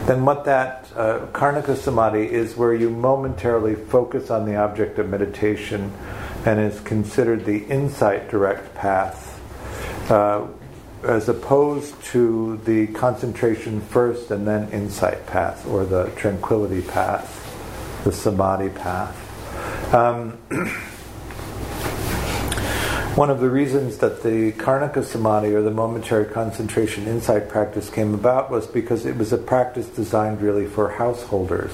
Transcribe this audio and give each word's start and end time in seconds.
then 0.05 0.25
what 0.25 0.43
that 0.43 0.91
uh, 0.95 1.27
Khanika 1.31 1.77
Samadhi 1.77 2.29
is 2.29 2.57
where 2.57 2.73
you 2.73 2.89
momentarily 2.89 3.75
focus 3.75 4.29
on 4.29 4.45
the 4.45 4.57
object 4.57 4.99
of 4.99 5.07
meditation 5.09 5.93
and 6.45 6.59
is 6.59 6.79
considered 6.81 7.45
the 7.45 7.63
insight 7.65 8.29
direct 8.29 8.75
path, 8.75 9.41
uh, 10.11 10.45
as 11.05 11.29
opposed 11.29 12.01
to 12.05 12.57
the 12.65 12.87
concentration 12.87 13.81
first 13.81 14.31
and 14.31 14.47
then 14.47 14.69
insight 14.71 15.25
path, 15.27 15.65
or 15.67 15.85
the 15.85 16.11
tranquility 16.15 16.81
path, 16.81 18.03
the 18.03 18.11
Samadhi 18.11 18.69
path. 18.69 19.93
Um, 19.93 20.37
One 23.15 23.29
of 23.29 23.41
the 23.41 23.49
reasons 23.51 23.99
that 23.99 24.23
the 24.23 24.53
Khanika 24.53 25.03
Samadhi, 25.03 25.53
or 25.53 25.61
the 25.61 25.69
momentary 25.69 26.25
concentration 26.25 27.05
insight 27.05 27.47
practice, 27.47 27.87
came 27.87 28.15
about 28.15 28.49
was 28.49 28.65
because 28.65 29.05
it 29.05 29.15
was 29.15 29.31
a 29.31 29.37
practice 29.37 29.85
designed 29.85 30.41
really 30.41 30.65
for 30.65 30.89
householders. 30.89 31.71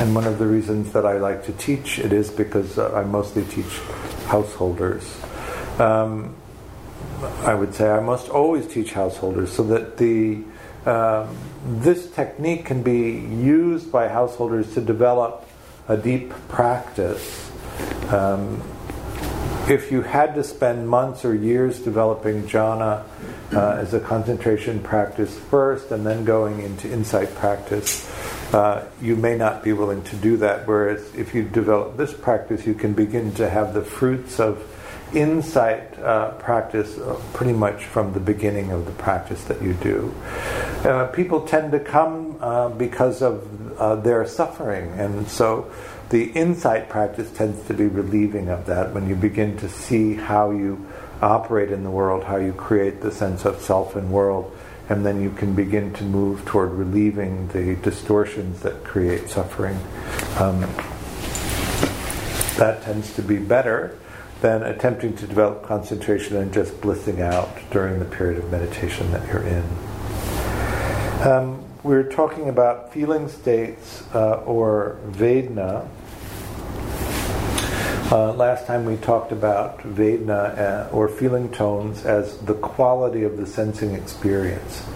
And 0.00 0.12
one 0.12 0.24
of 0.24 0.40
the 0.40 0.46
reasons 0.48 0.92
that 0.92 1.06
I 1.06 1.18
like 1.18 1.44
to 1.44 1.52
teach 1.52 2.00
it 2.00 2.12
is 2.12 2.30
because 2.30 2.78
uh, 2.78 2.92
I 2.96 3.04
mostly 3.04 3.44
teach 3.44 3.78
householders. 4.26 5.04
Um, 5.78 6.34
I 7.44 7.54
would 7.54 7.74
say 7.74 7.88
I 7.88 8.00
must 8.00 8.28
always 8.28 8.66
teach 8.66 8.92
householders 8.92 9.52
so 9.52 9.62
that 9.64 9.96
the 9.96 10.42
um, 10.84 11.36
this 11.64 12.10
technique 12.10 12.64
can 12.64 12.82
be 12.82 13.12
used 13.12 13.92
by 13.92 14.08
householders 14.08 14.74
to 14.74 14.80
develop 14.80 15.46
a 15.88 15.96
deep 15.96 16.30
practice. 16.48 17.50
Um, 18.08 18.60
if 19.68 19.92
you 19.92 20.02
had 20.02 20.34
to 20.34 20.42
spend 20.42 20.88
months 20.88 21.24
or 21.24 21.34
years 21.34 21.78
developing 21.78 22.42
jhana 22.48 23.04
uh, 23.52 23.76
as 23.78 23.94
a 23.94 24.00
concentration 24.00 24.80
practice 24.80 25.38
first 25.38 25.92
and 25.92 26.04
then 26.04 26.24
going 26.24 26.60
into 26.60 26.90
insight 26.90 27.32
practice, 27.36 28.10
uh, 28.52 28.84
you 29.00 29.14
may 29.14 29.36
not 29.36 29.62
be 29.62 29.72
willing 29.72 30.02
to 30.02 30.16
do 30.16 30.36
that. 30.38 30.66
Whereas 30.66 31.14
if 31.14 31.32
you 31.32 31.44
develop 31.44 31.96
this 31.96 32.12
practice, 32.12 32.66
you 32.66 32.74
can 32.74 32.92
begin 32.92 33.32
to 33.34 33.48
have 33.48 33.72
the 33.72 33.82
fruits 33.82 34.40
of 34.40 34.66
insight 35.14 35.98
uh, 35.98 36.32
practice 36.32 36.98
uh, 36.98 37.20
pretty 37.32 37.52
much 37.52 37.84
from 37.84 38.12
the 38.12 38.20
beginning 38.20 38.70
of 38.70 38.86
the 38.86 38.92
practice 38.92 39.44
that 39.44 39.62
you 39.62 39.74
do. 39.74 40.14
Uh, 40.84 41.06
people 41.08 41.46
tend 41.46 41.72
to 41.72 41.80
come 41.80 42.36
uh, 42.40 42.68
because 42.70 43.22
of 43.22 43.48
their 44.04 44.26
suffering, 44.26 44.90
and 44.92 45.26
so 45.26 45.70
the 46.10 46.30
insight 46.32 46.88
practice 46.88 47.30
tends 47.32 47.66
to 47.66 47.74
be 47.74 47.86
relieving 47.86 48.48
of 48.48 48.66
that 48.66 48.92
when 48.92 49.08
you 49.08 49.16
begin 49.16 49.56
to 49.56 49.68
see 49.68 50.14
how 50.14 50.50
you 50.50 50.86
operate 51.22 51.72
in 51.72 51.84
the 51.84 51.90
world, 51.90 52.24
how 52.24 52.36
you 52.36 52.52
create 52.52 53.00
the 53.00 53.10
sense 53.10 53.44
of 53.44 53.60
self 53.60 53.96
and 53.96 54.12
world, 54.12 54.54
and 54.88 55.06
then 55.06 55.22
you 55.22 55.30
can 55.30 55.54
begin 55.54 55.92
to 55.94 56.04
move 56.04 56.44
toward 56.44 56.70
relieving 56.72 57.48
the 57.48 57.76
distortions 57.76 58.60
that 58.60 58.84
create 58.84 59.28
suffering. 59.30 59.76
Um, 60.38 60.60
that 62.58 62.82
tends 62.82 63.14
to 63.14 63.22
be 63.22 63.38
better 63.38 63.98
than 64.42 64.62
attempting 64.64 65.16
to 65.16 65.26
develop 65.26 65.62
concentration 65.62 66.36
and 66.36 66.52
just 66.52 66.78
blissing 66.80 67.22
out 67.22 67.48
during 67.70 67.98
the 67.98 68.04
period 68.04 68.38
of 68.38 68.50
meditation 68.50 69.10
that 69.12 69.26
you're 69.28 69.42
in. 69.42 69.64
Um, 71.26 71.64
we're 71.82 72.10
talking 72.10 72.48
about 72.48 72.92
feeling 72.92 73.28
states 73.28 74.04
uh, 74.14 74.42
or 74.44 74.98
Vedana, 75.10 75.88
uh, 78.12 78.30
last 78.34 78.66
time 78.66 78.84
we 78.84 78.96
talked 78.96 79.32
about 79.32 79.78
Vedana 79.78 80.58
uh, 80.58 80.88
or 80.92 81.08
feeling 81.08 81.50
tones 81.50 82.04
as 82.04 82.36
the 82.40 82.52
quality 82.52 83.22
of 83.22 83.38
the 83.38 83.46
sensing 83.46 83.94
experience. 83.94 84.86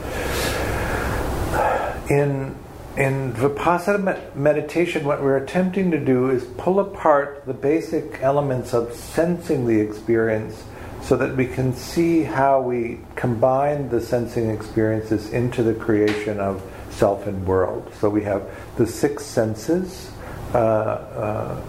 In 2.10 2.54
in 2.96 3.32
Vipassana 3.32 4.34
meditation, 4.34 5.04
what 5.04 5.22
we're 5.22 5.36
attempting 5.36 5.90
to 5.90 5.98
do 5.98 6.30
is 6.30 6.44
pull 6.56 6.80
apart 6.80 7.44
the 7.46 7.54
basic 7.54 8.22
elements 8.22 8.72
of 8.72 8.94
sensing 8.94 9.66
the 9.66 9.80
experience 9.80 10.64
so 11.02 11.16
that 11.16 11.36
we 11.36 11.46
can 11.46 11.74
see 11.74 12.22
how 12.22 12.60
we 12.60 13.00
combine 13.14 13.88
the 13.90 14.00
sensing 14.00 14.50
experiences 14.50 15.30
into 15.32 15.62
the 15.62 15.74
creation 15.74 16.40
of 16.40 16.62
self 16.90 17.26
and 17.26 17.46
world. 17.46 17.92
So 18.00 18.08
we 18.08 18.22
have 18.24 18.48
the 18.76 18.86
six 18.86 19.24
senses. 19.24 20.10
Uh, 20.54 20.58
uh, 20.58 21.62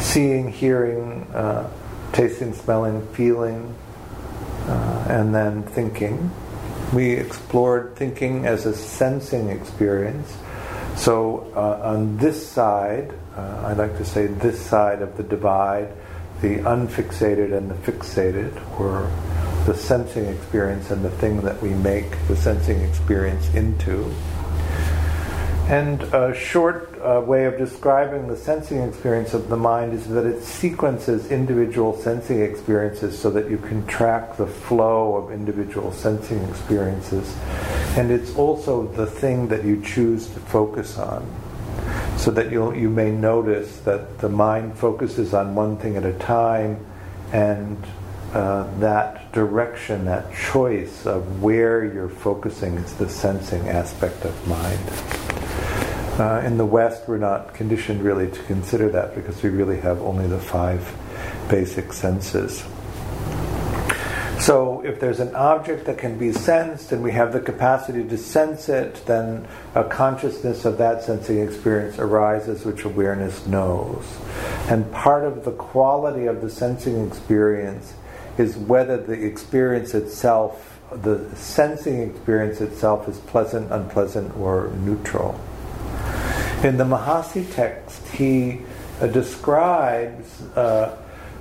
seeing, 0.00 0.50
hearing, 0.50 1.22
uh, 1.34 1.70
tasting, 2.12 2.52
smelling, 2.52 3.06
feeling, 3.14 3.74
uh, 4.66 5.06
and 5.08 5.34
then 5.34 5.62
thinking. 5.62 6.30
We 6.92 7.12
explored 7.12 7.96
thinking 7.96 8.46
as 8.46 8.66
a 8.66 8.74
sensing 8.74 9.48
experience. 9.48 10.36
So, 10.96 11.50
uh, 11.56 11.80
on 11.82 12.18
this 12.18 12.46
side, 12.46 13.12
uh, 13.36 13.64
I 13.66 13.72
like 13.72 13.96
to 13.98 14.04
say 14.04 14.26
this 14.26 14.60
side 14.60 15.02
of 15.02 15.16
the 15.16 15.22
divide, 15.22 15.88
the 16.42 16.56
unfixated 16.58 17.56
and 17.56 17.70
the 17.70 17.74
fixated, 17.74 18.52
or 18.78 19.10
the 19.66 19.74
sensing 19.74 20.26
experience 20.26 20.90
and 20.90 21.04
the 21.04 21.10
thing 21.10 21.40
that 21.42 21.60
we 21.62 21.70
make 21.70 22.10
the 22.28 22.36
sensing 22.36 22.80
experience 22.80 23.52
into. 23.54 24.12
And 25.68 26.02
a 26.14 26.34
short 26.34 26.89
uh, 27.02 27.20
way 27.20 27.44
of 27.44 27.56
describing 27.56 28.28
the 28.28 28.36
sensing 28.36 28.80
experience 28.82 29.34
of 29.34 29.48
the 29.48 29.56
mind 29.56 29.94
is 29.94 30.06
that 30.08 30.26
it 30.26 30.42
sequences 30.42 31.30
individual 31.30 31.96
sensing 31.98 32.40
experiences 32.40 33.18
so 33.18 33.30
that 33.30 33.50
you 33.50 33.58
can 33.58 33.86
track 33.86 34.36
the 34.36 34.46
flow 34.46 35.16
of 35.16 35.32
individual 35.32 35.92
sensing 35.92 36.42
experiences. 36.48 37.36
And 37.96 38.10
it's 38.10 38.36
also 38.36 38.86
the 38.88 39.06
thing 39.06 39.48
that 39.48 39.64
you 39.64 39.82
choose 39.82 40.26
to 40.28 40.40
focus 40.40 40.98
on. 40.98 41.26
So 42.16 42.30
that 42.32 42.52
you 42.52 42.74
you 42.74 42.90
may 42.90 43.10
notice 43.10 43.78
that 43.80 44.18
the 44.18 44.28
mind 44.28 44.78
focuses 44.78 45.32
on 45.32 45.54
one 45.54 45.78
thing 45.78 45.96
at 45.96 46.04
a 46.04 46.12
time, 46.12 46.84
and 47.32 47.82
uh, 48.34 48.68
that 48.78 49.32
direction, 49.32 50.04
that 50.04 50.32
choice 50.34 51.06
of 51.06 51.42
where 51.42 51.84
you're 51.84 52.10
focusing 52.10 52.74
is 52.76 52.94
the 52.94 53.08
sensing 53.08 53.68
aspect 53.68 54.24
of 54.24 54.46
mind. 54.46 55.59
Uh, 56.20 56.42
in 56.44 56.58
the 56.58 56.66
West, 56.66 57.08
we're 57.08 57.16
not 57.16 57.54
conditioned 57.54 58.02
really 58.02 58.30
to 58.30 58.42
consider 58.42 58.90
that 58.90 59.14
because 59.14 59.42
we 59.42 59.48
really 59.48 59.80
have 59.80 60.02
only 60.02 60.26
the 60.26 60.38
five 60.38 60.94
basic 61.48 61.94
senses. 61.94 62.62
So, 64.38 64.82
if 64.84 65.00
there's 65.00 65.20
an 65.20 65.34
object 65.34 65.86
that 65.86 65.96
can 65.96 66.18
be 66.18 66.30
sensed 66.32 66.92
and 66.92 67.02
we 67.02 67.10
have 67.12 67.32
the 67.32 67.40
capacity 67.40 68.06
to 68.06 68.18
sense 68.18 68.68
it, 68.68 69.02
then 69.06 69.48
a 69.74 69.82
consciousness 69.82 70.66
of 70.66 70.76
that 70.76 71.02
sensing 71.02 71.38
experience 71.38 71.98
arises, 71.98 72.66
which 72.66 72.84
awareness 72.84 73.46
knows. 73.46 74.04
And 74.68 74.92
part 74.92 75.24
of 75.24 75.46
the 75.46 75.52
quality 75.52 76.26
of 76.26 76.42
the 76.42 76.50
sensing 76.50 77.06
experience 77.06 77.94
is 78.36 78.58
whether 78.58 78.98
the 78.98 79.24
experience 79.24 79.94
itself, 79.94 80.80
the 80.92 81.34
sensing 81.34 82.02
experience 82.02 82.60
itself, 82.60 83.08
is 83.08 83.18
pleasant, 83.20 83.72
unpleasant, 83.72 84.36
or 84.36 84.68
neutral. 84.84 85.40
In 86.64 86.76
the 86.76 86.84
Mahasi 86.84 87.52
text, 87.54 88.06
he 88.08 88.60
uh, 89.00 89.06
describes 89.06 90.42
uh, 90.56 90.96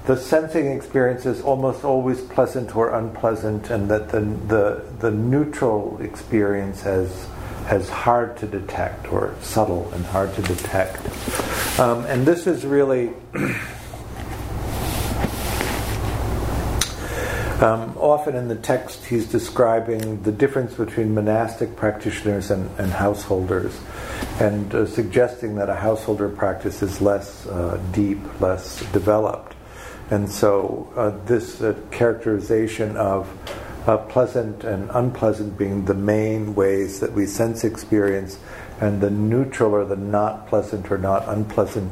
the 0.06 0.16
sensing 0.16 0.68
experience 0.68 1.26
is 1.26 1.42
almost 1.42 1.84
always 1.84 2.22
pleasant 2.22 2.76
or 2.76 2.96
unpleasant, 2.96 3.70
and 3.70 3.90
that 3.90 4.10
the, 4.10 4.22
the, 4.22 4.84
the 5.00 5.12
neutral 5.12 6.00
experience 6.02 6.82
has, 6.82 7.28
has 7.68 7.90
hard 7.90 8.38
to 8.38 8.48
detect 8.48 9.12
or 9.12 9.36
subtle 9.42 9.92
and 9.94 10.06
hard 10.06 10.34
to 10.36 10.42
detect. 10.42 11.00
Um, 11.80 12.06
and 12.06 12.26
this 12.26 12.48
is 12.48 12.66
really. 12.66 13.12
Um, 17.62 17.98
often 17.98 18.38
in 18.38 18.48
the 18.48 18.56
text, 18.56 19.04
he's 19.04 19.28
describing 19.28 20.24
the 20.24 20.32
difference 20.32 20.76
between 20.76 21.14
monastic 21.14 21.76
practitioners 21.76 22.52
and, 22.52 22.70
and 22.80 22.90
householders, 22.90 23.78
and 24.40 24.74
uh, 24.74 24.86
suggesting 24.86 25.56
that 25.56 25.68
a 25.70 25.76
householder 25.76 26.30
practice 26.30 26.82
is 26.82 27.02
less 27.02 27.46
uh, 27.48 27.78
deep, 27.92 28.20
less 28.40 28.80
developed. 28.94 29.56
And 30.10 30.32
so, 30.32 30.90
uh, 30.96 31.26
this 31.26 31.62
uh, 31.62 31.76
characterization 31.92 32.96
of 32.96 33.28
uh, 33.86 33.98
pleasant 33.98 34.64
and 34.64 34.90
unpleasant 34.94 35.58
being 35.58 35.84
the 35.84 35.94
main 35.94 36.56
ways 36.56 37.02
that 37.02 37.12
we 37.12 37.26
sense 37.26 37.66
experience, 37.66 38.40
and 38.80 39.02
the 39.02 39.10
neutral 39.10 39.74
or 39.74 39.84
the 39.84 39.98
not 39.98 40.48
pleasant 40.48 40.90
or 40.90 40.98
not 40.98 41.28
unpleasant, 41.28 41.92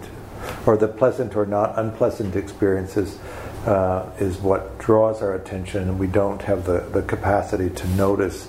or 0.66 0.78
the 0.78 0.88
pleasant 0.88 1.36
or 1.36 1.46
not 1.46 1.78
unpleasant 1.78 2.38
experiences 2.38 3.20
uh, 3.68 4.10
is 4.18 4.38
what 4.38 4.80
draws 4.80 5.22
our 5.22 5.36
attention, 5.36 5.84
and 5.84 6.00
we 6.00 6.08
don't 6.08 6.42
have 6.44 6.66
the, 6.66 6.80
the 6.94 7.02
capacity 7.02 7.70
to 7.70 7.88
notice 7.90 8.48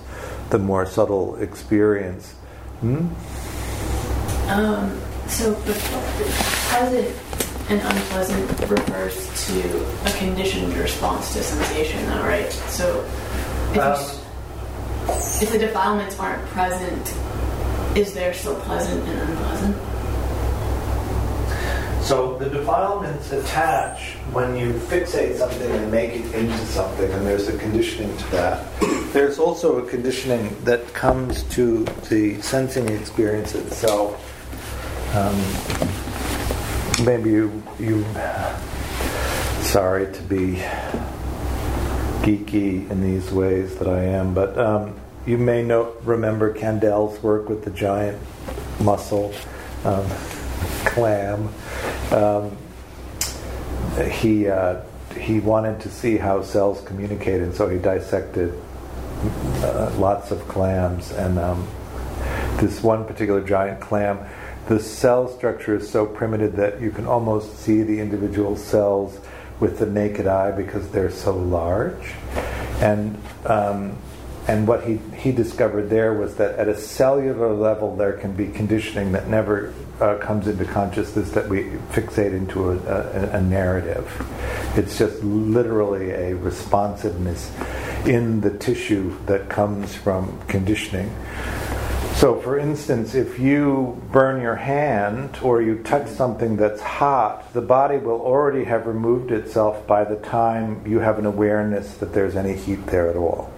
the 0.51 0.59
more 0.59 0.87
subtle 0.87 1.35
experience. 1.37 2.33
Hmm? 2.81 3.09
Um, 4.49 5.01
so, 5.27 5.55
pleasant 6.71 7.15
and 7.69 7.81
unpleasant 7.81 8.71
refers 8.71 9.47
to 9.49 9.87
a 10.07 10.13
conditioned 10.19 10.73
response 10.75 11.33
to 11.35 11.43
sensation, 11.43 12.07
though, 12.07 12.23
right? 12.23 12.51
So, 12.53 13.01
if, 13.73 13.79
um, 13.79 14.01
if 15.43 15.51
the 15.51 15.59
defilements 15.59 16.19
aren't 16.19 16.47
present, 16.47 17.15
is 17.97 18.15
there 18.15 18.33
still 18.33 18.59
pleasant 18.61 19.07
and 19.09 19.31
unpleasant? 19.31 19.98
So 22.03 22.39
the 22.39 22.49
defilements 22.49 23.33
attach 23.33 24.15
when 24.33 24.57
you 24.57 24.73
fixate 24.73 25.37
something 25.37 25.71
and 25.71 25.91
make 25.91 26.13
it 26.13 26.35
into 26.35 26.57
something, 26.67 27.11
and 27.11 27.27
there's 27.27 27.49
a 27.49 27.59
conditioning 27.59 28.17
to 28.17 28.31
that. 28.31 28.81
There's 29.13 29.39
also 29.39 29.85
a 29.85 29.89
conditioning 29.89 30.57
that 30.65 30.95
comes 30.95 31.43
to 31.55 31.85
the 32.09 32.41
sensing 32.41 32.89
experience 32.89 33.55
itself. 33.55 34.25
Um, 35.15 37.05
maybe 37.05 37.31
you, 37.31 37.63
you, 37.79 38.05
sorry 39.63 40.13
to 40.13 40.23
be 40.23 40.63
geeky 42.23 42.91
in 42.91 43.03
these 43.03 43.31
ways 43.31 43.77
that 43.77 43.89
I 43.89 44.03
am, 44.05 44.35
but 44.35 44.59
um, 44.59 44.99
you 45.27 45.37
may 45.37 45.63
know, 45.63 45.95
remember 46.05 46.55
Kandel's 46.55 47.23
work 47.23 47.49
with 47.49 47.65
the 47.65 47.71
giant 47.71 48.19
muscle. 48.81 49.35
Um, 49.85 50.07
clam. 50.85 51.49
Um, 52.11 52.57
he 54.11 54.49
uh, 54.49 54.83
he 55.19 55.41
wanted 55.41 55.81
to 55.81 55.91
see 55.91 56.17
how 56.17 56.43
cells 56.43 56.81
communicate, 56.83 57.41
and 57.41 57.55
so 57.55 57.69
he 57.69 57.79
dissected 57.79 58.55
uh, 59.63 59.93
lots 59.97 60.31
of 60.31 60.47
clams. 60.49 61.11
And 61.13 61.39
um, 61.39 61.67
this 62.61 62.83
one 62.83 63.05
particular 63.05 63.43
giant 63.43 63.81
clam, 63.81 64.19
the 64.69 64.79
cell 64.79 65.29
structure 65.29 65.77
is 65.77 65.89
so 65.89 66.07
primitive 66.07 66.57
that 66.57 66.81
you 66.81 66.91
can 66.91 67.07
almost 67.07 67.59
see 67.59 67.83
the 67.83 68.01
individual 68.01 68.57
cells 68.57 69.19
with 69.61 69.79
the 69.79 69.87
naked 69.87 70.27
eye 70.27 70.53
because 70.53 70.89
they're 70.91 71.11
so 71.11 71.37
large. 71.37 72.13
And 72.81 73.21
um, 73.47 73.97
and 74.47 74.67
what 74.67 74.85
he, 74.85 74.99
he 75.17 75.31
discovered 75.31 75.91
there 75.91 76.15
was 76.15 76.37
that 76.37 76.59
at 76.59 76.69
a 76.69 76.77
cellular 76.77 77.53
level, 77.53 77.95
there 77.97 78.15
can 78.15 78.33
be 78.33 78.49
conditioning 78.49 79.13
that 79.13 79.29
never 79.29 79.75
uh, 80.01 80.17
comes 80.19 80.47
into 80.47 80.65
consciousness 80.65 81.31
that 81.31 81.49
we 81.49 81.65
fixate 81.93 82.33
into 82.33 82.71
a, 82.71 82.77
a, 82.77 83.31
a, 83.39 83.43
narrative. 83.43 84.07
It's 84.77 84.99
just 84.99 85.23
literally 85.23 86.11
a 86.11 86.35
responsiveness 86.37 87.53
in 88.07 88.41
the 88.41 88.57
tissue 88.59 89.17
that 89.27 89.49
comes 89.49 89.95
from 89.95 90.41
conditioning. 90.47 91.15
So, 92.15 92.41
for 92.41 92.59
instance, 92.59 93.15
if 93.15 93.39
you 93.39 94.03
burn 94.11 94.41
your 94.41 94.57
hand 94.57 95.39
or 95.43 95.63
you 95.63 95.83
touch 95.83 96.09
something 96.09 96.57
that's 96.57 96.81
hot, 96.81 97.53
the 97.53 97.61
body 97.61 97.99
will 97.99 98.21
already 98.21 98.65
have 98.65 98.87
removed 98.87 99.31
itself 99.31 99.87
by 99.87 100.05
the 100.05 100.17
time 100.17 100.85
you 100.87 100.99
have 100.99 101.19
an 101.19 101.27
awareness 101.27 101.95
that 101.99 102.13
there's 102.13 102.35
any 102.35 102.55
heat 102.55 102.87
there 102.87 103.09
at 103.09 103.17
all 103.17 103.53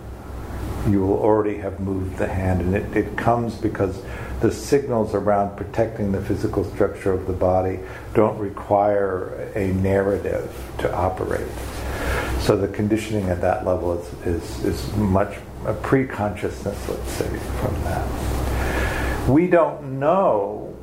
you 0.89 1.01
will 1.01 1.19
already 1.19 1.59
have 1.59 1.81
moved 1.81 2.17
the 2.19 2.27
hand. 2.27 2.61
And 2.61 2.75
it, 2.75 2.97
it 2.97 3.17
comes 3.17 3.55
because 3.55 4.03
the 4.41 4.51
signals 4.51 5.15
around 5.15 5.57
protecting 5.57 6.13
the 6.13 6.21
physical 6.21 6.65
structure 6.65 7.13
of 7.13 7.27
the 7.27 7.33
body 7.33 7.81
don't 8.15 8.39
require 8.39 9.51
a 9.55 9.69
narrative 9.75 10.51
to 10.79 10.95
operate. 10.95 11.47
So 12.41 12.57
the 12.57 12.69
conditioning 12.69 13.29
at 13.29 13.41
that 13.43 13.67
level 13.67 14.01
is, 14.01 14.27
is, 14.27 14.65
is 14.65 14.97
much 14.97 15.37
a 15.67 15.75
pre-consciousness, 15.75 16.89
let's 16.89 17.13
say, 17.13 17.29
from 17.61 17.75
that. 17.85 19.29
We 19.29 19.47
don't 19.47 20.01
know 20.01 20.75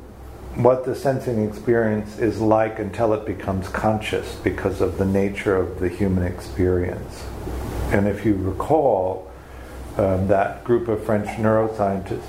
what 0.54 0.84
the 0.84 0.94
sensing 0.94 1.44
experience 1.46 2.18
is 2.18 2.40
like 2.40 2.78
until 2.78 3.12
it 3.12 3.26
becomes 3.26 3.68
conscious 3.68 4.36
because 4.36 4.80
of 4.80 4.98
the 4.98 5.04
nature 5.04 5.56
of 5.56 5.80
the 5.80 5.88
human 5.88 6.24
experience. 6.24 7.24
And 7.90 8.06
if 8.06 8.24
you 8.24 8.34
recall, 8.34 9.30
um, 9.96 10.28
that 10.28 10.62
group 10.62 10.86
of 10.86 11.04
French 11.04 11.26
neuroscientists 11.38 12.22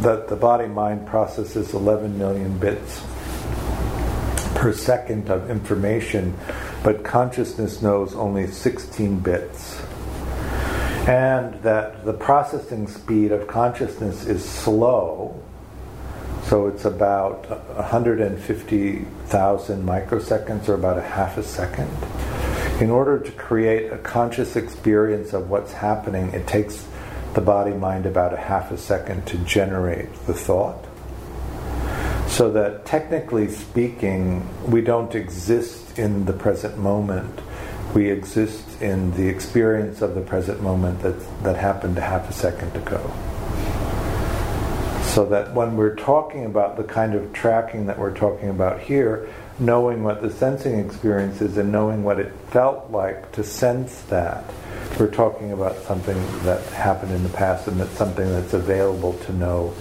that 0.00 0.28
the 0.28 0.36
body 0.36 0.66
mind 0.66 1.06
processes 1.06 1.74
11 1.74 2.18
million 2.18 2.58
bits 2.58 3.02
per 4.54 4.72
second 4.72 5.28
of 5.30 5.50
information, 5.50 6.34
but 6.82 7.04
consciousness 7.04 7.82
knows 7.82 8.14
only 8.14 8.46
16 8.46 9.18
bits. 9.20 9.82
And 11.06 11.62
that 11.62 12.06
the 12.06 12.14
processing 12.14 12.88
speed 12.88 13.30
of 13.30 13.46
consciousness 13.46 14.26
is 14.26 14.42
slow, 14.42 15.38
so 16.44 16.66
it's 16.66 16.86
about 16.86 17.48
150,000 17.76 19.86
microseconds 19.86 20.68
or 20.68 20.74
about 20.74 20.98
a 20.98 21.02
half 21.02 21.36
a 21.36 21.42
second. 21.42 21.90
In 22.80 22.90
order 22.90 23.18
to 23.18 23.32
create 23.32 23.92
a 23.92 23.98
conscious 23.98 24.54
experience 24.56 25.32
of 25.32 25.50
what's 25.50 25.72
happening, 25.72 26.32
it 26.32 26.46
takes 26.46 26.86
the 27.34 27.40
body 27.40 27.72
mind 27.72 28.06
about 28.06 28.32
a 28.32 28.36
half 28.36 28.70
a 28.70 28.78
second 28.78 29.26
to 29.26 29.38
generate 29.38 30.12
the 30.26 30.34
thought. 30.34 30.84
So 32.28 32.50
that 32.52 32.86
technically 32.86 33.48
speaking, 33.48 34.48
we 34.70 34.80
don't 34.80 35.14
exist 35.14 35.98
in 35.98 36.24
the 36.24 36.32
present 36.32 36.78
moment. 36.78 37.40
We 37.94 38.10
exist 38.10 38.80
in 38.80 39.12
the 39.12 39.28
experience 39.28 40.00
of 40.02 40.14
the 40.14 40.20
present 40.20 40.62
moment 40.62 41.00
that, 41.02 41.14
that 41.42 41.56
happened 41.56 41.98
a 41.98 42.00
half 42.00 42.28
a 42.28 42.32
second 42.32 42.74
ago. 42.76 42.98
So 45.04 45.26
that 45.26 45.54
when 45.54 45.76
we're 45.76 45.94
talking 45.94 46.44
about 46.44 46.76
the 46.76 46.82
kind 46.82 47.14
of 47.14 47.32
tracking 47.32 47.86
that 47.86 47.98
we're 47.98 48.16
talking 48.16 48.48
about 48.48 48.80
here, 48.80 49.28
knowing 49.58 50.02
what 50.02 50.20
the 50.20 50.30
sensing 50.30 50.78
experience 50.78 51.40
is 51.40 51.56
and 51.56 51.70
knowing 51.70 52.02
what 52.02 52.18
it 52.18 52.32
felt 52.48 52.90
like 52.90 53.30
to 53.32 53.44
sense 53.44 54.02
that 54.02 54.44
we're 54.98 55.10
talking 55.10 55.52
about 55.52 55.76
something 55.78 56.16
that 56.42 56.60
happened 56.66 57.12
in 57.12 57.22
the 57.22 57.28
past 57.30 57.68
and 57.68 57.80
that's 57.80 57.96
something 57.96 58.28
that's 58.30 58.52
available 58.52 59.12
to 59.18 59.32
know 59.32 59.72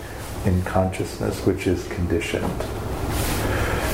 in 0.46 0.62
consciousness, 0.64 1.46
which 1.46 1.68
is 1.68 1.88
conditioned. 1.88 2.60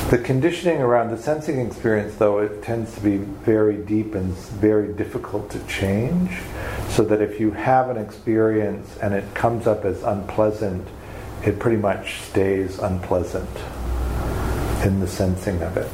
The 0.10 0.18
conditioning 0.18 0.82
around 0.82 1.12
the 1.12 1.18
sensing 1.18 1.60
experience, 1.60 2.16
though, 2.16 2.40
it 2.40 2.64
tends 2.64 2.96
to 2.96 3.02
be 3.02 3.18
very 3.18 3.78
deep 3.78 4.16
and 4.16 4.34
very 4.34 4.92
difficult 4.94 5.52
to 5.52 5.60
change. 5.68 6.32
So 6.90 7.04
that 7.04 7.22
if 7.22 7.40
you 7.40 7.52
have 7.52 7.92
an 7.92 7.98
experience 7.98 8.98
and 9.04 9.14
it 9.14 9.36
comes 9.36 9.68
up 9.68 9.86
as 9.86 10.02
unpleasant, 10.02 10.88
it 11.46 11.60
pretty 11.60 11.78
much 11.78 12.22
stays 12.22 12.80
unpleasant 12.80 13.50
in 14.84 15.00
the 15.00 15.08
sensing 15.08 15.62
of 15.62 15.78
it. 15.78 15.88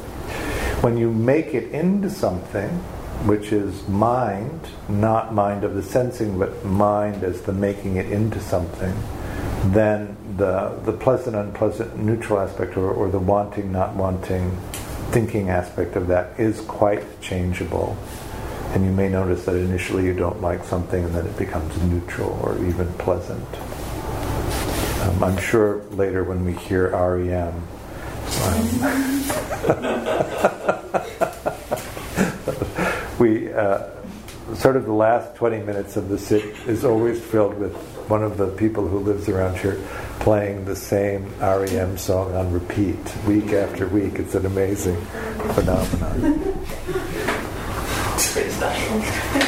When 0.82 0.96
you 0.96 1.10
make 1.10 1.54
it 1.54 1.72
into 1.72 2.10
something, 2.10 2.68
which 3.24 3.52
is 3.52 3.86
mind, 3.88 4.60
not 4.88 5.32
mind 5.34 5.64
of 5.64 5.74
the 5.74 5.82
sensing, 5.82 6.38
but 6.38 6.64
mind 6.64 7.24
as 7.24 7.40
the 7.42 7.52
making 7.52 7.96
it 7.96 8.12
into 8.12 8.40
something, 8.40 8.94
then 9.72 10.16
the, 10.36 10.78
the 10.84 10.92
pleasant, 10.92 11.34
unpleasant, 11.34 11.96
neutral 11.96 12.38
aspect, 12.38 12.76
or, 12.76 12.90
or 12.90 13.10
the 13.10 13.18
wanting, 13.18 13.72
not 13.72 13.94
wanting, 13.94 14.56
thinking 15.10 15.48
aspect 15.48 15.96
of 15.96 16.08
that 16.08 16.38
is 16.38 16.60
quite 16.62 17.20
changeable. 17.20 17.96
And 18.74 18.84
you 18.84 18.92
may 18.92 19.08
notice 19.08 19.44
that 19.46 19.56
initially 19.56 20.04
you 20.04 20.12
don't 20.12 20.42
like 20.42 20.62
something 20.64 21.02
and 21.02 21.14
then 21.14 21.26
it 21.26 21.36
becomes 21.38 21.80
neutral 21.82 22.38
or 22.42 22.62
even 22.66 22.92
pleasant. 22.94 23.48
Um, 25.02 25.24
I'm 25.24 25.38
sure 25.38 25.82
later 25.92 26.24
when 26.24 26.44
we 26.44 26.52
hear 26.52 26.90
REM, 26.90 27.54
we 33.18 33.52
uh, 33.52 33.88
sort 34.54 34.76
of 34.76 34.84
the 34.84 34.92
last 34.92 35.34
20 35.36 35.60
minutes 35.60 35.96
of 35.96 36.08
the 36.08 36.18
sit 36.18 36.44
is 36.66 36.84
always 36.84 37.20
filled 37.20 37.58
with 37.58 37.74
one 38.08 38.22
of 38.22 38.36
the 38.36 38.48
people 38.48 38.86
who 38.86 38.98
lives 38.98 39.28
around 39.28 39.56
here 39.58 39.80
playing 40.20 40.64
the 40.64 40.76
same 40.76 41.24
REM 41.40 41.98
song 41.98 42.34
on 42.34 42.52
repeat 42.52 42.98
week 43.26 43.52
after 43.52 43.86
week. 43.88 44.18
It's 44.18 44.34
an 44.34 44.46
amazing 44.46 45.00
phenomenon. 45.54 46.66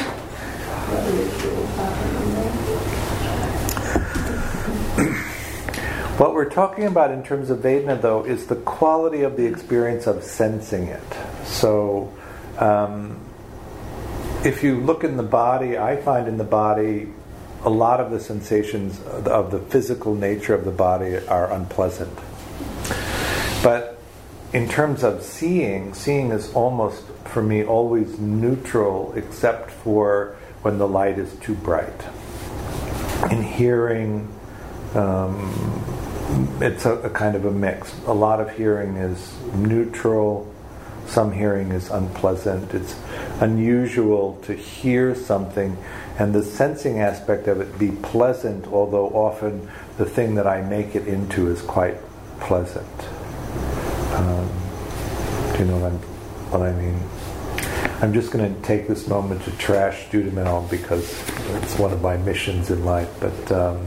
what 6.19 6.35
we're 6.35 6.51
talking 6.51 6.85
about 6.85 7.13
in 7.13 7.23
terms 7.23 7.49
of 7.49 7.61
Vedana, 7.61 8.01
though, 8.01 8.25
is 8.25 8.47
the 8.47 8.57
quality 8.57 9.23
of 9.23 9.37
the 9.37 9.47
experience 9.47 10.09
of 10.09 10.25
sensing 10.25 10.89
it. 10.89 11.03
So, 11.45 12.13
um, 12.59 13.21
if 14.45 14.65
you 14.65 14.81
look 14.81 15.05
in 15.05 15.17
the 15.17 15.23
body, 15.23 15.79
I 15.79 15.97
find 15.97 16.27
in 16.27 16.37
the 16.37 16.45
body 16.45 17.09
a 17.65 17.71
lot 17.71 18.01
of 18.01 18.11
the 18.11 18.19
sensations 18.19 19.01
of 19.03 19.51
the 19.53 19.61
physical 19.61 20.15
nature 20.15 20.55
of 20.55 20.65
the 20.65 20.73
body 20.73 21.19
are 21.27 21.53
unpleasant. 21.53 22.17
But 23.63 24.01
in 24.53 24.69
terms 24.69 25.05
of 25.05 25.23
seeing, 25.23 25.95
seeing 25.95 26.31
is 26.31 26.53
almost, 26.53 27.05
for 27.27 27.43
me, 27.43 27.65
always 27.65 28.19
neutral 28.19 29.13
except 29.15 29.71
for 29.71 30.37
when 30.63 30.79
the 30.79 30.89
light 30.89 31.19
is 31.19 31.33
too 31.37 31.55
bright. 31.55 32.01
In 33.31 33.43
hearing, 33.43 34.33
um, 34.95 35.98
it's 36.61 36.85
a, 36.85 36.95
a 36.99 37.11
kind 37.11 37.37
of 37.37 37.45
a 37.45 37.51
mix. 37.51 37.95
A 38.07 38.13
lot 38.13 38.41
of 38.41 38.57
hearing 38.57 38.97
is 38.97 39.35
neutral, 39.55 40.53
some 41.07 41.33
hearing 41.33 41.71
is 41.71 41.91
unpleasant. 41.91 42.75
It's 42.75 42.97
unusual 43.41 44.39
to 44.43 44.55
hear 44.55 45.15
something 45.15 45.77
and 46.19 46.35
the 46.35 46.43
sensing 46.43 46.99
aspect 46.99 47.47
of 47.47 47.61
it 47.61 47.79
be 47.79 47.93
pleasant, 47.93 48.67
although 48.67 49.07
often 49.11 49.71
the 49.99 50.05
thing 50.05 50.35
that 50.35 50.49
I 50.49 50.63
make 50.63 50.97
it 50.97 51.07
into 51.07 51.49
is 51.49 51.63
quite 51.63 51.97
pleasant. 52.41 52.87
Um, 54.15 54.51
do 55.53 55.59
you 55.61 55.65
know 55.67 55.79
what, 55.79 55.93
what, 56.51 56.63
i 56.63 56.73
mean? 56.73 57.01
I'm 58.03 58.13
just 58.13 58.33
going 58.33 58.53
to 58.53 58.63
take 58.63 58.89
this 58.89 59.07
moment 59.07 59.45
to 59.45 59.53
trash 59.53 60.11
Judah 60.11 60.33
Mental 60.33 60.67
because 60.69 61.05
it's 61.63 61.79
one 61.79 61.93
of 61.93 62.03
my 62.03 62.17
missions 62.17 62.71
in 62.71 62.85
life. 62.85 63.09
But 63.21 63.53
um, 63.53 63.87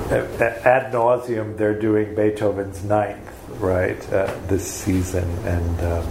ad 0.00 0.92
nauseum, 0.92 1.56
they're 1.56 1.78
doing 1.78 2.14
Beethoven's 2.14 2.84
Ninth, 2.84 3.30
right, 3.60 4.12
uh, 4.12 4.34
this 4.46 4.66
season, 4.66 5.28
and. 5.44 5.80
Um, 5.80 6.06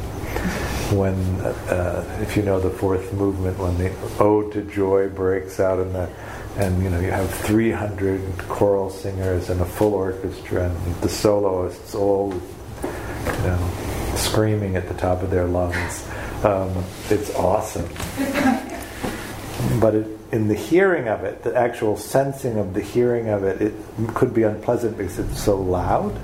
when, 0.92 1.16
uh, 1.42 2.20
if 2.22 2.38
you 2.38 2.44
know 2.44 2.60
the 2.60 2.70
fourth 2.70 3.12
movement, 3.14 3.58
when 3.58 3.78
the 3.78 3.94
Ode 4.20 4.54
to 4.54 4.62
Joy 4.62 5.10
breaks 5.10 5.60
out 5.60 5.80
in 5.80 5.92
the, 5.92 6.10
and 6.56 6.82
you 6.82 6.90
know 6.90 7.00
you 7.00 7.12
have 7.12 7.30
300 7.30 8.38
choral 8.48 8.90
singers 8.90 9.50
and 9.50 9.60
a 9.60 9.66
full 9.66 9.94
orchestra 9.94 10.70
and 10.70 10.96
the 11.02 11.10
soloists 11.10 11.94
all, 11.94 12.34
you 12.34 13.32
know, 13.44 13.72
screaming 14.16 14.76
at 14.78 14.88
the 14.88 14.94
top 14.94 15.22
of 15.24 15.30
their 15.30 15.46
lungs. 15.46 16.08
Um, 16.44 16.72
it's 17.10 17.34
awesome. 17.36 17.88
but 19.82 19.96
it, 19.96 20.17
in 20.32 20.48
the 20.48 20.56
hearing 20.56 21.08
of 21.08 21.24
it, 21.24 21.44
the 21.44 21.56
actual 21.56 21.98
sensing 21.98 22.58
of 22.58 22.74
the 22.74 22.82
hearing 22.82 23.30
of 23.30 23.44
it, 23.44 23.62
it 23.62 23.74
could 24.14 24.34
be 24.34 24.44
unpleasant 24.44 24.98
because 24.98 25.20
it's 25.20 25.42
so 25.42 25.60
loud. 25.60 26.18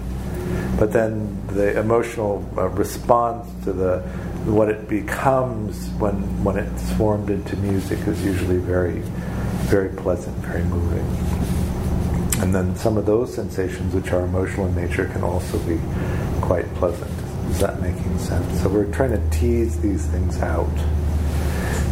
But 0.78 0.92
then 0.92 1.48
the 1.48 1.80
emotional 1.80 2.48
uh, 2.58 2.68
response 2.70 3.48
to 3.66 3.74
the 3.74 4.00
what 4.46 4.68
it 4.68 4.90
becomes 4.90 5.88
when 5.92 6.16
when 6.44 6.58
it's 6.58 6.92
formed 6.94 7.30
into 7.30 7.56
music 7.58 8.00
is 8.08 8.26
usually 8.26 8.58
very 8.58 9.00
very 9.70 9.90
pleasant, 9.90 10.36
very 10.38 10.64
moving. 10.64 11.06
And 12.42 12.54
then 12.54 12.76
some 12.76 12.98
of 12.98 13.06
those 13.06 13.34
sensations 13.34 13.94
which 13.94 14.12
are 14.12 14.26
emotional 14.26 14.68
in 14.68 14.76
nature 14.76 15.06
can 15.06 15.24
also 15.24 15.58
be 15.60 15.80
quite 16.42 16.66
pleasant. 16.76 17.10
Is 17.50 17.60
that 17.60 17.82
making 17.82 18.18
sense? 18.20 18.62
So 18.62 18.68
we're 18.68 18.92
trying 18.92 19.12
to 19.12 19.30
tease 19.30 19.80
these 19.80 20.06
things 20.08 20.40
out. 20.42 20.76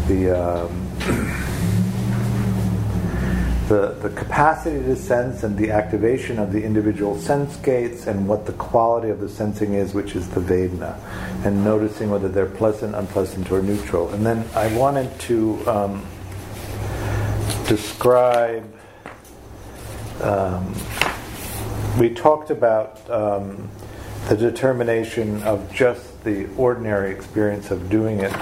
The 0.08 0.32
um, 0.32 0.92
the, 3.72 3.96
the 4.02 4.10
capacity 4.10 4.84
to 4.84 4.98
sense 4.98 5.44
and 5.44 5.58
the 5.58 5.72
activation 5.72 6.40
of 6.40 6.52
the 6.52 6.62
individual 6.62 7.18
sense 7.18 7.56
gates 7.56 8.06
and 8.06 8.28
what 8.28 8.46
the 8.46 8.52
quality 8.54 9.08
of 9.10 9.22
the 9.22 9.30
sensing 9.30 9.76
is, 9.76 9.94
which 9.94 10.14
is 10.14 10.28
the 10.32 10.42
Vedana, 10.42 11.00
and 11.46 11.64
noticing 11.64 12.10
whether 12.10 12.28
they're 12.28 12.48
pleasant, 12.48 12.94
unpleasant, 12.96 13.50
or 13.50 13.62
neutral. 13.62 14.10
And 14.10 14.26
then 14.26 14.46
I 14.56 14.76
wanted 14.76 15.18
to 15.22 15.66
um, 15.70 16.06
describe. 17.66 18.70
Um, 20.20 20.76
we 21.98 22.10
talked 22.14 22.50
about 22.52 23.10
um, 23.10 23.70
the 24.28 24.36
determination 24.36 25.42
of 25.44 25.72
just 25.74 26.22
the 26.26 26.50
ordinary 26.58 27.12
experience 27.12 27.72
of 27.72 27.90
doing 27.90 28.20
it, 28.20 28.34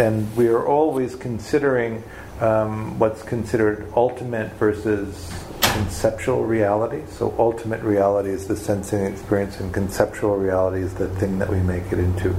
and 0.00 0.36
we 0.36 0.48
are 0.48 0.66
always 0.66 1.14
considering 1.14 2.02
um, 2.40 2.98
what's 2.98 3.22
considered 3.22 3.92
ultimate 3.96 4.52
versus 4.54 5.32
conceptual 5.60 6.44
reality. 6.44 7.02
So, 7.08 7.34
ultimate 7.38 7.82
reality 7.82 8.30
is 8.30 8.46
the 8.46 8.56
sensing 8.56 9.04
experience, 9.04 9.60
and 9.60 9.72
conceptual 9.72 10.36
reality 10.36 10.82
is 10.82 10.94
the 10.94 11.08
thing 11.16 11.38
that 11.38 11.50
we 11.50 11.60
make 11.60 11.92
it 11.92 11.98
into. 11.98 12.30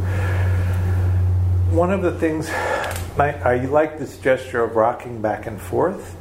One 1.72 1.92
of 1.92 2.02
the 2.02 2.18
things 2.18 2.50
I, 3.18 3.32
I 3.44 3.66
like 3.66 3.98
this 3.98 4.18
gesture 4.18 4.64
of 4.64 4.76
rocking 4.76 5.22
back 5.22 5.48
and 5.48 5.60
forth. 5.60 6.16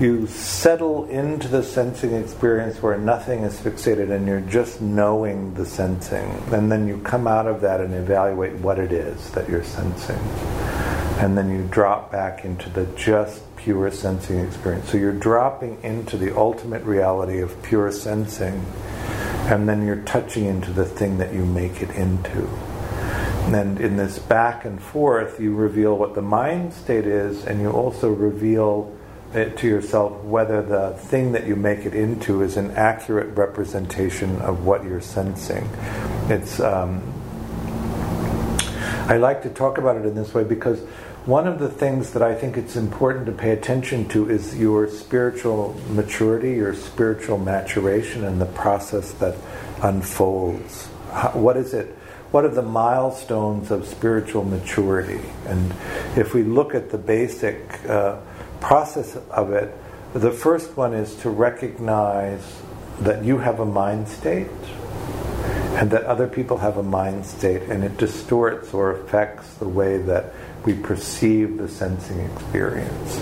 You 0.00 0.26
settle 0.26 1.06
into 1.06 1.48
the 1.48 1.62
sensing 1.62 2.12
experience 2.14 2.82
where 2.82 2.98
nothing 2.98 3.40
is 3.40 3.58
fixated 3.58 4.10
and 4.10 4.26
you're 4.26 4.42
just 4.42 4.82
knowing 4.82 5.54
the 5.54 5.64
sensing. 5.64 6.30
And 6.52 6.70
then 6.70 6.86
you 6.86 6.98
come 6.98 7.26
out 7.26 7.46
of 7.46 7.62
that 7.62 7.80
and 7.80 7.94
evaluate 7.94 8.52
what 8.56 8.78
it 8.78 8.92
is 8.92 9.30
that 9.30 9.48
you're 9.48 9.64
sensing 9.64 10.18
and 11.18 11.36
then 11.36 11.50
you 11.50 11.66
drop 11.68 12.12
back 12.12 12.44
into 12.44 12.70
the 12.70 12.86
just 12.96 13.42
pure 13.56 13.90
sensing 13.90 14.38
experience. 14.38 14.88
So 14.88 14.98
you're 14.98 15.12
dropping 15.12 15.82
into 15.82 16.16
the 16.16 16.36
ultimate 16.36 16.84
reality 16.84 17.40
of 17.40 17.60
pure 17.62 17.90
sensing, 17.90 18.64
and 19.50 19.68
then 19.68 19.84
you're 19.84 20.02
touching 20.02 20.44
into 20.44 20.72
the 20.72 20.84
thing 20.84 21.18
that 21.18 21.34
you 21.34 21.44
make 21.44 21.82
it 21.82 21.90
into. 21.90 22.46
And 23.48 23.80
in 23.80 23.96
this 23.96 24.20
back 24.20 24.64
and 24.64 24.80
forth, 24.80 25.40
you 25.40 25.54
reveal 25.54 25.96
what 25.96 26.14
the 26.14 26.22
mind 26.22 26.72
state 26.72 27.06
is, 27.06 27.44
and 27.44 27.60
you 27.60 27.70
also 27.70 28.10
reveal 28.10 28.94
it 29.34 29.58
to 29.58 29.66
yourself 29.66 30.22
whether 30.22 30.62
the 30.62 30.90
thing 30.92 31.32
that 31.32 31.46
you 31.46 31.56
make 31.56 31.80
it 31.80 31.94
into 31.94 32.42
is 32.42 32.56
an 32.56 32.70
accurate 32.72 33.36
representation 33.36 34.36
of 34.40 34.64
what 34.64 34.84
you're 34.84 35.00
sensing. 35.00 35.68
It's 36.28 36.60
um, 36.60 37.02
I 39.08 39.16
like 39.16 39.42
to 39.42 39.48
talk 39.48 39.78
about 39.78 39.96
it 39.96 40.04
in 40.04 40.14
this 40.14 40.34
way 40.34 40.44
because 40.44 40.80
one 41.28 41.46
of 41.46 41.58
the 41.58 41.68
things 41.68 42.14
that 42.14 42.22
I 42.22 42.34
think 42.34 42.56
it's 42.56 42.74
important 42.74 43.26
to 43.26 43.32
pay 43.32 43.50
attention 43.50 44.08
to 44.08 44.30
is 44.30 44.58
your 44.58 44.88
spiritual 44.88 45.78
maturity, 45.90 46.52
your 46.52 46.74
spiritual 46.74 47.36
maturation, 47.36 48.24
and 48.24 48.40
the 48.40 48.46
process 48.46 49.12
that 49.12 49.36
unfolds. 49.82 50.88
How, 51.12 51.32
what 51.32 51.58
is 51.58 51.74
it? 51.74 51.88
What 52.30 52.46
are 52.46 52.48
the 52.48 52.62
milestones 52.62 53.70
of 53.70 53.86
spiritual 53.86 54.42
maturity? 54.42 55.20
And 55.44 55.74
if 56.16 56.32
we 56.32 56.44
look 56.44 56.74
at 56.74 56.88
the 56.88 56.96
basic 56.96 57.78
uh, 57.84 58.20
process 58.62 59.14
of 59.30 59.52
it, 59.52 59.76
the 60.14 60.30
first 60.30 60.78
one 60.78 60.94
is 60.94 61.14
to 61.16 61.28
recognize 61.28 62.40
that 63.00 63.22
you 63.22 63.36
have 63.36 63.60
a 63.60 63.66
mind 63.66 64.08
state 64.08 64.48
and 65.76 65.90
that 65.90 66.04
other 66.04 66.26
people 66.26 66.56
have 66.56 66.78
a 66.78 66.82
mind 66.82 67.26
state, 67.26 67.64
and 67.64 67.84
it 67.84 67.98
distorts 67.98 68.72
or 68.72 68.92
affects 68.92 69.52
the 69.56 69.68
way 69.68 69.98
that 69.98 70.32
we 70.68 70.74
perceive 70.74 71.56
the 71.56 71.66
sensing 71.66 72.20
experience. 72.20 73.20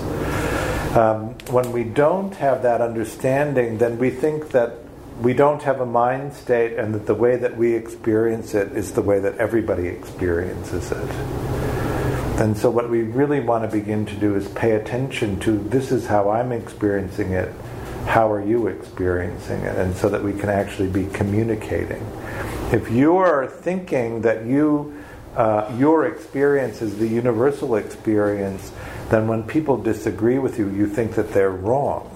Um, 0.96 1.38
when 1.48 1.70
we 1.70 1.84
don't 1.84 2.34
have 2.34 2.64
that 2.64 2.80
understanding, 2.80 3.78
then 3.78 4.00
we 4.00 4.10
think 4.10 4.50
that 4.50 4.78
we 5.20 5.32
don't 5.32 5.62
have 5.62 5.80
a 5.80 5.86
mind 5.86 6.32
state 6.32 6.76
and 6.76 6.92
that 6.92 7.06
the 7.06 7.14
way 7.14 7.36
that 7.36 7.56
we 7.56 7.74
experience 7.74 8.52
it 8.54 8.72
is 8.72 8.94
the 8.94 9.00
way 9.00 9.20
that 9.20 9.38
everybody 9.38 9.86
experiences 9.86 10.90
it. 10.90 11.10
And 12.40 12.58
so, 12.58 12.68
what 12.68 12.90
we 12.90 13.02
really 13.02 13.38
want 13.38 13.62
to 13.62 13.70
begin 13.70 14.06
to 14.06 14.16
do 14.16 14.34
is 14.34 14.48
pay 14.48 14.72
attention 14.72 15.38
to 15.40 15.56
this 15.56 15.92
is 15.92 16.04
how 16.04 16.30
I'm 16.30 16.50
experiencing 16.50 17.30
it, 17.30 17.54
how 18.06 18.28
are 18.28 18.44
you 18.44 18.66
experiencing 18.66 19.60
it, 19.60 19.78
and 19.78 19.94
so 19.94 20.08
that 20.08 20.20
we 20.20 20.32
can 20.32 20.48
actually 20.48 20.88
be 20.88 21.06
communicating. 21.12 22.04
If 22.72 22.90
you 22.90 23.18
are 23.18 23.46
thinking 23.46 24.22
that 24.22 24.44
you 24.46 24.95
uh, 25.36 25.72
your 25.78 26.06
experience 26.06 26.82
is 26.82 26.98
the 26.98 27.06
universal 27.06 27.76
experience, 27.76 28.72
then 29.10 29.28
when 29.28 29.42
people 29.42 29.76
disagree 29.76 30.38
with 30.38 30.58
you, 30.58 30.68
you 30.70 30.86
think 30.86 31.14
that 31.14 31.32
they're 31.32 31.50
wrong 31.50 32.10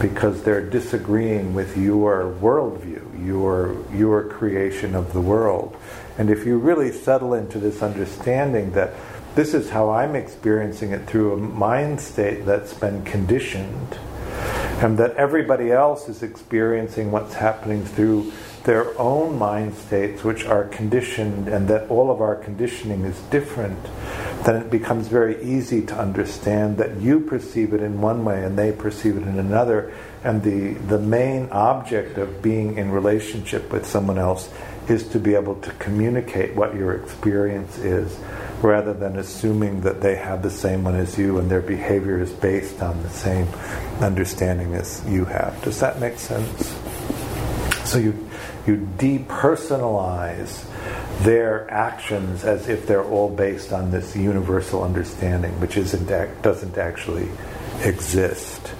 because 0.00 0.42
they're 0.42 0.68
disagreeing 0.68 1.54
with 1.54 1.76
your 1.76 2.34
worldview. 2.40 3.02
your 3.24 3.76
your 3.92 4.24
creation 4.24 4.94
of 4.94 5.12
the 5.12 5.20
world. 5.20 5.76
And 6.18 6.30
if 6.30 6.46
you 6.46 6.58
really 6.58 6.92
settle 6.92 7.34
into 7.34 7.58
this 7.58 7.82
understanding 7.82 8.72
that 8.72 8.92
this 9.34 9.52
is 9.52 9.70
how 9.70 9.90
I'm 9.90 10.14
experiencing 10.14 10.92
it 10.92 11.06
through 11.06 11.34
a 11.34 11.36
mind 11.36 12.00
state 12.00 12.46
that's 12.46 12.72
been 12.72 13.04
conditioned, 13.04 13.98
and 14.78 14.98
that 14.98 15.14
everybody 15.16 15.72
else 15.72 16.08
is 16.08 16.22
experiencing 16.22 17.10
what's 17.10 17.34
happening 17.34 17.84
through 17.84 18.32
their 18.64 18.98
own 19.00 19.38
mind 19.38 19.74
states, 19.74 20.24
which 20.24 20.44
are 20.44 20.64
conditioned, 20.64 21.48
and 21.48 21.68
that 21.68 21.88
all 21.88 22.10
of 22.10 22.20
our 22.20 22.34
conditioning 22.34 23.04
is 23.04 23.18
different, 23.30 23.78
then 24.44 24.60
it 24.60 24.70
becomes 24.70 25.06
very 25.06 25.40
easy 25.42 25.86
to 25.86 25.96
understand 25.96 26.76
that 26.76 27.00
you 27.00 27.20
perceive 27.20 27.72
it 27.72 27.80
in 27.80 28.00
one 28.00 28.24
way 28.24 28.44
and 28.44 28.58
they 28.58 28.72
perceive 28.72 29.16
it 29.16 29.22
in 29.22 29.38
another. 29.38 29.94
And 30.24 30.42
the, 30.42 30.74
the 30.74 30.98
main 30.98 31.48
object 31.50 32.18
of 32.18 32.42
being 32.42 32.76
in 32.76 32.90
relationship 32.90 33.72
with 33.72 33.86
someone 33.86 34.18
else 34.18 34.52
is 34.88 35.08
to 35.08 35.18
be 35.18 35.34
able 35.34 35.56
to 35.56 35.70
communicate 35.72 36.54
what 36.54 36.74
your 36.74 36.94
experience 36.94 37.78
is 37.78 38.18
rather 38.62 38.94
than 38.94 39.18
assuming 39.18 39.80
that 39.82 40.00
they 40.00 40.16
have 40.16 40.42
the 40.42 40.50
same 40.50 40.84
one 40.84 40.94
as 40.94 41.18
you 41.18 41.38
and 41.38 41.50
their 41.50 41.60
behavior 41.60 42.20
is 42.20 42.32
based 42.32 42.82
on 42.82 43.02
the 43.02 43.10
same 43.10 43.46
understanding 44.00 44.74
as 44.74 45.04
you 45.06 45.24
have. 45.24 45.60
Does 45.62 45.80
that 45.80 46.00
make 46.00 46.18
sense? 46.18 46.68
So 47.84 47.98
you, 47.98 48.28
you 48.66 48.88
depersonalize 48.98 50.64
their 51.20 51.70
actions 51.70 52.44
as 52.44 52.68
if 52.68 52.86
they're 52.86 53.04
all 53.04 53.28
based 53.28 53.72
on 53.72 53.90
this 53.90 54.16
universal 54.16 54.82
understanding, 54.82 55.58
which 55.60 55.76
isn't, 55.76 56.06
doesn't 56.42 56.78
actually 56.78 57.28
exist. 57.82 58.72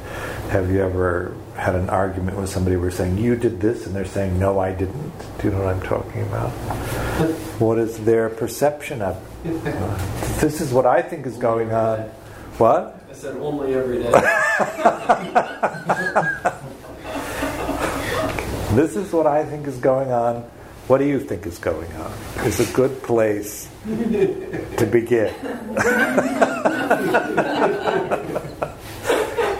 Have 0.50 0.70
you 0.70 0.82
ever 0.82 1.34
had 1.56 1.74
an 1.74 1.90
argument 1.90 2.38
with 2.38 2.48
somebody 2.48 2.76
where 2.76 2.90
saying 2.90 3.18
you 3.18 3.36
did 3.36 3.60
this 3.60 3.86
and 3.86 3.96
they're 3.96 4.04
saying 4.04 4.38
no 4.38 4.58
I 4.58 4.72
didn't? 4.72 5.12
Do 5.38 5.48
you 5.48 5.50
know 5.50 5.64
what 5.64 5.74
I'm 5.74 5.82
talking 5.82 6.22
about? 6.22 6.50
what 7.58 7.78
is 7.78 7.98
their 8.04 8.28
perception 8.28 9.02
of 9.02 9.16
this 10.40 10.60
is 10.60 10.72
what 10.72 10.86
I 10.86 11.02
think 11.02 11.26
is 11.26 11.36
going 11.36 11.72
on. 11.72 12.00
What? 12.58 13.00
I 13.08 13.12
said 13.12 13.36
only 13.36 13.74
every 13.74 14.02
day. 14.02 14.10
this 18.74 18.96
is 18.96 19.12
what 19.12 19.26
I 19.26 19.44
think 19.44 19.66
is 19.66 19.78
going 19.78 20.10
on. 20.10 20.42
What 20.88 20.98
do 20.98 21.04
you 21.04 21.20
think 21.20 21.46
is 21.46 21.58
going 21.58 21.92
on? 21.94 22.12
Is 22.44 22.60
a 22.60 22.72
good 22.72 23.02
place 23.02 23.68
to 23.86 24.88
begin. 24.90 25.32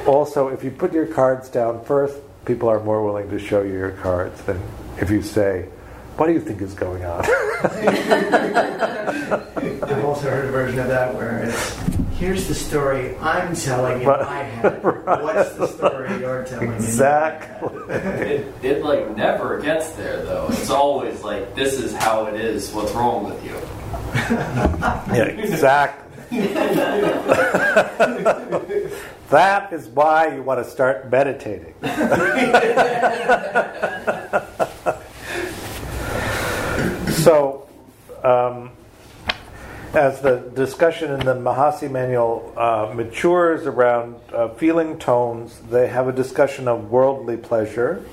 also, 0.07 0.49
if 0.49 0.65
you 0.65 0.71
put 0.71 0.93
your 0.93 1.07
cards 1.07 1.49
down 1.49 1.85
first, 1.85 2.17
people 2.45 2.69
are 2.69 2.81
more 2.81 3.05
willing 3.05 3.29
to 3.31 3.39
show 3.39 3.63
you 3.63 3.73
your 3.73 3.93
cards 3.93 4.41
than 4.43 4.61
if 4.99 5.11
you 5.11 5.23
say, 5.23 5.69
what 6.17 6.27
do 6.29 6.33
you 6.33 6.41
think 6.41 6.63
is 6.63 6.75
going 6.75 7.05
on? 7.05 7.25
I've 9.83 10.05
also 10.05 10.31
heard 10.31 10.47
a 10.47 10.51
version 10.51 10.79
of 10.79 10.89
that 10.89 11.15
where 11.15 11.45
it's 11.45 11.77
here's 12.19 12.49
the 12.49 12.55
story 12.55 13.15
I'm 13.19 13.55
telling 13.55 14.01
in 14.01 14.07
my 14.07 14.43
head. 14.43 14.83
Right. 15.07 15.23
What's 15.23 15.53
the 15.55 15.67
story 15.69 16.19
you're 16.19 16.45
telling? 16.45 16.73
Exactly. 16.73 17.95
it, 17.95 18.65
it 18.65 18.83
like 18.83 19.17
never 19.17 19.61
gets 19.61 19.91
there 19.93 20.25
though. 20.25 20.49
It's 20.51 20.71
always 20.71 21.23
like 21.23 21.55
this 21.55 21.75
is 21.75 21.93
how 21.95 22.27
it 22.27 22.35
is. 22.41 22.73
What's 22.73 22.93
wrong 22.93 23.25
with 23.25 23.45
you? 23.45 23.55
yeah, 25.15 25.25
exactly. 25.25 26.03
That 29.31 29.73
is 29.73 29.89
why 29.89 30.35
you 30.35 30.43
want 30.43 30.65
to 30.65 30.71
start 30.71 31.11
meditating. 31.11 31.75
So, 37.27 37.69
um, 38.23 38.71
as 39.95 40.21
the 40.21 40.37
discussion 40.55 41.11
in 41.11 41.27
the 41.27 41.35
Mahasi 41.35 41.91
manual 41.91 42.55
uh, 42.57 42.93
matures 42.95 43.67
around 43.67 44.15
uh, 44.33 44.51
feeling 44.51 44.97
tones, 44.97 45.59
they 45.69 45.89
have 45.89 46.07
a 46.07 46.13
discussion 46.13 46.69
of 46.69 46.89
worldly 46.89 47.37
pleasure. 47.37 48.07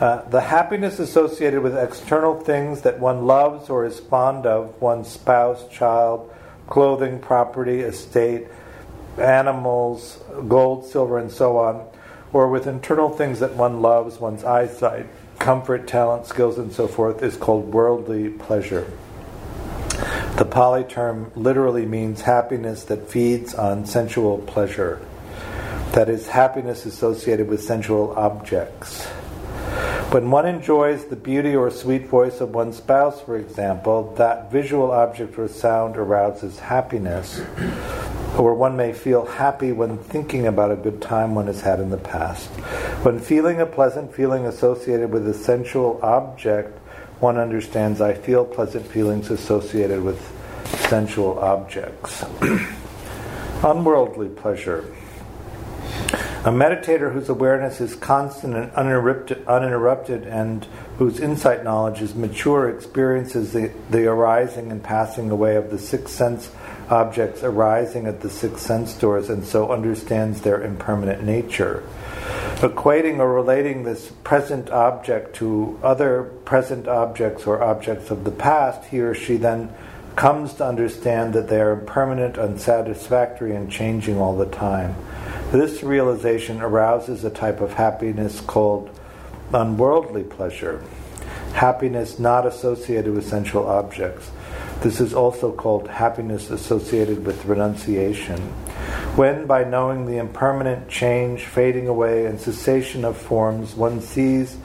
Uh, 0.00 0.28
the 0.28 0.40
happiness 0.40 0.98
associated 0.98 1.62
with 1.62 1.78
external 1.78 2.40
things 2.40 2.80
that 2.80 2.98
one 2.98 3.26
loves 3.26 3.70
or 3.70 3.86
is 3.86 4.00
fond 4.00 4.44
of, 4.44 4.82
one's 4.82 5.06
spouse, 5.06 5.68
child, 5.68 6.28
clothing, 6.66 7.20
property, 7.20 7.82
estate, 7.82 8.48
animals, 9.18 10.18
gold, 10.48 10.86
silver, 10.86 11.18
and 11.18 11.30
so 11.30 11.58
on, 11.58 11.86
or 12.32 12.48
with 12.48 12.66
internal 12.66 13.10
things 13.10 13.40
that 13.40 13.54
one 13.54 13.82
loves, 13.82 14.18
one's 14.18 14.44
eyesight, 14.44 15.06
comfort, 15.38 15.86
talent, 15.86 16.26
skills, 16.26 16.58
and 16.58 16.72
so 16.72 16.86
forth 16.86 17.22
is 17.22 17.36
called 17.36 17.72
worldly 17.72 18.30
pleasure. 18.30 18.90
The 20.36 20.46
Pali 20.46 20.84
term 20.84 21.30
literally 21.36 21.84
means 21.84 22.22
happiness 22.22 22.84
that 22.84 23.10
feeds 23.10 23.54
on 23.54 23.84
sensual 23.84 24.38
pleasure. 24.38 25.00
That 25.92 26.08
is, 26.08 26.28
happiness 26.28 26.86
associated 26.86 27.48
with 27.48 27.62
sensual 27.62 28.14
objects. 28.16 29.04
When 30.12 30.30
one 30.30 30.46
enjoys 30.46 31.06
the 31.06 31.16
beauty 31.16 31.54
or 31.54 31.70
sweet 31.70 32.06
voice 32.06 32.40
of 32.40 32.54
one's 32.54 32.76
spouse, 32.76 33.20
for 33.20 33.36
example, 33.36 34.14
that 34.16 34.50
visual 34.50 34.90
object 34.90 35.38
or 35.38 35.48
sound 35.48 35.96
arouses 35.96 36.58
happiness 36.58 37.40
or 38.38 38.54
one 38.54 38.76
may 38.76 38.92
feel 38.92 39.26
happy 39.26 39.72
when 39.72 39.98
thinking 39.98 40.46
about 40.46 40.70
a 40.70 40.76
good 40.76 41.02
time 41.02 41.34
one 41.34 41.46
has 41.46 41.60
had 41.60 41.80
in 41.80 41.90
the 41.90 41.98
past. 41.98 42.48
When 43.04 43.18
feeling 43.18 43.60
a 43.60 43.66
pleasant 43.66 44.14
feeling 44.14 44.46
associated 44.46 45.10
with 45.10 45.28
a 45.28 45.34
sensual 45.34 46.00
object, 46.02 46.78
one 47.20 47.38
understands 47.38 48.00
I 48.00 48.14
feel 48.14 48.44
pleasant 48.44 48.86
feelings 48.86 49.30
associated 49.30 50.02
with 50.02 50.20
sensual 50.88 51.38
objects. 51.38 52.22
Unworldly 53.62 54.30
pleasure. 54.30 54.92
A 56.44 56.50
meditator 56.50 57.12
whose 57.12 57.28
awareness 57.28 57.80
is 57.80 57.94
constant 57.94 58.56
and 58.56 58.72
uninterrupted, 58.72 59.46
uninterrupted 59.46 60.24
and 60.24 60.66
whose 60.98 61.20
insight 61.20 61.62
knowledge 61.62 62.02
is 62.02 62.16
mature 62.16 62.68
experiences 62.68 63.52
the, 63.52 63.70
the 63.90 64.06
arising 64.06 64.72
and 64.72 64.82
passing 64.82 65.30
away 65.30 65.54
of 65.54 65.70
the 65.70 65.78
sixth 65.78 66.12
sense 66.12 66.50
objects 66.92 67.42
arising 67.42 68.06
at 68.06 68.20
the 68.20 68.28
six 68.28 68.60
sense 68.60 68.92
doors 68.94 69.30
and 69.30 69.44
so 69.44 69.72
understands 69.72 70.42
their 70.42 70.62
impermanent 70.62 71.24
nature. 71.24 71.82
Equating 72.56 73.18
or 73.18 73.32
relating 73.32 73.82
this 73.82 74.12
present 74.22 74.68
object 74.68 75.34
to 75.34 75.80
other 75.82 76.24
present 76.44 76.86
objects 76.86 77.46
or 77.46 77.62
objects 77.62 78.10
of 78.10 78.24
the 78.24 78.30
past, 78.30 78.84
he 78.90 79.00
or 79.00 79.14
she 79.14 79.38
then 79.38 79.72
comes 80.16 80.52
to 80.52 80.66
understand 80.66 81.32
that 81.32 81.48
they 81.48 81.60
are 81.60 81.72
impermanent, 81.72 82.36
unsatisfactory, 82.36 83.56
and 83.56 83.70
changing 83.70 84.18
all 84.18 84.36
the 84.36 84.46
time. 84.46 84.94
This 85.50 85.82
realization 85.82 86.60
arouses 86.60 87.24
a 87.24 87.30
type 87.30 87.62
of 87.62 87.72
happiness 87.72 88.42
called 88.42 88.90
unworldly 89.54 90.24
pleasure, 90.24 90.84
happiness 91.54 92.18
not 92.18 92.46
associated 92.46 93.14
with 93.14 93.26
sensual 93.26 93.66
objects. 93.66 94.30
This 94.82 95.00
is 95.00 95.14
also 95.14 95.52
called 95.52 95.86
happiness 95.86 96.50
associated 96.50 97.24
with 97.24 97.44
renunciation. 97.44 98.40
When, 99.14 99.46
by 99.46 99.62
knowing 99.62 100.06
the 100.06 100.16
impermanent 100.16 100.88
change, 100.88 101.44
fading 101.44 101.86
away, 101.86 102.26
and 102.26 102.40
cessation 102.40 103.04
of 103.04 103.16
forms, 103.16 103.76
one 103.76 104.00
sees 104.00 104.56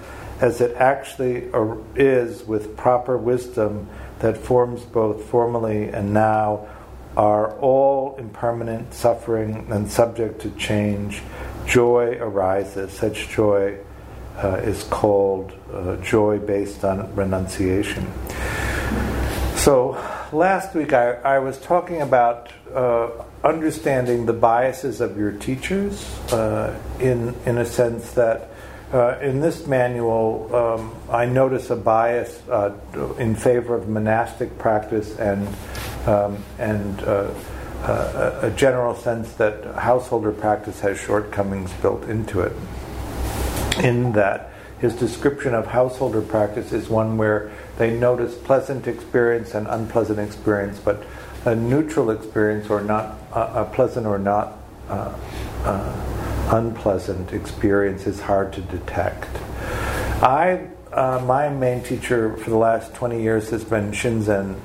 as 0.41 0.59
it 0.59 0.75
actually 0.77 1.49
is 1.95 2.43
with 2.45 2.75
proper 2.75 3.15
wisdom 3.15 3.87
that 4.19 4.37
forms 4.37 4.81
both 4.81 5.23
formally 5.25 5.89
and 5.89 6.13
now 6.13 6.67
are 7.15 7.55
all 7.59 8.15
impermanent, 8.17 8.95
suffering, 8.95 9.67
and 9.69 9.91
subject 9.91 10.41
to 10.41 10.49
change, 10.51 11.21
joy 11.67 12.17
arises. 12.19 12.91
Such 12.91 13.29
joy 13.29 13.77
uh, 14.37 14.55
is 14.63 14.83
called 14.85 15.53
uh, 15.71 15.95
joy 15.97 16.39
based 16.39 16.83
on 16.83 17.15
renunciation. 17.15 18.11
So, 19.67 20.01
last 20.31 20.73
week 20.75 20.93
I, 20.93 21.15
I 21.15 21.39
was 21.39 21.57
talking 21.57 22.01
about 22.01 22.53
uh, 22.73 23.09
understanding 23.43 24.25
the 24.25 24.31
biases 24.31 25.01
of 25.01 25.17
your 25.17 25.33
teachers 25.33 26.05
uh, 26.31 26.79
in, 27.01 27.35
in 27.45 27.57
a 27.57 27.65
sense 27.65 28.11
that 28.13 28.49
uh, 28.93 29.19
in 29.19 29.41
this 29.41 29.67
manual 29.67 30.55
um, 30.55 30.95
I 31.09 31.25
notice 31.25 31.69
a 31.69 31.75
bias 31.75 32.41
uh, 32.47 32.77
in 33.19 33.35
favor 33.35 33.75
of 33.75 33.89
monastic 33.89 34.57
practice 34.57 35.19
and, 35.19 35.45
um, 36.05 36.41
and 36.57 37.01
uh, 37.01 37.33
uh, 37.81 38.39
a 38.43 38.51
general 38.51 38.95
sense 38.95 39.33
that 39.33 39.65
householder 39.75 40.31
practice 40.31 40.79
has 40.79 40.97
shortcomings 40.97 41.73
built 41.81 42.05
into 42.05 42.39
it. 42.39 42.53
In 43.83 44.13
that, 44.13 44.53
his 44.79 44.95
description 44.95 45.53
of 45.53 45.65
householder 45.65 46.21
practice 46.21 46.71
is 46.71 46.87
one 46.87 47.17
where 47.17 47.51
they 47.77 47.91
notice 47.91 48.35
pleasant 48.35 48.87
experience 48.87 49.53
and 49.53 49.67
unpleasant 49.67 50.19
experience, 50.19 50.79
but 50.79 51.03
a 51.45 51.55
neutral 51.55 52.09
experience 52.09 52.69
or 52.69 52.81
not 52.81 53.17
uh, 53.31 53.65
a 53.67 53.73
pleasant 53.73 54.05
or 54.05 54.17
not 54.17 54.57
uh, 54.89 55.13
uh, 55.63 56.47
unpleasant 56.51 57.33
experience 57.33 58.07
is 58.07 58.21
hard 58.21 58.51
to 58.53 58.61
detect. 58.61 59.29
I 60.21 60.67
uh, 60.91 61.21
my 61.25 61.49
main 61.49 61.83
teacher 61.83 62.35
for 62.37 62.49
the 62.49 62.57
last 62.57 62.93
20 62.95 63.21
years 63.21 63.49
has 63.49 63.63
been 63.63 63.91
Shinzen 63.91 64.59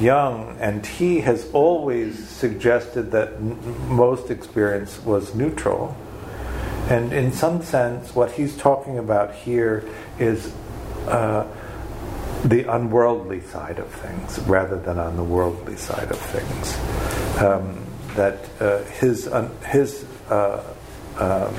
Young, 0.00 0.56
and 0.60 0.84
he 0.84 1.20
has 1.20 1.50
always 1.52 2.28
suggested 2.28 3.10
that 3.12 3.34
n- 3.34 3.58
most 3.88 4.30
experience 4.30 5.02
was 5.02 5.34
neutral. 5.34 5.96
And 6.90 7.12
in 7.12 7.32
some 7.32 7.62
sense, 7.62 8.14
what 8.14 8.32
he's 8.32 8.56
talking 8.56 8.98
about 8.98 9.34
here 9.34 9.84
is 10.18 10.52
uh, 11.06 11.46
the 12.44 12.64
unworldly 12.72 13.40
side 13.40 13.78
of 13.78 13.88
things 13.88 14.38
rather 14.40 14.78
than 14.78 14.98
on 14.98 15.16
the 15.16 15.24
worldly 15.24 15.76
side 15.76 16.10
of 16.10 16.18
things. 16.18 16.78
Um, 17.42 17.84
that 18.14 18.48
uh, 18.60 18.82
his, 18.84 19.28
uh, 19.28 19.48
his 19.66 20.04
um, 20.30 21.54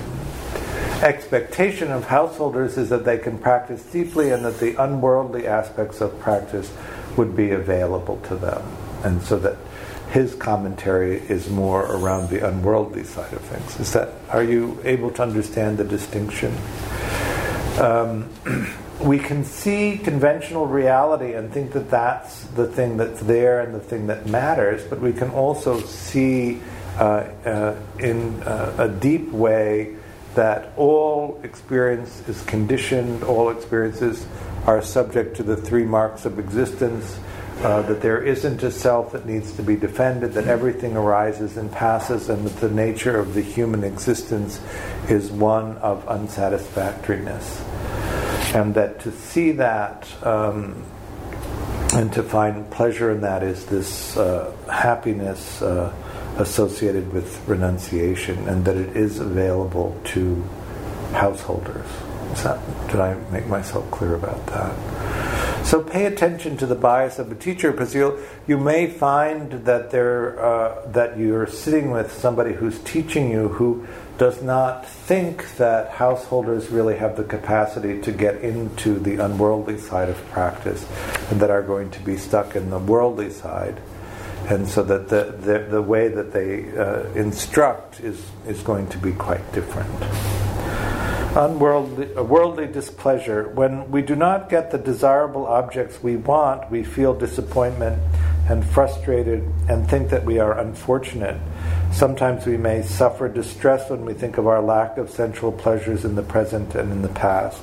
expectation 1.02 1.92
of 1.92 2.06
householders 2.06 2.78
is 2.78 2.90
that 2.90 3.06
they 3.06 3.18
can 3.18 3.38
practice 3.38 3.84
deeply 3.84 4.32
and 4.32 4.44
that 4.44 4.60
the 4.60 4.82
unworldly 4.82 5.48
aspects 5.48 6.02
of 6.02 6.18
practice 6.20 6.72
would 7.18 7.36
be 7.36 7.52
available 7.52 8.18
to 8.28 8.36
them. 8.36 8.62
And 9.04 9.22
so 9.24 9.40
that 9.40 9.58
his 10.12 10.36
commentary 10.36 11.18
is 11.18 11.50
more 11.50 11.86
around 11.86 12.30
the 12.30 12.48
unworldly 12.48 13.04
side 13.04 13.32
of 13.32 13.42
things. 13.42 13.80
Is 13.80 13.94
that 13.94 14.10
are 14.30 14.44
you 14.44 14.80
able 14.84 15.12
to 15.12 15.22
understand 15.22 15.78
the 15.78 15.84
distinction? 15.84 16.54
Um, 17.80 18.30
we 19.00 19.18
can 19.18 19.46
see 19.46 19.98
conventional 19.98 20.68
reality 20.68 21.34
and 21.34 21.52
think 21.54 21.72
that 21.72 21.90
that's 21.90 22.42
the 22.48 22.68
thing 22.68 22.98
that's 22.98 23.22
there 23.22 23.62
and 23.62 23.74
the 23.74 23.80
thing 23.80 24.08
that 24.08 24.26
matters, 24.28 24.84
but 24.84 25.00
we 25.00 25.14
can 25.14 25.30
also 25.30 25.80
see 25.80 26.60
uh, 26.98 27.26
uh, 27.46 27.76
in 28.00 28.44
uh, 28.44 28.76
a 28.78 28.90
deep 28.90 29.32
way 29.32 29.96
that 30.36 30.74
all 30.76 31.40
experience 31.44 32.28
is 32.28 32.42
conditioned, 32.44 33.24
all 33.24 33.50
experiences 33.50 34.28
are 34.66 34.82
subject 34.82 35.38
to 35.38 35.44
the 35.44 35.56
three 35.56 35.86
marks 35.86 36.26
of 36.26 36.38
existence, 36.38 37.20
uh, 37.62 37.82
that 37.84 38.02
there 38.02 38.22
isn't 38.22 38.62
a 38.64 38.72
self 38.72 39.14
that 39.14 39.26
needs 39.26 39.54
to 39.54 39.64
be 39.64 39.76
defended, 39.76 40.34
that 40.34 40.48
everything 40.48 40.96
arises 40.96 41.58
and 41.58 41.72
passes, 41.72 42.30
and 42.30 42.46
that 42.46 42.56
the 42.60 42.70
nature 42.70 43.18
of 43.18 43.34
the 43.34 43.42
human 43.42 43.84
existence 43.84 44.60
is 45.08 45.32
one 45.32 45.78
of 45.78 46.06
unsatisfactoriness. 46.08 47.64
And 48.54 48.74
that 48.76 49.00
to 49.02 49.12
see 49.12 49.52
that 49.54 50.08
um, 50.26 50.84
and 51.94 52.12
to 52.14 52.24
find 52.24 52.70
pleasure 52.72 53.12
in 53.12 53.22
that 53.22 53.44
is 53.44 53.66
this 53.66 54.18
uh, 54.18 54.56
happiness. 54.68 55.62
Uh, 55.62 55.94
associated 56.40 57.12
with 57.14 57.48
renunciation 57.48 58.48
and 58.48 58.66
that 58.66 58.78
it 58.78 58.96
is 58.96 59.20
available 59.20 60.00
to 60.06 60.42
householders. 61.12 61.88
That, 62.44 62.60
did 62.88 63.00
I 63.00 63.16
make 63.32 63.48
myself 63.48 63.90
clear 63.92 64.16
about 64.16 64.46
that? 64.48 65.66
So 65.66 65.84
pay 65.84 66.06
attention 66.06 66.56
to 66.58 66.66
the 66.66 66.76
bias 66.76 67.20
of 67.20 67.32
a 67.32 67.36
teacher 67.36 67.72
because 67.72 67.94
you 67.94 68.18
you 68.48 68.58
may 68.58 68.88
find 68.88 69.52
that 69.66 69.92
there 69.92 70.40
uh, 70.40 70.88
that 70.92 71.20
you're 71.20 71.48
sitting 71.48 71.92
with 71.92 72.12
somebody 72.12 72.54
who's 72.54 72.80
teaching 72.80 73.30
you 73.30 73.50
who 73.50 73.86
does 74.20 74.44
not 74.44 74.86
think 74.86 75.56
that 75.56 75.90
householders 75.90 76.70
really 76.70 76.98
have 76.98 77.16
the 77.16 77.24
capacity 77.24 78.02
to 78.02 78.12
get 78.12 78.36
into 78.42 79.00
the 79.00 79.16
unworldly 79.16 79.78
side 79.78 80.10
of 80.10 80.18
practice 80.28 80.86
and 81.32 81.40
that 81.40 81.50
are 81.50 81.64
going 81.64 81.90
to 81.90 82.00
be 82.02 82.18
stuck 82.18 82.56
in 82.56 82.70
the 82.70 82.78
worldly 82.78 83.32
side 83.32 83.82
and 84.50 84.68
so 84.68 84.84
that 84.84 85.10
the, 85.10 85.36
the, 85.40 85.60
the 85.70 85.82
way 85.82 86.08
that 86.08 86.34
they 86.34 86.70
uh, 86.78 87.04
instruct 87.14 88.00
is, 88.02 88.26
is 88.48 88.62
going 88.62 88.88
to 88.90 88.98
be 88.98 89.12
quite 89.14 89.52
different. 89.54 89.90
Unworldly, 91.36 92.08
worldly 92.16 92.66
displeasure. 92.66 93.50
When 93.50 93.92
we 93.92 94.02
do 94.02 94.16
not 94.16 94.50
get 94.50 94.72
the 94.72 94.80
desirable 94.80 95.46
objects 95.46 96.02
we 96.02 96.16
want, 96.16 96.70
we 96.72 96.84
feel 96.84 97.14
disappointment 97.14 98.02
and 98.50 98.66
frustrated 98.66 99.44
and 99.70 99.88
think 99.88 100.10
that 100.10 100.26
we 100.26 100.40
are 100.40 100.58
unfortunate. 100.58 101.40
Sometimes 101.92 102.46
we 102.46 102.58
may 102.58 102.82
suffer 102.82 103.28
distress 103.28 103.90
when 103.90 104.06
we 104.06 104.14
think 104.14 104.38
of 104.38 104.48
our 104.48 104.62
lack 104.62 104.98
of 104.98 105.10
sensual 105.10 105.52
pleasures 105.52 106.06
in 106.06 106.16
the 106.16 106.24
present 106.24 106.76
and 106.76 106.92
in 106.92 107.02
the 107.02 107.10
past. 107.10 107.62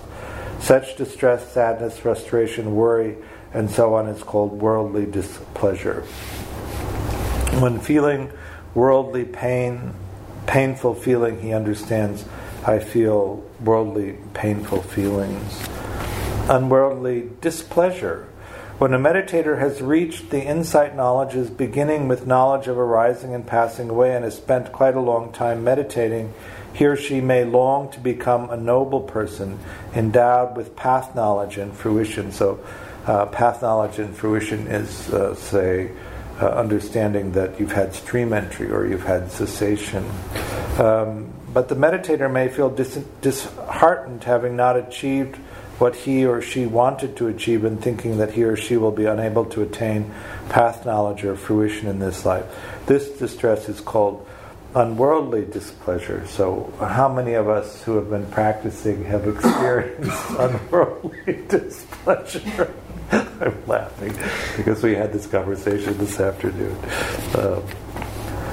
Such 0.61 0.97
distress, 0.97 1.53
sadness, 1.53 1.99
frustration, 1.99 2.75
worry, 2.75 3.17
and 3.53 3.71
so 3.71 3.95
on 3.95 4.09
is 4.09 4.23
called 4.23 4.53
worldly 4.53 5.07
displeasure 5.07 6.05
when 7.61 7.81
feeling 7.81 8.31
worldly 8.75 9.25
pain, 9.25 9.95
painful 10.47 10.95
feeling, 10.95 11.41
he 11.41 11.53
understands, 11.53 12.25
I 12.67 12.79
feel 12.79 13.43
worldly 13.61 14.19
painful 14.35 14.83
feelings. 14.83 15.67
Unworldly 16.49 17.31
displeasure. 17.41 18.29
When 18.79 18.93
a 18.93 18.99
meditator 18.99 19.59
has 19.59 19.81
reached 19.81 20.29
the 20.29 20.45
insight 20.45 20.95
knowledges 20.95 21.49
beginning 21.49 22.09
with 22.09 22.27
knowledge 22.27 22.69
of 22.69 22.77
arising 22.77 23.35
and 23.35 23.47
passing 23.47 23.89
away 23.89 24.15
and 24.15 24.23
has 24.23 24.37
spent 24.37 24.71
quite 24.71 24.95
a 24.95 25.01
long 25.01 25.33
time 25.33 25.65
meditating, 25.65 26.35
he 26.75 26.85
or 26.85 26.95
she 26.95 27.23
may 27.23 27.45
long 27.45 27.91
to 27.93 28.01
become 28.01 28.51
a 28.51 28.57
noble 28.59 29.01
person 29.01 29.59
endowed 29.95 30.59
with 30.59 30.77
path 30.77 31.15
knowledge 31.15 31.57
and 31.57 31.73
fruition. 31.73 32.33
So, 32.33 32.61
uh, 33.07 33.25
path 33.27 33.63
knowledge 33.63 33.99
and 33.99 34.15
fruition 34.15 34.67
is, 34.67 35.11
uh, 35.11 35.35
say, 35.35 35.93
uh, 36.43 36.47
understanding 36.49 37.33
that 37.33 37.59
you've 37.59 37.73
had 37.73 37.95
stream 37.95 38.35
entry 38.35 38.71
or 38.71 38.87
you've 38.87 39.07
had 39.07 39.31
cessation. 39.31 40.05
Um, 40.79 41.33
but 41.55 41.69
the 41.71 41.77
meditator 41.77 42.31
may 42.31 42.49
feel 42.49 42.69
dis- 42.69 43.03
disheartened 43.23 44.25
having 44.25 44.55
not 44.55 44.77
achieved 44.77 45.39
what 45.79 45.95
he 45.95 46.25
or 46.25 46.41
she 46.41 46.67
wanted 46.67 47.17
to 47.17 47.27
achieve 47.29 47.65
and 47.65 47.81
thinking 47.83 48.19
that 48.19 48.33
he 48.33 48.45
or 48.45 48.57
she 48.57 48.77
will 48.77 48.93
be 48.93 49.05
unable 49.05 49.45
to 49.45 49.63
attain 49.63 50.13
path 50.49 50.87
knowledge 50.87 51.25
or 51.25 51.37
fruition 51.37 51.89
in 51.89 51.99
this 51.99 52.25
life. 52.25 52.45
This 52.87 53.11
distress 53.11 53.69
is 53.69 53.81
called 53.81 54.27
unworldly 54.75 55.47
displeasure. 55.47 56.27
So, 56.27 56.73
how 56.79 57.13
many 57.13 57.35
of 57.35 57.49
us 57.49 57.83
who 57.83 57.97
have 57.97 58.11
been 58.11 58.27
practicing 58.27 59.05
have 59.05 59.27
experienced 59.27 60.31
unworldly 60.39 61.45
displeasure? 61.49 62.75
I'm 63.13 63.67
laughing 63.67 64.15
because 64.57 64.83
we 64.83 64.95
had 64.95 65.13
this 65.13 65.27
conversation 65.27 65.97
this 65.99 66.19
afternoon. 66.21 66.77
Um, 67.35 67.63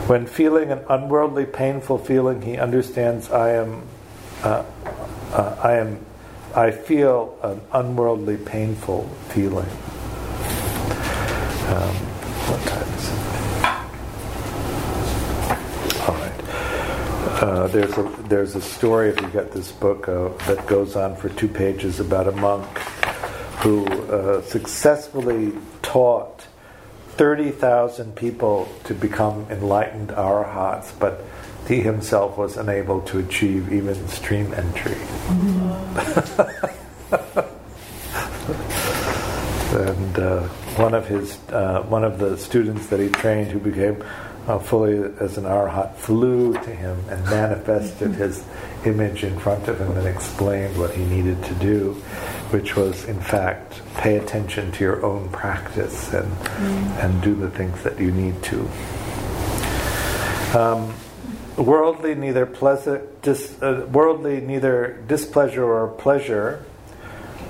when 0.08 0.26
feeling 0.28 0.72
an 0.72 0.82
unworldly, 0.90 1.46
painful 1.46 1.98
feeling, 1.98 2.42
he 2.42 2.58
understands 2.58 3.32
I 3.32 3.52
am, 3.52 3.84
uh, 4.44 4.64
uh, 5.32 5.56
I 5.64 5.78
am, 5.78 6.06
I 6.56 6.70
feel 6.70 7.36
an 7.42 7.62
unworldly, 7.72 8.38
painful 8.38 9.10
feeling. 9.30 9.66
Um, 11.66 11.96
what 12.46 12.62
time 12.68 12.94
is 12.94 13.10
it? 13.10 13.18
All 16.08 16.16
right. 16.16 16.40
Uh, 17.42 17.68
there's 17.68 17.98
a 17.98 18.04
there's 18.30 18.56
a 18.56 18.62
story 18.62 19.10
if 19.10 19.20
you 19.20 19.30
get 19.30 19.52
this 19.52 19.72
book 19.72 20.08
uh, 20.08 20.30
that 20.46 20.68
goes 20.68 20.96
on 20.96 21.16
for 21.16 21.30
two 21.30 21.48
pages 21.48 22.00
about 22.00 22.28
a 22.28 22.32
monk 22.34 22.68
who 23.62 23.88
uh, 23.88 24.44
successfully 24.44 25.54
taught 25.82 26.46
30,000 27.16 28.16
people 28.16 28.68
to 28.84 28.94
become 28.94 29.48
enlightened 29.50 30.10
arahats, 30.10 30.92
but 31.00 31.24
he 31.68 31.82
himself 31.82 32.38
was 32.38 32.58
unable 32.58 33.02
to 33.02 33.20
achieve 33.20 33.72
even 33.72 34.08
stream 34.08 34.54
entry. 34.54 34.96
and 39.74 40.20
uh, 40.20 40.42
one 40.78 40.94
of 40.94 41.08
his, 41.08 41.38
uh, 41.50 41.84
one 41.84 42.04
of 42.04 42.20
the 42.20 42.38
students 42.38 42.88
that 42.88 43.00
he 43.00 43.10
trained, 43.10 43.52
who 43.52 43.60
became 43.60 44.04
uh, 44.48 44.60
fully 44.60 44.98
as 45.20 45.38
an 45.38 45.46
arhat, 45.46 45.96
flew 45.96 46.54
to 46.54 46.70
him 46.70 46.98
and 47.10 47.24
manifested 47.26 48.12
his 48.12 48.44
image 48.86 49.24
in 49.24 49.40
front 49.40 49.68
of 49.68 49.80
him 49.80 49.96
and 49.98 50.08
explained 50.08 50.78
what 50.78 50.92
he 50.92 51.06
needed 51.06 51.42
to 51.44 51.54
do 51.56 51.94
which 52.54 52.76
was 52.76 53.06
in 53.06 53.20
fact 53.20 53.82
pay 53.96 54.16
attention 54.18 54.72
to 54.72 54.84
your 54.84 55.04
own 55.04 55.28
practice 55.30 56.14
and 56.14 56.32
mm. 56.32 57.04
and 57.04 57.22
do 57.24 57.34
the 57.34 57.50
things 57.50 57.82
that 57.82 58.00
you 58.00 58.12
need 58.12 58.42
to. 58.44 58.60
Um, 60.56 60.94
worldly 61.58 62.16
neither 62.16 62.46
pleasant, 62.46 63.22
dis, 63.22 63.62
uh, 63.62 63.88
worldly 63.92 64.42
neither 64.42 65.04
displeasure 65.08 65.64
or 65.64 65.88
pleasure. 65.88 66.64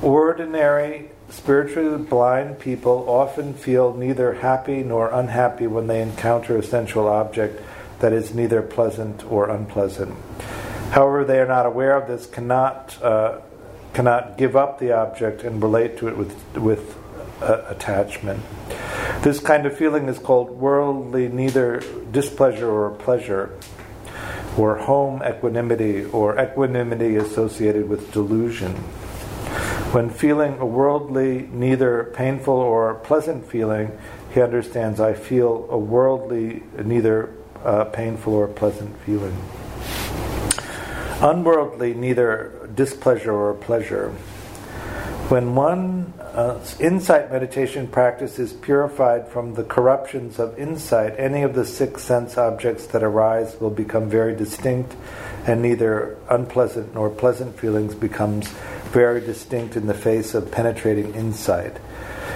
Ordinary 0.01 1.09
spiritually 1.29 2.03
blind 2.03 2.59
people 2.59 3.05
often 3.07 3.53
feel 3.53 3.93
neither 3.93 4.33
happy 4.33 4.83
nor 4.83 5.09
unhappy 5.09 5.67
when 5.67 5.87
they 5.87 6.01
encounter 6.01 6.57
a 6.57 6.63
sensual 6.63 7.07
object 7.07 7.61
that 7.99 8.13
is 8.13 8.35
neither 8.35 8.61
pleasant 8.61 9.23
or 9.31 9.49
unpleasant. 9.49 10.13
However, 10.91 11.23
they 11.23 11.39
are 11.39 11.47
not 11.47 11.65
aware 11.65 11.95
of 11.95 12.07
this, 12.07 12.27
cannot 12.27 13.01
uh, 13.01 13.39
cannot 13.93 14.37
give 14.37 14.55
up 14.55 14.79
the 14.79 14.91
object 14.91 15.43
and 15.43 15.61
relate 15.61 15.97
to 15.99 16.07
it 16.07 16.17
with, 16.17 16.57
with 16.57 16.97
uh, 17.41 17.63
attachment. 17.67 18.43
This 19.21 19.39
kind 19.39 19.65
of 19.65 19.77
feeling 19.77 20.07
is 20.09 20.19
called 20.19 20.49
worldly 20.49 21.29
neither 21.29 21.81
displeasure 22.11 22.69
or 22.69 22.89
pleasure, 22.91 23.57
or 24.57 24.77
home 24.77 25.21
equanimity, 25.23 26.05
or 26.05 26.39
equanimity 26.39 27.15
associated 27.15 27.89
with 27.89 28.11
delusion. 28.11 28.73
When 29.93 30.09
feeling 30.09 30.57
a 30.59 30.65
worldly, 30.65 31.49
neither 31.51 32.11
painful 32.15 32.55
or 32.55 32.95
pleasant 32.95 33.45
feeling, 33.45 33.91
he 34.33 34.41
understands 34.41 34.99
I 34.99 35.13
feel 35.13 35.67
a 35.69 35.77
worldly, 35.77 36.63
neither 36.83 37.29
uh, 37.63 37.85
painful 37.85 38.33
or 38.33 38.47
pleasant 38.47 38.97
feeling. 39.01 39.37
Unworldly, 41.21 41.93
neither 41.93 42.69
displeasure 42.75 43.33
or 43.33 43.53
pleasure. 43.53 44.13
When 45.29 45.55
one 45.55 46.13
uh, 46.19 46.59
insight 46.81 47.31
meditation 47.31 47.87
practice 47.87 48.39
is 48.39 48.51
purified 48.51 49.29
from 49.29 49.53
the 49.53 49.63
corruptions 49.63 50.37
of 50.37 50.59
insight, 50.59 51.15
any 51.17 51.43
of 51.43 51.55
the 51.55 51.65
six 51.65 52.03
sense 52.03 52.37
objects 52.37 52.87
that 52.87 53.03
arise 53.03 53.59
will 53.59 53.69
become 53.69 54.09
very 54.09 54.35
distinct, 54.35 54.95
and 55.47 55.61
neither 55.61 56.17
unpleasant 56.29 56.93
nor 56.93 57.09
pleasant 57.09 57.57
feelings 57.57 57.95
becomes 57.95 58.49
very 58.91 59.21
distinct 59.21 59.77
in 59.77 59.87
the 59.87 59.93
face 59.93 60.33
of 60.33 60.51
penetrating 60.51 61.15
insight. 61.15 61.77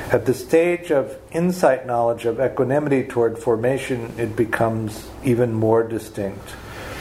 At 0.09 0.25
the 0.25 0.33
stage 0.33 0.89
of 0.89 1.17
insight 1.33 1.85
knowledge 1.85 2.25
of 2.25 2.39
equanimity 2.39 3.03
toward 3.03 3.37
formation, 3.37 4.13
it 4.17 4.37
becomes 4.37 5.09
even 5.25 5.53
more 5.53 5.83
distinct. 5.83 6.55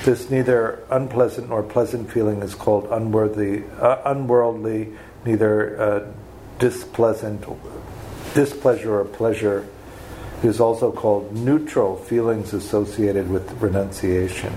This 0.05 0.31
neither 0.31 0.85
unpleasant 0.91 1.49
nor 1.49 1.63
pleasant 1.63 2.11
feeling 2.11 2.43
is 2.43 2.57
called 2.57 2.89
unworthy, 2.91 3.63
uh, 3.81 4.03
unworldly, 4.05 4.93
neither 5.27 5.81
uh, 5.81 6.13
displeasant, 6.59 7.45
displeasure 8.35 9.01
or 9.01 9.05
pleasure. 9.05 9.67
It 10.43 10.49
is 10.49 10.61
also 10.61 10.93
called 10.93 11.33
neutral 11.35 11.97
feelings 11.97 12.53
associated 12.53 13.29
with 13.29 13.61
renunciation. 13.61 14.53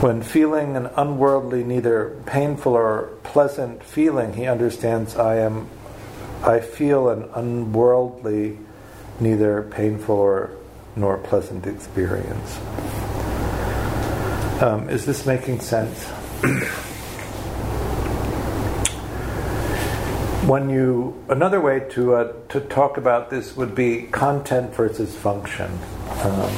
When 0.00 0.22
feeling 0.22 0.76
an 0.76 0.86
unworldly, 0.96 1.64
neither 1.64 2.16
painful 2.26 2.74
or 2.74 3.10
pleasant 3.22 3.82
feeling, 3.82 4.34
he 4.34 4.46
understands 4.46 5.16
I 5.16 5.36
am 5.36 5.68
I 6.42 6.60
feel 6.60 7.08
an 7.08 7.28
unworldly, 7.34 8.58
neither 9.20 9.62
painful 9.62 10.16
or 10.16 10.50
nor 10.94 11.18
pleasant 11.18 11.66
experience. 11.66 12.58
Um, 14.62 14.88
is 14.88 15.04
this 15.04 15.26
making 15.26 15.60
sense? 15.60 16.10
when 20.46 20.70
you 20.70 21.24
another 21.28 21.60
way 21.60 21.80
to 21.90 22.14
uh, 22.14 22.32
to 22.48 22.60
talk 22.60 22.96
about 22.96 23.30
this 23.30 23.56
would 23.56 23.74
be 23.74 24.02
content 24.12 24.72
versus 24.74 25.16
function. 25.16 25.70
Um, 26.22 26.52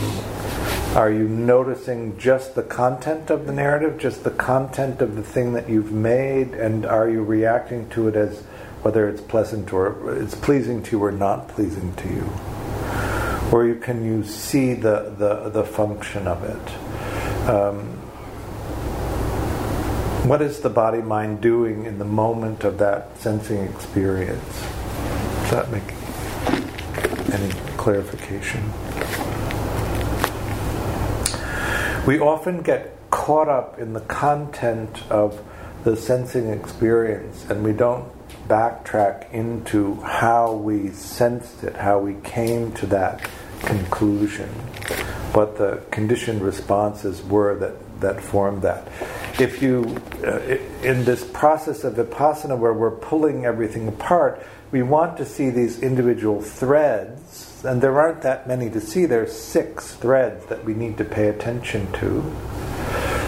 are 0.94 1.10
you 1.10 1.26
noticing 1.26 2.18
just 2.18 2.54
the 2.54 2.62
content 2.62 3.30
of 3.30 3.46
the 3.46 3.52
narrative, 3.52 3.98
just 3.98 4.24
the 4.24 4.30
content 4.30 5.00
of 5.00 5.16
the 5.16 5.22
thing 5.22 5.54
that 5.54 5.70
you've 5.70 5.92
made, 5.92 6.52
and 6.52 6.84
are 6.84 7.08
you 7.08 7.22
reacting 7.22 7.88
to 7.90 8.08
it 8.08 8.16
as 8.16 8.40
whether 8.82 9.08
it's 9.08 9.22
pleasant 9.22 9.72
or 9.72 10.14
it's 10.20 10.34
pleasing 10.34 10.82
to 10.82 10.98
you 10.98 11.02
or 11.02 11.12
not 11.12 11.48
pleasing 11.48 11.94
to 11.96 12.08
you? 12.08 12.30
Or 13.50 13.66
you 13.66 13.76
can 13.76 14.04
you 14.04 14.22
see 14.22 14.74
the 14.74 15.14
the, 15.16 15.48
the 15.48 15.64
function 15.64 16.26
of 16.26 16.44
it? 16.44 17.48
Um, 17.48 17.97
what 20.28 20.42
is 20.42 20.60
the 20.60 20.68
body 20.68 21.00
mind 21.00 21.40
doing 21.40 21.86
in 21.86 21.98
the 21.98 22.04
moment 22.04 22.62
of 22.62 22.76
that 22.78 23.16
sensing 23.18 23.60
experience? 23.64 24.60
Does 25.42 25.50
that 25.52 25.70
make 25.70 25.82
any 27.32 27.50
clarification? 27.78 28.62
We 32.06 32.18
often 32.18 32.60
get 32.60 32.94
caught 33.10 33.48
up 33.48 33.78
in 33.78 33.94
the 33.94 34.00
content 34.00 35.02
of 35.10 35.42
the 35.84 35.96
sensing 35.96 36.48
experience 36.48 37.46
and 37.48 37.64
we 37.64 37.72
don't 37.72 38.12
backtrack 38.48 39.32
into 39.32 39.94
how 40.02 40.52
we 40.52 40.90
sensed 40.90 41.64
it, 41.64 41.76
how 41.76 42.00
we 42.00 42.14
came 42.22 42.72
to 42.72 42.86
that 42.86 43.26
conclusion, 43.60 44.48
what 45.32 45.56
the 45.56 45.82
conditioned 45.90 46.42
responses 46.42 47.22
were 47.22 47.58
that, 47.58 47.87
that 48.00 48.20
formed 48.20 48.62
that 48.62 48.86
if 49.40 49.62
you, 49.62 50.00
uh, 50.26 50.40
in 50.82 51.04
this 51.04 51.24
process 51.24 51.84
of 51.84 51.94
vipassana 51.94 52.58
where 52.58 52.72
we're 52.72 52.90
pulling 52.90 53.44
everything 53.44 53.86
apart, 53.88 54.44
we 54.72 54.82
want 54.82 55.16
to 55.16 55.24
see 55.24 55.50
these 55.50 55.80
individual 55.80 56.42
threads, 56.42 57.62
and 57.64 57.80
there 57.80 57.98
aren't 58.00 58.22
that 58.22 58.46
many 58.46 58.68
to 58.70 58.80
see. 58.80 59.06
There's 59.06 59.32
six 59.32 59.94
threads 59.94 60.44
that 60.46 60.64
we 60.64 60.74
need 60.74 60.98
to 60.98 61.04
pay 61.04 61.28
attention 61.28 61.90
to. 61.94 62.20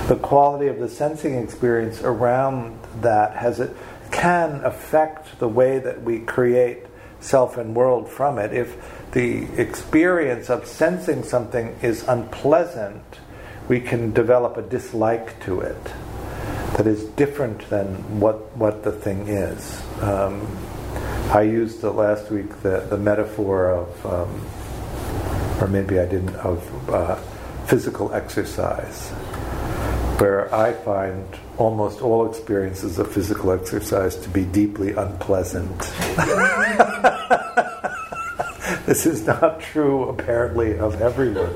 The 0.08 0.18
quality 0.20 0.66
of 0.66 0.78
the 0.78 0.88
sensing 0.88 1.36
experience 1.36 2.02
around 2.02 2.78
that 3.00 3.36
has 3.36 3.60
it 3.60 3.74
can 4.10 4.64
affect 4.64 5.38
the 5.38 5.48
way 5.48 5.78
that 5.78 6.02
we 6.02 6.20
create 6.20 6.86
self 7.20 7.56
and 7.56 7.74
world 7.74 8.08
from 8.08 8.38
it. 8.38 8.52
If 8.52 8.76
the 9.12 9.44
experience 9.60 10.50
of 10.50 10.66
sensing 10.66 11.22
something 11.22 11.78
is 11.82 12.06
unpleasant, 12.08 13.02
we 13.70 13.80
can 13.80 14.12
develop 14.12 14.56
a 14.56 14.62
dislike 14.62 15.40
to 15.44 15.60
it 15.60 15.84
that 16.76 16.88
is 16.88 17.04
different 17.10 17.70
than 17.70 17.86
what, 18.18 18.56
what 18.56 18.82
the 18.82 18.90
thing 18.90 19.28
is. 19.28 19.80
Um, 20.02 20.44
I 21.30 21.42
used 21.42 21.80
the 21.80 21.92
last 21.92 22.32
week 22.32 22.62
the, 22.62 22.80
the 22.90 22.96
metaphor 22.98 23.70
of, 23.70 24.06
um, 24.06 24.44
or 25.62 25.68
maybe 25.68 26.00
I 26.00 26.06
didn't, 26.06 26.34
of 26.34 26.90
uh, 26.90 27.14
physical 27.66 28.12
exercise, 28.12 29.10
where 30.18 30.52
I 30.52 30.72
find 30.72 31.24
almost 31.56 32.02
all 32.02 32.28
experiences 32.28 32.98
of 32.98 33.12
physical 33.12 33.52
exercise 33.52 34.16
to 34.16 34.28
be 34.30 34.44
deeply 34.46 34.94
unpleasant. 34.94 35.78
this 38.86 39.06
is 39.06 39.28
not 39.28 39.60
true, 39.60 40.08
apparently, 40.08 40.76
of 40.76 41.00
everyone. 41.00 41.54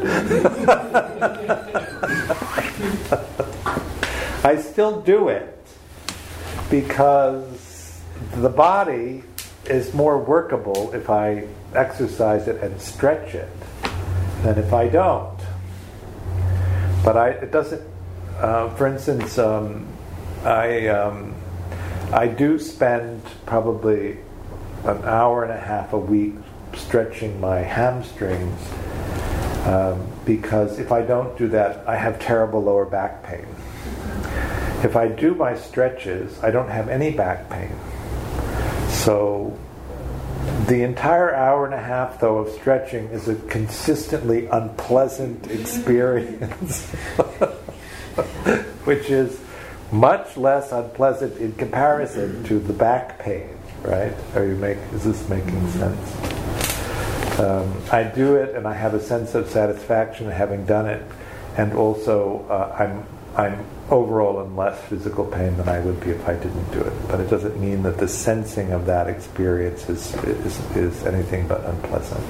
I 4.44 4.60
still 4.60 5.00
do 5.00 5.28
it 5.28 5.58
because 6.70 7.98
the 8.34 8.50
body 8.50 9.24
is 9.64 9.94
more 9.94 10.18
workable 10.18 10.92
if 10.92 11.08
I 11.08 11.48
exercise 11.74 12.46
it 12.46 12.62
and 12.62 12.78
stretch 12.78 13.34
it 13.34 13.48
than 14.42 14.58
if 14.58 14.74
I 14.74 14.88
don't. 14.88 15.38
But 17.02 17.16
I, 17.16 17.30
it 17.30 17.52
doesn't. 17.52 17.80
Uh, 18.36 18.68
for 18.74 18.86
instance, 18.86 19.38
um, 19.38 19.86
I 20.44 20.88
um, 20.88 21.34
I 22.12 22.26
do 22.26 22.58
spend 22.58 23.22
probably 23.46 24.18
an 24.84 25.02
hour 25.04 25.44
and 25.44 25.52
a 25.52 25.60
half 25.60 25.94
a 25.94 25.98
week 25.98 26.34
stretching 26.74 27.40
my 27.40 27.60
hamstrings 27.60 28.60
um, 29.64 30.06
because 30.26 30.78
if 30.78 30.92
I 30.92 31.00
don't 31.00 31.36
do 31.38 31.48
that, 31.48 31.88
I 31.88 31.96
have 31.96 32.20
terrible 32.20 32.62
lower 32.62 32.84
back 32.84 33.22
pain. 33.22 33.46
If 34.84 34.96
I 34.96 35.08
do 35.08 35.34
my 35.34 35.56
stretches, 35.56 36.38
I 36.44 36.50
don't 36.50 36.68
have 36.68 36.90
any 36.90 37.10
back 37.10 37.48
pain. 37.48 37.74
So 38.90 39.58
the 40.66 40.82
entire 40.82 41.34
hour 41.34 41.64
and 41.64 41.72
a 41.72 41.80
half, 41.80 42.20
though, 42.20 42.36
of 42.36 42.52
stretching 42.52 43.06
is 43.06 43.26
a 43.26 43.34
consistently 43.48 44.44
unpleasant 44.46 45.46
experience, 45.50 46.90
which 48.84 49.08
is 49.08 49.40
much 49.90 50.36
less 50.36 50.70
unpleasant 50.70 51.38
in 51.38 51.52
comparison 51.54 52.44
to 52.44 52.58
the 52.58 52.74
back 52.74 53.18
pain. 53.18 53.48
Right? 53.80 54.12
Are 54.34 54.44
you 54.44 54.56
make? 54.56 54.76
Is 54.92 55.04
this 55.04 55.26
making 55.30 55.66
sense? 55.70 57.40
Um, 57.40 57.74
I 57.90 58.02
do 58.02 58.36
it, 58.36 58.54
and 58.54 58.68
I 58.68 58.74
have 58.74 58.92
a 58.92 59.00
sense 59.00 59.34
of 59.34 59.48
satisfaction 59.48 60.30
having 60.30 60.66
done 60.66 60.86
it, 60.86 61.02
and 61.56 61.72
also 61.72 62.46
uh, 62.50 62.76
I'm 62.78 63.13
I'm 63.36 63.64
overall 63.90 64.40
in 64.42 64.56
less 64.56 64.80
physical 64.84 65.24
pain 65.24 65.56
than 65.56 65.68
I 65.68 65.80
would 65.80 66.00
be 66.00 66.10
if 66.10 66.28
I 66.28 66.34
didn't 66.34 66.70
do 66.72 66.80
it. 66.80 66.92
But 67.08 67.20
it 67.20 67.28
doesn't 67.28 67.60
mean 67.60 67.82
that 67.82 67.98
the 67.98 68.08
sensing 68.08 68.72
of 68.72 68.86
that 68.86 69.08
experience 69.08 69.88
is, 69.88 70.14
is, 70.24 70.76
is 70.76 71.04
anything 71.04 71.48
but 71.48 71.64
unpleasant. 71.64 72.24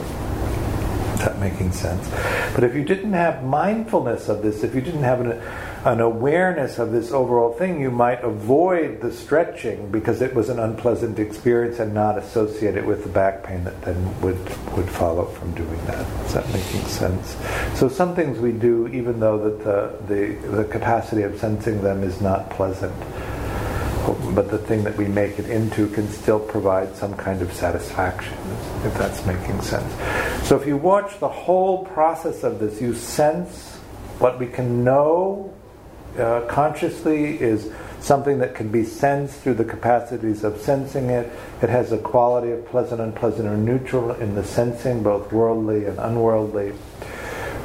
Is 1.14 1.20
that 1.20 1.38
making 1.38 1.72
sense? 1.72 2.08
But 2.54 2.64
if 2.64 2.74
you 2.74 2.84
didn't 2.84 3.12
have 3.12 3.44
mindfulness 3.44 4.28
of 4.28 4.42
this, 4.42 4.64
if 4.64 4.74
you 4.74 4.80
didn't 4.80 5.02
have 5.02 5.20
an, 5.20 5.40
an 5.84 6.00
awareness 6.00 6.78
of 6.78 6.92
this 6.92 7.12
overall 7.12 7.52
thing, 7.52 7.78
you 7.78 7.90
might 7.90 8.24
avoid 8.24 9.02
the 9.02 9.12
stretching 9.12 9.90
because 9.90 10.22
it 10.22 10.34
was 10.34 10.48
an 10.48 10.58
unpleasant 10.58 11.18
experience 11.18 11.78
and 11.78 11.92
not 11.92 12.16
associate 12.16 12.74
it 12.74 12.86
with 12.86 13.02
the 13.02 13.08
back 13.10 13.42
pain 13.42 13.62
that 13.64 13.82
then 13.82 14.20
would, 14.22 14.38
would 14.72 14.88
follow 14.88 15.26
from 15.26 15.54
doing 15.54 15.84
that. 15.84 16.06
Is 16.24 16.32
that 16.32 16.46
making 16.54 16.80
sense? 16.86 17.36
So 17.78 17.90
some 17.90 18.14
things 18.14 18.38
we 18.38 18.52
do, 18.52 18.88
even 18.88 19.20
though 19.20 19.38
that 19.38 19.62
the, 19.62 20.14
the, 20.14 20.48
the 20.48 20.64
capacity 20.64 21.20
of 21.20 21.38
sensing 21.38 21.82
them 21.82 22.02
is 22.02 22.18
not 22.22 22.48
pleasant, 22.48 22.98
but 24.34 24.50
the 24.50 24.58
thing 24.58 24.84
that 24.84 24.96
we 24.96 25.06
make 25.06 25.38
it 25.38 25.50
into 25.50 25.88
can 25.88 26.08
still 26.08 26.40
provide 26.40 26.96
some 26.96 27.14
kind 27.14 27.42
of 27.42 27.52
satisfaction, 27.52 28.36
if 28.84 28.94
that's 28.94 29.24
making 29.26 29.60
sense. 29.60 29.92
So 30.48 30.58
if 30.58 30.66
you 30.66 30.78
watch 30.78 31.18
the 31.20 31.28
whole 31.28 31.84
process 31.84 32.42
of 32.42 32.58
this, 32.58 32.80
you 32.80 32.94
sense 32.94 33.74
what 34.18 34.38
we 34.38 34.46
can 34.46 34.82
know 34.82 35.52
uh, 36.18 36.46
consciously 36.48 37.40
is 37.40 37.70
something 38.00 38.38
that 38.38 38.54
can 38.54 38.68
be 38.68 38.84
sensed 38.84 39.40
through 39.40 39.54
the 39.54 39.64
capacities 39.64 40.44
of 40.44 40.60
sensing 40.60 41.10
it. 41.10 41.32
It 41.62 41.70
has 41.70 41.92
a 41.92 41.98
quality 41.98 42.52
of 42.52 42.66
pleasant, 42.66 43.00
unpleasant, 43.00 43.48
or 43.48 43.56
neutral 43.56 44.12
in 44.12 44.34
the 44.34 44.44
sensing, 44.44 45.02
both 45.02 45.32
worldly 45.32 45.86
and 45.86 45.98
unworldly. 45.98 46.74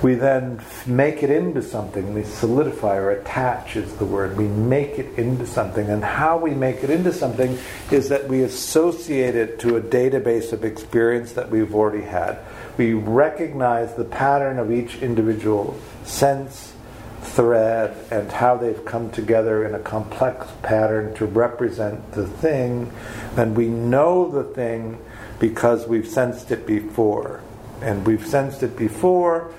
We 0.01 0.15
then 0.15 0.61
make 0.85 1.23
it 1.23 1.29
into 1.29 1.61
something. 1.61 2.13
We 2.13 2.23
solidify 2.23 2.95
or 2.95 3.11
attach 3.11 3.75
is 3.75 3.93
the 3.97 4.05
word. 4.05 4.37
We 4.37 4.47
make 4.47 4.97
it 4.97 5.19
into 5.19 5.45
something. 5.45 5.89
And 5.89 6.01
how 6.01 6.37
we 6.37 6.51
make 6.51 6.85
it 6.85 6.89
into 6.89 7.11
something 7.11 7.57
is 7.91 8.07
that 8.07 8.29
we 8.29 8.43
associate 8.43 9.35
it 9.35 9.59
to 9.59 9.75
a 9.75 9.81
database 9.81 10.53
of 10.53 10.63
experience 10.63 11.33
that 11.33 11.49
we've 11.49 11.75
already 11.75 12.05
had. 12.05 12.39
We 12.77 12.93
recognize 12.93 13.93
the 13.95 14.05
pattern 14.05 14.57
of 14.57 14.71
each 14.71 15.01
individual 15.01 15.77
sense, 16.05 16.73
thread 17.21 17.95
and 18.11 18.31
how 18.31 18.57
they've 18.57 18.83
come 18.85 19.11
together 19.11 19.65
in 19.65 19.75
a 19.75 19.79
complex 19.79 20.47
pattern 20.61 21.13
to 21.15 21.25
represent 21.25 22.11
the 22.13 22.25
thing, 22.25 22.91
then 23.35 23.53
we 23.53 23.67
know 23.67 24.29
the 24.29 24.43
thing 24.43 24.99
because 25.39 25.87
we've 25.87 26.07
sensed 26.07 26.51
it 26.51 26.65
before. 26.65 27.41
And 27.81 28.05
we've 28.05 28.25
sensed 28.25 28.61
it 28.63 28.75
before, 28.75 29.53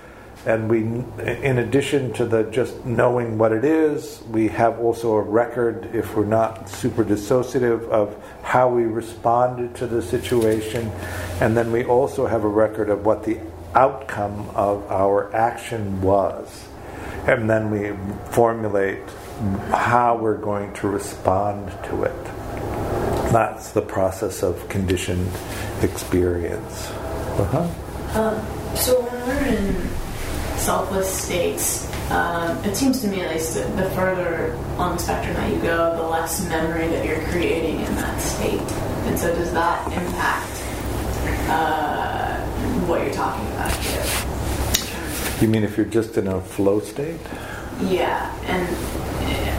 and 0.45 0.69
we, 0.69 0.81
in 0.81 1.59
addition 1.59 2.13
to 2.15 2.27
the 2.27 2.45
just 2.45 2.85
knowing 2.85 3.39
what 3.39 3.53
it 3.53 3.65
is, 3.65 4.23
we 4.29 4.49
have 4.49 4.79
also 4.79 5.13
a 5.13 5.23
record, 5.23 5.95
if 5.95 6.15
we're 6.15 6.25
not 6.25 6.69
super 6.69 7.03
dissociative, 7.03 7.89
of 7.89 8.15
how 8.43 8.69
we 8.69 8.85
responded 8.85 9.75
to 9.77 9.87
the 9.87 10.03
situation, 10.03 10.91
and 11.41 11.57
then 11.57 11.73
we 11.73 11.85
also 11.85 12.27
have 12.27 12.45
a 12.45 12.49
record 12.49 12.91
of 12.91 13.07
what 13.07 13.25
the 13.25 13.39
outcome 13.75 14.51
of 14.55 14.85
our 14.91 15.35
action 15.35 16.03
was 16.03 16.70
and 17.27 17.49
then 17.49 17.71
we 17.71 17.93
formulate 18.31 18.99
how 19.71 20.17
we're 20.17 20.37
going 20.37 20.73
to 20.75 20.89
respond 20.89 21.71
to 21.85 22.03
it. 22.05 22.25
That's 23.33 23.73
the 23.73 23.83
process 23.83 24.43
of 24.43 24.69
conditioned 24.69 25.31
experience. 25.83 26.91
Uh-huh. 26.91 28.21
Um, 28.21 28.77
so 28.77 29.01
when 29.03 29.27
we're 29.27 29.57
in 29.57 29.89
selfless 30.59 31.11
states, 31.11 31.89
um, 32.11 32.57
it 32.65 32.77
seems 32.77 33.01
to 33.03 33.09
me 33.09 33.21
at 33.21 33.31
least 33.31 33.55
that 33.55 33.77
the 33.77 33.89
further 33.91 34.53
on 34.77 34.97
the 34.97 35.03
spectrum 35.03 35.35
that 35.35 35.53
you 35.53 35.61
go, 35.63 35.97
the 35.97 36.03
less 36.03 36.47
memory 36.49 36.89
that 36.89 37.07
you're 37.07 37.25
creating 37.29 37.81
in 37.81 37.95
that 37.97 38.21
state. 38.21 38.61
And 39.07 39.19
so 39.19 39.35
does 39.35 39.53
that 39.53 39.87
impact 39.93 40.51
uh, 41.49 42.45
what 42.87 43.03
you're 43.05 43.15
talking 43.15 43.47
about 43.53 43.73
here? 43.77 44.30
You 45.41 45.49
mean 45.49 45.65
if 45.65 45.79
you're 45.79 45.87
just 45.87 46.19
in 46.19 46.29
a 46.29 46.39
flow 46.39 46.81
state? 46.81 47.19
Yeah, 47.85 48.31
and 48.45 48.69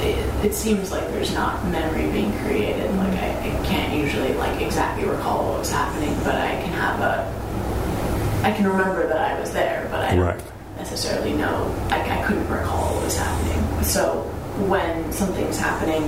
it, 0.04 0.46
it, 0.46 0.54
seems 0.54 0.92
like 0.92 1.08
there's 1.08 1.34
not 1.34 1.66
memory 1.70 2.12
being 2.12 2.32
created. 2.44 2.94
Like 2.98 3.14
I, 3.14 3.30
I, 3.40 3.66
can't 3.66 3.92
usually 3.98 4.36
like 4.36 4.62
exactly 4.62 5.08
recall 5.08 5.50
what 5.50 5.58
was 5.58 5.72
happening, 5.72 6.14
but 6.24 6.36
I 6.36 6.62
can 6.62 6.72
have 6.74 7.00
a. 7.00 8.46
I 8.46 8.52
can 8.52 8.68
remember 8.68 9.08
that 9.08 9.32
I 9.36 9.40
was 9.40 9.52
there, 9.54 9.88
but 9.90 10.02
I 10.02 10.16
don't 10.16 10.44
necessarily 10.78 11.34
know. 11.34 11.76
I, 11.90 12.00
I 12.00 12.28
couldn't 12.28 12.48
recall 12.48 12.94
what 12.94 13.06
was 13.06 13.18
happening. 13.18 13.84
So 13.84 14.22
when 14.68 15.12
something's 15.12 15.58
happening, 15.58 16.04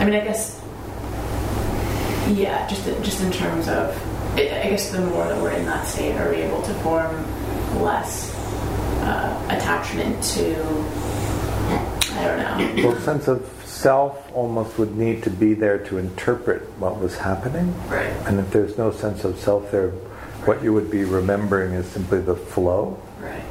I 0.00 0.04
mean, 0.04 0.14
I 0.14 0.22
guess. 0.22 0.60
Yeah, 2.28 2.68
just 2.68 2.84
just 3.02 3.22
in 3.22 3.32
terms 3.32 3.68
of, 3.68 3.96
I 4.34 4.68
guess 4.68 4.90
the 4.90 5.00
more 5.00 5.24
that 5.24 5.40
we're 5.40 5.52
in 5.52 5.64
that 5.64 5.86
state, 5.86 6.14
are 6.16 6.28
we 6.28 6.36
able 6.36 6.60
to 6.60 6.74
form 6.74 7.24
less 7.82 8.34
uh, 9.04 9.46
attachment 9.50 10.22
to, 10.24 10.54
I 12.16 12.24
don't 12.24 12.76
know. 12.76 12.88
Well, 12.88 13.00
sense 13.00 13.28
of 13.28 13.50
self 13.64 14.32
almost 14.34 14.78
would 14.78 14.96
need 14.96 15.22
to 15.24 15.30
be 15.30 15.54
there 15.54 15.78
to 15.86 15.98
interpret 15.98 16.62
what 16.78 16.98
was 16.98 17.16
happening. 17.18 17.74
Right. 17.88 18.12
And 18.26 18.40
if 18.40 18.50
there's 18.50 18.78
no 18.78 18.90
sense 18.90 19.24
of 19.24 19.38
self 19.38 19.70
there, 19.70 19.90
what 20.46 20.62
you 20.62 20.72
would 20.72 20.90
be 20.90 21.04
remembering 21.04 21.72
is 21.72 21.86
simply 21.86 22.20
the 22.20 22.36
flow. 22.36 22.98
Right. 23.20 23.44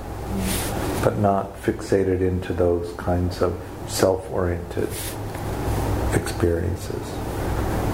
But 1.04 1.18
not 1.20 1.62
fixated 1.62 2.22
into 2.22 2.54
those 2.54 2.94
kinds 2.94 3.42
of 3.42 3.60
self-oriented 3.88 4.90
experiences. 6.14 7.12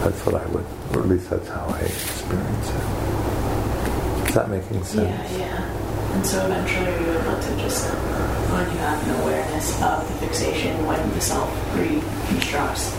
That's 0.03 0.25
what 0.25 0.35
I 0.35 0.45
would, 0.47 0.65
or 0.95 1.01
at 1.01 1.09
least 1.09 1.29
that's 1.29 1.47
how 1.49 1.65
I 1.67 1.79
experience 1.79 2.69
it. 2.69 4.29
Is 4.29 4.35
that 4.35 4.49
making 4.49 4.83
sense? 4.83 5.31
Yeah, 5.31 5.37
yeah. 5.37 5.78
And 6.13 6.25
so 6.25 6.45
eventually 6.45 6.91
we 6.99 7.11
would 7.11 7.25
want 7.25 7.41
to 7.43 7.55
just, 7.57 7.87
when 7.87 8.65
you 8.71 8.77
have 8.77 9.07
an 9.07 9.21
awareness 9.21 9.81
of 9.81 10.07
the 10.07 10.27
fixation, 10.27 10.85
when 10.85 11.09
the 11.11 11.21
self 11.21 11.49
reconstructs. 11.75 12.93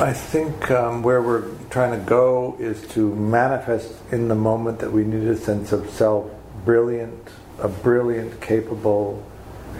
I 0.00 0.12
think 0.12 0.70
um, 0.70 1.02
where 1.02 1.22
we're 1.22 1.48
trying 1.70 1.98
to 1.98 2.04
go 2.04 2.56
is 2.58 2.86
to 2.88 3.14
manifest 3.14 3.92
in 4.10 4.28
the 4.28 4.34
moment 4.34 4.78
that 4.80 4.90
we 4.90 5.04
need 5.04 5.28
a 5.28 5.36
sense 5.36 5.70
of 5.72 5.88
self, 5.90 6.30
brilliant, 6.64 7.28
a 7.60 7.68
brilliant, 7.68 8.40
capable 8.40 9.24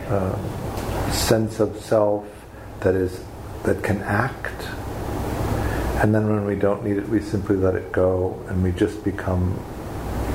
uh, 0.08 1.10
sense 1.10 1.60
of 1.60 1.80
self 1.80 2.26
that 2.80 2.94
is 2.94 3.24
that 3.64 3.82
can 3.82 4.02
act. 4.02 4.68
And 6.02 6.14
then 6.14 6.28
when 6.28 6.44
we 6.44 6.54
don't 6.54 6.84
need 6.84 6.98
it, 6.98 7.08
we 7.08 7.20
simply 7.20 7.56
let 7.56 7.74
it 7.74 7.90
go, 7.90 8.38
and 8.48 8.62
we 8.62 8.72
just 8.72 9.02
become 9.02 9.58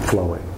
flowing. 0.08 0.49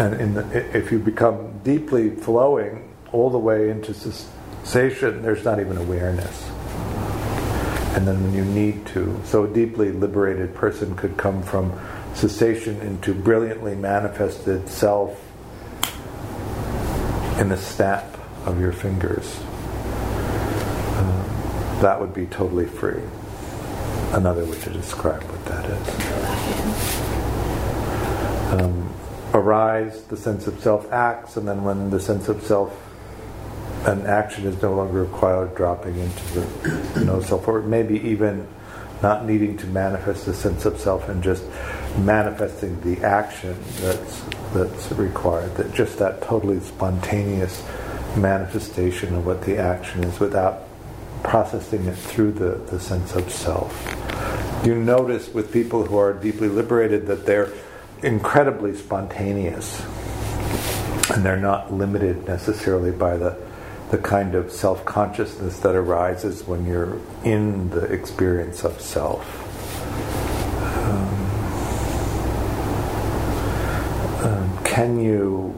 And 0.00 0.34
the, 0.34 0.76
if 0.76 0.90
you 0.90 0.98
become 0.98 1.60
deeply 1.62 2.08
flowing 2.08 2.88
all 3.12 3.28
the 3.28 3.38
way 3.38 3.68
into 3.68 3.92
cessation, 3.92 5.20
there's 5.20 5.44
not 5.44 5.60
even 5.60 5.76
awareness. 5.76 6.48
And 7.94 8.08
then 8.08 8.22
when 8.22 8.32
you 8.32 8.44
need 8.44 8.86
to, 8.86 9.20
so 9.24 9.44
a 9.44 9.48
deeply 9.48 9.92
liberated 9.92 10.54
person 10.54 10.96
could 10.96 11.18
come 11.18 11.42
from 11.42 11.78
cessation 12.14 12.80
into 12.80 13.12
brilliantly 13.12 13.74
manifested 13.74 14.70
self 14.70 15.20
in 17.38 17.50
the 17.50 17.58
snap 17.58 18.16
of 18.46 18.58
your 18.58 18.72
fingers. 18.72 19.38
Uh, 20.96 21.80
that 21.82 22.00
would 22.00 22.14
be 22.14 22.24
totally 22.26 22.66
free. 22.66 23.02
Another 24.12 24.46
way 24.46 24.58
to 24.60 24.70
describe 24.70 25.22
what 25.24 25.44
that 25.44 25.66
is. 25.68 25.88
Um, 28.52 28.89
arise, 29.34 30.02
the 30.04 30.16
sense 30.16 30.46
of 30.46 30.60
self 30.60 30.90
acts, 30.92 31.36
and 31.36 31.46
then 31.46 31.64
when 31.64 31.90
the 31.90 32.00
sense 32.00 32.28
of 32.28 32.42
self 32.42 32.86
and 33.86 34.06
action 34.06 34.46
is 34.46 34.60
no 34.60 34.74
longer 34.74 35.04
required, 35.04 35.54
dropping 35.54 35.96
into 35.98 36.40
the 36.40 37.04
no 37.04 37.20
self, 37.20 37.48
or 37.48 37.62
maybe 37.62 37.98
even 38.00 38.46
not 39.02 39.24
needing 39.24 39.56
to 39.56 39.66
manifest 39.68 40.26
the 40.26 40.34
sense 40.34 40.66
of 40.66 40.78
self 40.78 41.08
and 41.08 41.22
just 41.22 41.44
manifesting 41.98 42.78
the 42.82 43.02
action 43.04 43.56
that's 43.76 44.22
that's 44.52 44.92
required. 44.92 45.54
That 45.56 45.72
just 45.72 45.98
that 45.98 46.22
totally 46.22 46.60
spontaneous 46.60 47.62
manifestation 48.16 49.14
of 49.14 49.24
what 49.24 49.42
the 49.42 49.56
action 49.56 50.04
is 50.04 50.18
without 50.20 50.64
processing 51.22 51.84
it 51.86 51.96
through 51.96 52.32
the, 52.32 52.56
the 52.70 52.80
sense 52.80 53.14
of 53.14 53.30
self. 53.30 53.96
You 54.64 54.74
notice 54.74 55.32
with 55.32 55.52
people 55.52 55.84
who 55.84 55.96
are 55.96 56.12
deeply 56.12 56.48
liberated 56.48 57.06
that 57.06 57.24
they're 57.24 57.52
incredibly 58.02 58.74
spontaneous, 58.76 59.80
and 61.10 61.24
they're 61.24 61.36
not 61.36 61.72
limited 61.72 62.26
necessarily 62.26 62.90
by 62.90 63.16
the 63.16 63.36
the 63.90 63.98
kind 63.98 64.36
of 64.36 64.52
self 64.52 64.84
consciousness 64.84 65.58
that 65.60 65.74
arises 65.74 66.46
when 66.46 66.64
you're 66.64 66.98
in 67.24 67.70
the 67.70 67.84
experience 67.86 68.64
of 68.64 68.80
self. 68.80 69.26
Um, 70.76 71.30
um, 74.24 74.64
can 74.64 75.00
you? 75.00 75.54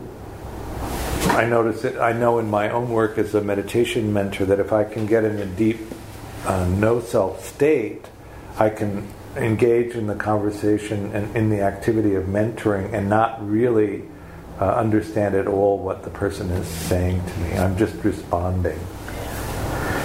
I 1.29 1.45
notice 1.45 1.85
it. 1.85 1.99
I 1.99 2.13
know 2.13 2.39
in 2.39 2.51
my 2.51 2.71
own 2.71 2.91
work 2.91 3.19
as 3.19 3.35
a 3.35 3.43
meditation 3.43 4.13
mentor 4.13 4.47
that 4.47 4.59
if 4.59 4.73
I 4.73 4.85
can 4.85 5.07
get 5.07 5.25
in 5.25 5.39
a 5.39 5.47
deep 5.47 5.81
uh, 6.47 6.67
no 6.67 7.01
self 7.01 7.45
state, 7.45 8.07
I 8.59 8.71
can 8.71 9.07
engage 9.37 9.95
in 9.95 10.07
the 10.07 10.15
conversation 10.15 11.11
and 11.15 11.35
in 11.37 11.51
the 11.51 11.63
activity 11.63 12.15
of 12.15 12.25
mentoring 12.25 12.93
and 12.93 13.09
not 13.09 13.47
really 13.49 14.03
uh, 14.61 14.75
understand 14.75 15.35
at 15.35 15.47
all 15.47 15.79
what 15.79 16.03
the 16.03 16.11
person 16.11 16.51
is 16.51 16.67
saying 16.67 17.25
to 17.25 17.41
me. 17.41 17.53
I'm 17.55 17.77
just 17.77 17.95
responding. 18.05 18.79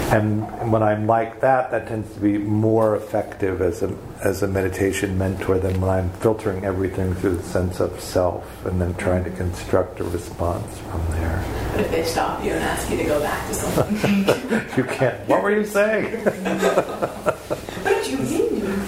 And 0.10 0.72
when 0.72 0.82
I'm 0.84 1.06
like 1.06 1.42
that, 1.42 1.70
that 1.72 1.90
tends 1.90 2.14
to 2.14 2.20
be 2.22 2.38
more 2.38 2.96
effective 2.96 3.62
as 3.62 3.84
a, 3.84 3.94
as 4.24 4.42
a 4.42 4.48
meditation 4.48 5.18
mentor 5.18 5.60
than 5.60 5.82
when 5.82 5.90
I'm 5.90 6.10
filtering 6.12 6.64
everything 6.64 7.14
through 7.16 7.36
the 7.36 7.44
sense 7.44 7.82
of 7.82 8.00
self 8.00 8.66
and 8.66 8.80
then 8.80 8.94
trying 8.96 9.26
to 9.26 9.32
construct 9.32 10.00
a 10.00 10.06
response 10.06 10.78
from 10.80 11.06
there. 11.12 11.44
But 11.74 11.82
if 11.82 11.92
they 11.92 12.04
stop 12.06 12.42
you 12.42 12.52
and 12.52 12.64
ask 12.64 12.90
you 12.90 12.96
to 12.96 13.04
go 13.04 13.20
back 13.20 13.48
to 13.50 13.54
something, 13.54 14.78
you 14.78 14.86
can't. 14.86 15.28
What 15.28 15.44
were 15.44 15.52
you 15.52 15.66
saying? 15.66 16.24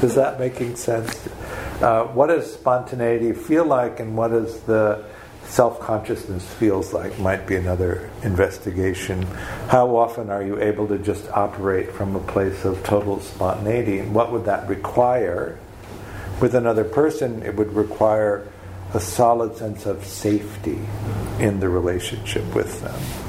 Is 0.02 0.16
that 0.16 0.40
making 0.40 0.76
sense? 0.76 1.28
Uh, 1.82 2.06
what 2.06 2.28
does 2.28 2.54
spontaneity 2.54 3.34
feel 3.34 3.66
like, 3.66 4.00
and 4.00 4.16
what 4.16 4.30
does 4.30 4.62
the 4.62 5.06
self 5.50 5.80
consciousness 5.80 6.48
feels 6.54 6.94
like 6.94 7.18
might 7.20 7.48
be 7.48 7.56
another 7.56 8.10
investigation. 8.24 9.24
How 9.68 9.96
often 9.96 10.30
are 10.30 10.44
you 10.44 10.62
able 10.62 10.88
to 10.88 11.00
just 11.00 11.28
operate 11.32 11.92
from 11.92 12.16
a 12.16 12.20
place 12.20 12.66
of 12.66 12.84
total 12.84 13.20
spontaneity? 13.20 14.00
And 14.00 14.14
what 14.14 14.32
would 14.32 14.46
that 14.46 14.68
require? 14.70 15.58
With 16.40 16.56
another 16.56 16.86
person, 16.86 17.44
it 17.44 17.56
would 17.56 17.74
require 17.74 18.48
a 18.94 19.00
solid 19.00 19.58
sense 19.58 19.86
of 19.86 20.06
safety 20.06 20.80
in 21.40 21.60
the 21.60 21.68
relationship 21.68 22.56
with 22.56 22.82
them. 22.82 23.29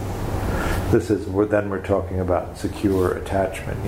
This 0.91 1.09
is 1.09 1.27
then 1.51 1.71
we're 1.71 1.87
talking 1.87 2.19
about 2.19 2.59
secure 2.59 3.17
attachment. 3.17 3.79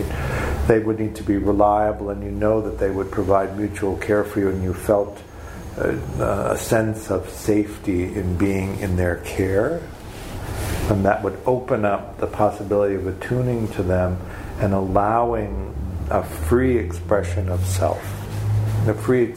They 0.68 0.78
would 0.78 1.00
need 1.00 1.16
to 1.16 1.24
be 1.24 1.36
reliable, 1.36 2.10
and 2.10 2.22
you 2.22 2.30
know 2.30 2.60
that 2.60 2.78
they 2.78 2.90
would 2.90 3.10
provide 3.10 3.58
mutual 3.58 3.96
care 3.96 4.22
for 4.22 4.38
you, 4.38 4.48
and 4.50 4.62
you 4.62 4.72
felt 4.72 5.20
a, 5.78 6.52
a 6.52 6.56
sense 6.56 7.10
of 7.10 7.28
safety 7.28 8.04
in 8.14 8.36
being 8.36 8.78
in 8.78 8.94
their 8.94 9.16
care. 9.16 9.82
And 10.90 11.04
that 11.04 11.24
would 11.24 11.38
open 11.44 11.84
up 11.84 12.18
the 12.18 12.28
possibility 12.28 12.94
of 12.94 13.08
attuning 13.08 13.66
to 13.72 13.82
them 13.82 14.18
and 14.60 14.72
allowing 14.72 15.74
a 16.08 16.22
free 16.22 16.78
expression 16.78 17.48
of 17.48 17.66
self. 17.66 18.00
The 18.84 18.94
free, 18.94 19.34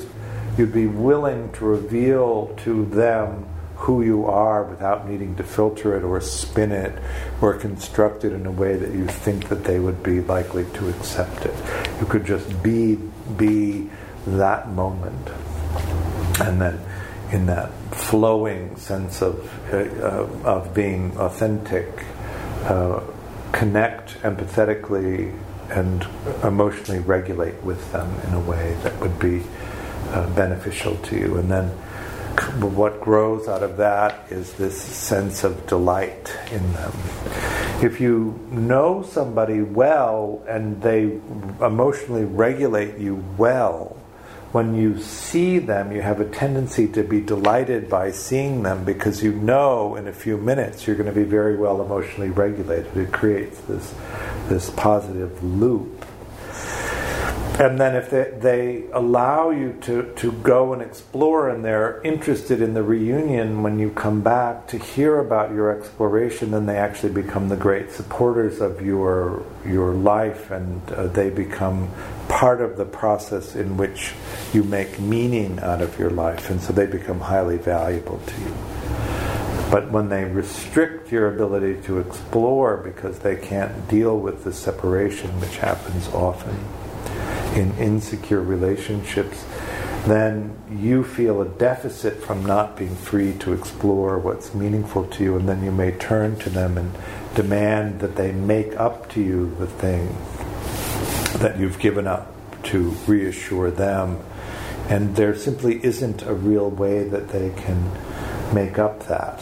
you'd 0.55 0.73
be 0.73 0.85
willing 0.85 1.51
to 1.53 1.65
reveal 1.65 2.53
to 2.63 2.85
them 2.85 3.47
who 3.75 4.01
you 4.03 4.25
are 4.25 4.63
without 4.63 5.07
needing 5.07 5.35
to 5.35 5.43
filter 5.43 5.95
it 5.97 6.03
or 6.03 6.19
spin 6.21 6.71
it 6.71 6.97
or 7.41 7.53
construct 7.53 8.23
it 8.23 8.33
in 8.33 8.45
a 8.45 8.51
way 8.51 8.75
that 8.75 8.91
you 8.91 9.05
think 9.05 9.49
that 9.49 9.63
they 9.63 9.79
would 9.79 10.01
be 10.01 10.21
likely 10.21 10.65
to 10.73 10.89
accept 10.89 11.45
it. 11.45 11.55
You 11.99 12.05
could 12.07 12.25
just 12.25 12.63
be 12.63 12.97
be 13.37 13.89
that 14.27 14.69
moment 14.69 15.29
and 16.39 16.61
then 16.61 16.79
in 17.31 17.45
that 17.47 17.71
flowing 17.91 18.75
sense 18.77 19.21
of 19.21 19.49
uh, 19.73 20.27
of 20.47 20.73
being 20.73 21.17
authentic, 21.17 22.05
uh, 22.63 23.01
connect 23.51 24.21
empathetically 24.21 25.37
and 25.69 26.07
emotionally 26.43 26.99
regulate 26.99 27.61
with 27.63 27.91
them 27.91 28.09
in 28.27 28.33
a 28.33 28.39
way 28.39 28.75
that 28.83 28.99
would 28.99 29.17
be 29.19 29.43
uh, 30.09 30.29
beneficial 30.35 30.95
to 30.97 31.17
you, 31.17 31.37
and 31.37 31.49
then 31.49 31.71
what 32.61 33.01
grows 33.01 33.47
out 33.47 33.63
of 33.63 33.77
that 33.77 34.31
is 34.31 34.53
this 34.53 34.81
sense 34.81 35.43
of 35.43 35.67
delight 35.67 36.35
in 36.51 36.73
them. 36.73 36.93
If 37.83 37.99
you 37.99 38.39
know 38.51 39.03
somebody 39.03 39.61
well 39.61 40.43
and 40.47 40.81
they 40.81 41.19
emotionally 41.61 42.25
regulate 42.25 42.97
you 42.97 43.23
well, 43.37 43.97
when 44.55 44.73
you 44.73 45.01
see 45.01 45.59
them, 45.59 45.91
you 45.91 46.01
have 46.01 46.21
a 46.21 46.29
tendency 46.29 46.87
to 46.87 47.03
be 47.03 47.19
delighted 47.19 47.89
by 47.89 48.11
seeing 48.11 48.63
them 48.63 48.85
because 48.85 49.21
you 49.21 49.33
know 49.33 49.97
in 49.97 50.07
a 50.07 50.13
few 50.13 50.37
minutes 50.37 50.87
you're 50.87 50.95
going 50.95 51.13
to 51.13 51.15
be 51.15 51.25
very 51.25 51.57
well 51.57 51.81
emotionally 51.81 52.29
regulated. 52.29 52.95
It 52.95 53.11
creates 53.11 53.59
this, 53.61 53.93
this 54.47 54.69
positive 54.69 55.43
loop. 55.43 55.94
And 57.57 57.79
then 57.79 57.95
if 57.95 58.09
they, 58.09 58.33
they 58.37 58.83
allow 58.91 59.49
you 59.49 59.77
to, 59.83 60.13
to 60.15 60.33
go 60.33 60.73
and 60.73 60.81
explore 60.81 61.47
and 61.47 61.63
they're 61.63 62.01
interested 62.01 62.61
in 62.61 62.73
the 62.73 62.83
reunion 62.83 63.63
when 63.63 63.79
you 63.79 63.91
come 63.91 64.19
back 64.19 64.67
to 64.67 64.77
hear 64.77 65.19
about 65.19 65.51
your 65.51 65.71
exploration, 65.71 66.51
then 66.51 66.65
they 66.65 66.75
actually 66.75 67.13
become 67.13 67.47
the 67.47 67.55
great 67.55 67.91
supporters 67.91 68.59
of 68.59 68.81
your, 68.81 69.45
your 69.65 69.93
life 69.93 70.51
and 70.51 70.81
uh, 70.91 71.07
they 71.07 71.29
become 71.29 71.89
part 72.27 72.59
of 72.59 72.75
the 72.75 72.83
process 72.83 73.55
in 73.55 73.77
which 73.77 74.13
you 74.53 74.61
make 74.61 74.99
meaning 74.99 75.57
out 75.61 75.81
of 75.81 75.97
your 75.97 76.09
life, 76.09 76.49
and 76.49 76.59
so 76.59 76.73
they 76.73 76.85
become 76.85 77.21
highly 77.21 77.57
valuable 77.57 78.19
to 78.19 78.41
you. 78.41 78.53
But 79.71 79.91
when 79.91 80.09
they 80.09 80.25
restrict 80.25 81.09
your 81.11 81.33
ability 81.33 81.81
to 81.83 81.99
explore 81.99 82.77
because 82.77 83.19
they 83.19 83.37
can't 83.37 83.87
deal 83.87 84.19
with 84.19 84.43
the 84.43 84.51
separation, 84.51 85.39
which 85.39 85.57
happens 85.57 86.09
often 86.09 86.57
in 87.55 87.75
insecure 87.77 88.41
relationships, 88.41 89.45
then 90.05 90.55
you 90.69 91.03
feel 91.03 91.41
a 91.41 91.47
deficit 91.47 92.23
from 92.23 92.45
not 92.45 92.77
being 92.77 92.95
free 92.95 93.33
to 93.39 93.53
explore 93.53 94.19
what's 94.19 94.53
meaningful 94.53 95.05
to 95.05 95.23
you, 95.23 95.35
and 95.35 95.49
then 95.49 95.63
you 95.63 95.71
may 95.71 95.91
turn 95.91 96.35
to 96.37 96.49
them 96.49 96.77
and 96.77 96.91
demand 97.33 97.99
that 98.01 98.15
they 98.15 98.31
make 98.31 98.79
up 98.79 99.09
to 99.09 99.21
you 99.21 99.55
the 99.55 99.67
thing 99.67 100.15
that 101.39 101.57
you've 101.59 101.79
given 101.79 102.05
up 102.05 102.31
to 102.63 102.91
reassure 103.07 103.71
them. 103.71 104.19
And 104.89 105.15
there 105.15 105.35
simply 105.35 105.83
isn't 105.83 106.21
a 106.21 106.33
real 106.33 106.69
way 106.69 107.07
that 107.07 107.29
they 107.29 107.49
can 107.57 107.91
make 108.53 108.77
up 108.77 109.07
that. 109.07 109.41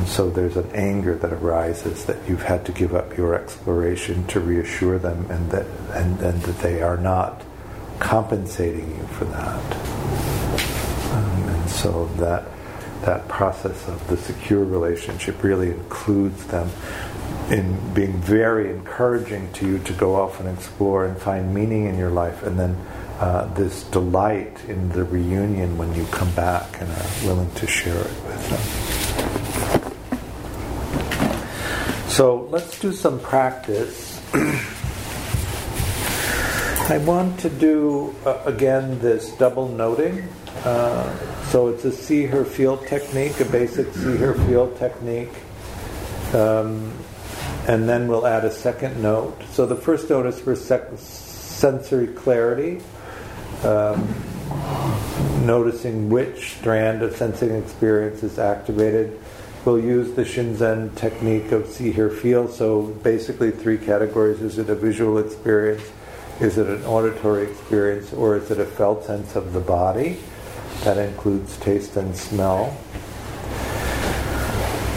And 0.00 0.08
so 0.08 0.30
there's 0.30 0.56
an 0.56 0.70
anger 0.72 1.14
that 1.16 1.30
arises 1.30 2.06
that 2.06 2.26
you've 2.26 2.42
had 2.42 2.64
to 2.64 2.72
give 2.72 2.94
up 2.94 3.18
your 3.18 3.34
exploration 3.34 4.26
to 4.28 4.40
reassure 4.40 4.98
them 4.98 5.30
and 5.30 5.50
that 5.50 5.66
and, 5.92 6.18
and 6.22 6.40
that 6.40 6.58
they 6.60 6.80
are 6.80 6.96
not 6.96 7.42
compensating 7.98 8.96
you 8.96 9.06
for 9.08 9.26
that. 9.26 9.76
Um, 11.12 11.48
and 11.50 11.70
so 11.70 12.06
that 12.16 12.48
that 13.02 13.28
process 13.28 13.88
of 13.88 14.06
the 14.08 14.16
secure 14.16 14.64
relationship 14.64 15.42
really 15.42 15.68
includes 15.68 16.46
them 16.46 16.70
in 17.50 17.92
being 17.92 18.16
very 18.22 18.70
encouraging 18.70 19.52
to 19.52 19.66
you 19.66 19.78
to 19.80 19.92
go 19.92 20.14
off 20.14 20.40
and 20.40 20.48
explore 20.48 21.04
and 21.04 21.20
find 21.20 21.54
meaning 21.54 21.84
in 21.84 21.98
your 21.98 22.10
life, 22.10 22.42
and 22.42 22.58
then 22.58 22.74
uh, 23.18 23.52
this 23.52 23.82
delight 23.84 24.64
in 24.66 24.88
the 24.92 25.04
reunion 25.04 25.76
when 25.76 25.94
you 25.94 26.06
come 26.06 26.30
back 26.34 26.80
and 26.80 26.90
are 26.90 27.26
willing 27.26 27.50
to 27.56 27.66
share 27.66 28.00
it 28.00 28.24
with 28.24 28.48
them. 28.48 28.89
So 32.10 32.48
let's 32.50 32.80
do 32.80 32.92
some 32.92 33.20
practice. 33.20 34.20
I 36.90 36.98
want 37.06 37.38
to 37.40 37.48
do 37.48 38.16
uh, 38.26 38.42
again 38.44 38.98
this 38.98 39.30
double 39.36 39.68
noting. 39.68 40.28
Uh, 40.64 41.44
so 41.44 41.68
it's 41.68 41.84
a 41.84 41.92
see, 41.92 42.26
hear, 42.26 42.44
feel 42.44 42.78
technique, 42.78 43.38
a 43.38 43.44
basic 43.44 43.94
see, 43.94 44.16
hear, 44.16 44.34
feel 44.34 44.74
technique. 44.74 45.30
Um, 46.34 46.92
and 47.68 47.88
then 47.88 48.08
we'll 48.08 48.26
add 48.26 48.44
a 48.44 48.50
second 48.50 49.00
note. 49.00 49.40
So 49.52 49.64
the 49.64 49.76
first 49.76 50.10
note 50.10 50.26
is 50.26 50.40
for 50.40 50.56
sec- 50.56 50.90
sensory 50.96 52.08
clarity, 52.08 52.82
um, 53.62 54.12
noticing 55.46 56.10
which 56.10 56.56
strand 56.58 57.02
of 57.02 57.16
sensing 57.16 57.54
experience 57.54 58.24
is 58.24 58.40
activated. 58.40 59.19
We'll 59.64 59.78
use 59.78 60.12
the 60.12 60.22
Shinzen 60.22 60.94
technique 60.96 61.52
of 61.52 61.66
see, 61.66 61.92
hear, 61.92 62.08
feel. 62.08 62.48
So 62.48 62.82
basically, 62.82 63.50
three 63.50 63.78
categories: 63.78 64.40
is 64.40 64.58
it 64.58 64.70
a 64.70 64.74
visual 64.74 65.18
experience? 65.18 65.82
Is 66.40 66.56
it 66.56 66.66
an 66.68 66.82
auditory 66.84 67.50
experience, 67.50 68.12
or 68.14 68.36
is 68.36 68.50
it 68.50 68.58
a 68.58 68.64
felt 68.64 69.04
sense 69.04 69.36
of 69.36 69.52
the 69.52 69.60
body? 69.60 70.18
That 70.84 70.96
includes 70.96 71.58
taste 71.58 71.96
and 71.96 72.16
smell. 72.16 72.74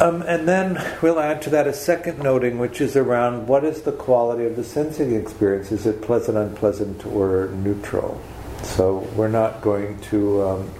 Um, 0.02 0.22
and 0.24 0.48
then 0.48 0.84
we'll 1.02 1.20
add 1.20 1.42
to 1.44 1.50
that 1.52 1.68
a 1.68 1.74
second 1.74 2.20
noting, 2.20 2.58
which 2.58 2.82
is 2.82 2.96
around 2.96 3.48
what 3.48 3.64
is 3.64 3.84
the 3.84 3.92
quality 3.92 4.46
of 4.46 4.56
the 4.56 4.64
sensing 4.64 5.16
experience? 5.16 5.72
Is 5.72 5.86
it 5.86 6.02
pleasant, 6.02 6.38
unpleasant, 6.38 7.06
or 7.06 7.48
neutral? 7.48 8.20
So 8.64 9.00
we're 9.16 9.28
not 9.28 9.62
going 9.62 10.00
to 10.12 10.42
um, 10.44 10.72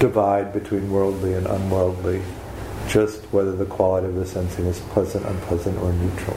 divide 0.00 0.52
between 0.52 0.90
worldly 0.90 1.34
and 1.34 1.46
unworldly, 1.46 2.22
just 2.88 3.22
whether 3.32 3.52
the 3.52 3.66
quality 3.66 4.06
of 4.06 4.14
the 4.14 4.26
sensing 4.26 4.66
is 4.66 4.80
pleasant, 4.80 5.24
unpleasant, 5.26 5.78
or 5.78 5.92
neutral. 5.92 6.36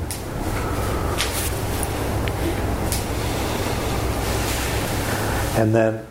And 5.57 5.73
then, 5.73 6.05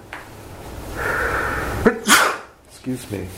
excuse 2.69 3.11
me. 3.11 3.29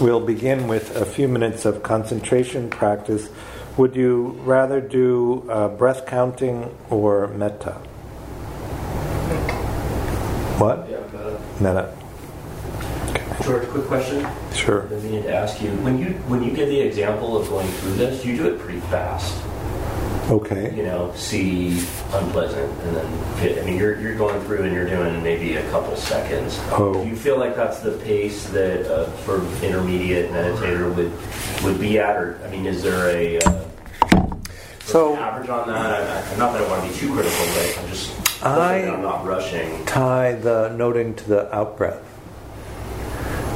We'll 0.00 0.18
begin 0.18 0.66
with 0.66 0.96
a 0.96 1.04
few 1.04 1.28
minutes 1.28 1.64
of 1.64 1.84
concentration 1.84 2.68
practice. 2.68 3.28
Would 3.76 3.94
you 3.94 4.38
rather 4.42 4.80
do 4.80 5.48
uh, 5.48 5.68
breath 5.68 6.06
counting 6.06 6.76
or 6.90 7.28
metta? 7.28 7.74
What? 10.58 10.88
Yeah, 10.90 10.98
metta. 11.12 11.40
Metta. 11.60 12.03
George, 13.42 13.66
quick 13.68 13.84
question. 13.86 14.26
Sure. 14.54 14.86
I 14.86 15.02
needed 15.02 15.24
to 15.24 15.34
ask 15.34 15.60
you 15.60 15.70
when 15.78 15.98
you 15.98 16.06
when 16.28 16.42
you 16.42 16.52
give 16.52 16.68
the 16.68 16.80
example 16.80 17.36
of 17.36 17.48
going 17.48 17.66
through 17.68 17.94
this, 17.94 18.24
you 18.24 18.36
do 18.36 18.54
it 18.54 18.60
pretty 18.60 18.80
fast. 18.80 19.42
Okay. 20.30 20.74
You 20.74 20.84
know, 20.84 21.12
see 21.14 21.72
unpleasant, 22.12 22.72
and 22.82 22.96
then 22.96 23.36
fit. 23.36 23.58
I 23.62 23.66
mean, 23.66 23.76
you're 23.76 24.00
you're 24.00 24.14
going 24.14 24.40
through 24.44 24.62
and 24.62 24.72
you're 24.72 24.88
doing 24.88 25.22
maybe 25.22 25.56
a 25.56 25.70
couple 25.70 25.94
seconds. 25.96 26.58
Oh. 26.70 27.02
Do 27.04 27.08
you 27.10 27.16
feel 27.16 27.38
like 27.38 27.54
that's 27.56 27.80
the 27.80 27.92
pace 27.98 28.48
that 28.50 28.80
a 28.90 29.14
sort 29.24 29.40
of 29.40 29.62
intermediate 29.64 30.30
meditator 30.30 30.94
would 30.94 31.12
would 31.64 31.78
be 31.80 31.98
at, 31.98 32.16
or 32.16 32.38
I 32.44 32.48
mean, 32.50 32.64
is 32.66 32.82
there 32.82 33.08
a 33.10 33.38
uh, 33.40 33.64
So- 34.84 35.16
average 35.16 35.50
on 35.50 35.68
that? 35.68 35.76
I, 35.76 36.34
I, 36.34 36.36
not 36.38 36.52
that 36.52 36.62
I 36.62 36.68
want 36.70 36.82
to 36.84 36.88
be 36.88 36.94
too 36.98 37.12
critical, 37.12 37.44
but 37.54 37.78
I'm 37.82 37.88
just 37.88 38.42
I- 38.44 38.88
I'm 38.88 39.02
not 39.02 39.26
rushing. 39.26 39.84
Tie 39.84 40.32
the 40.32 40.70
noting 40.70 41.14
to 41.16 41.28
the 41.28 41.54
out 41.54 41.76
breath. 41.76 42.00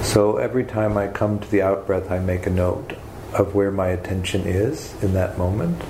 So 0.08 0.38
every 0.38 0.64
time 0.64 0.96
I 0.96 1.08
come 1.08 1.38
to 1.38 1.50
the 1.50 1.60
out 1.60 1.86
breath, 1.86 2.10
I 2.10 2.18
make 2.18 2.46
a 2.46 2.50
note 2.50 2.94
of 3.34 3.54
where 3.54 3.70
my 3.70 3.88
attention 3.88 4.46
is 4.46 4.94
in 5.02 5.12
that 5.12 5.36
moment. 5.36 5.82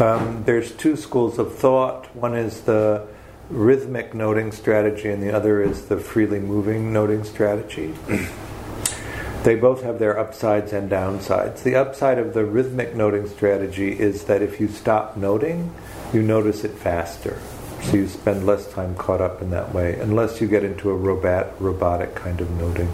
Um, 0.00 0.44
there's 0.46 0.70
two 0.70 0.94
schools 0.94 1.36
of 1.40 1.52
thought. 1.52 2.14
One 2.14 2.36
is 2.36 2.60
the 2.60 3.08
rhythmic 3.50 4.14
noting 4.14 4.52
strategy, 4.52 5.08
and 5.08 5.20
the 5.20 5.34
other 5.34 5.60
is 5.60 5.86
the 5.86 5.98
freely 5.98 6.38
moving 6.38 6.92
noting 6.92 7.24
strategy. 7.24 7.92
they 9.42 9.56
both 9.56 9.82
have 9.82 9.98
their 9.98 10.16
upsides 10.16 10.72
and 10.72 10.88
downsides. 10.88 11.64
The 11.64 11.74
upside 11.74 12.20
of 12.20 12.34
the 12.34 12.44
rhythmic 12.44 12.94
noting 12.94 13.26
strategy 13.26 13.98
is 13.98 14.26
that 14.26 14.42
if 14.42 14.60
you 14.60 14.68
stop 14.68 15.16
noting, 15.16 15.74
you 16.12 16.22
notice 16.22 16.62
it 16.62 16.70
faster. 16.70 17.40
So 17.82 17.96
you 17.96 18.06
spend 18.06 18.46
less 18.46 18.72
time 18.72 18.94
caught 18.94 19.20
up 19.20 19.42
in 19.42 19.50
that 19.50 19.74
way, 19.74 19.98
unless 19.98 20.40
you 20.40 20.46
get 20.46 20.62
into 20.62 20.90
a 20.90 20.94
robot, 20.94 21.60
robotic 21.60 22.14
kind 22.14 22.40
of 22.40 22.48
noting. 22.52 22.88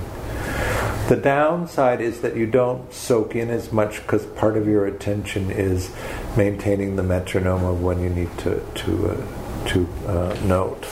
The 1.08 1.16
downside 1.16 2.00
is 2.00 2.20
that 2.20 2.36
you 2.36 2.46
don't 2.46 2.92
soak 2.92 3.34
in 3.34 3.50
as 3.50 3.72
much 3.72 4.00
because 4.02 4.24
part 4.26 4.56
of 4.56 4.68
your 4.68 4.86
attention 4.86 5.50
is 5.50 5.92
maintaining 6.36 6.94
the 6.94 7.02
metronome 7.02 7.64
of 7.64 7.82
when 7.82 8.00
you 8.00 8.10
need 8.10 8.36
to 8.38 8.60
to 8.60 9.08
uh, 9.08 9.66
to 9.70 9.88
uh, 10.06 10.38
note. 10.44 10.86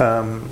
Um, 0.00 0.48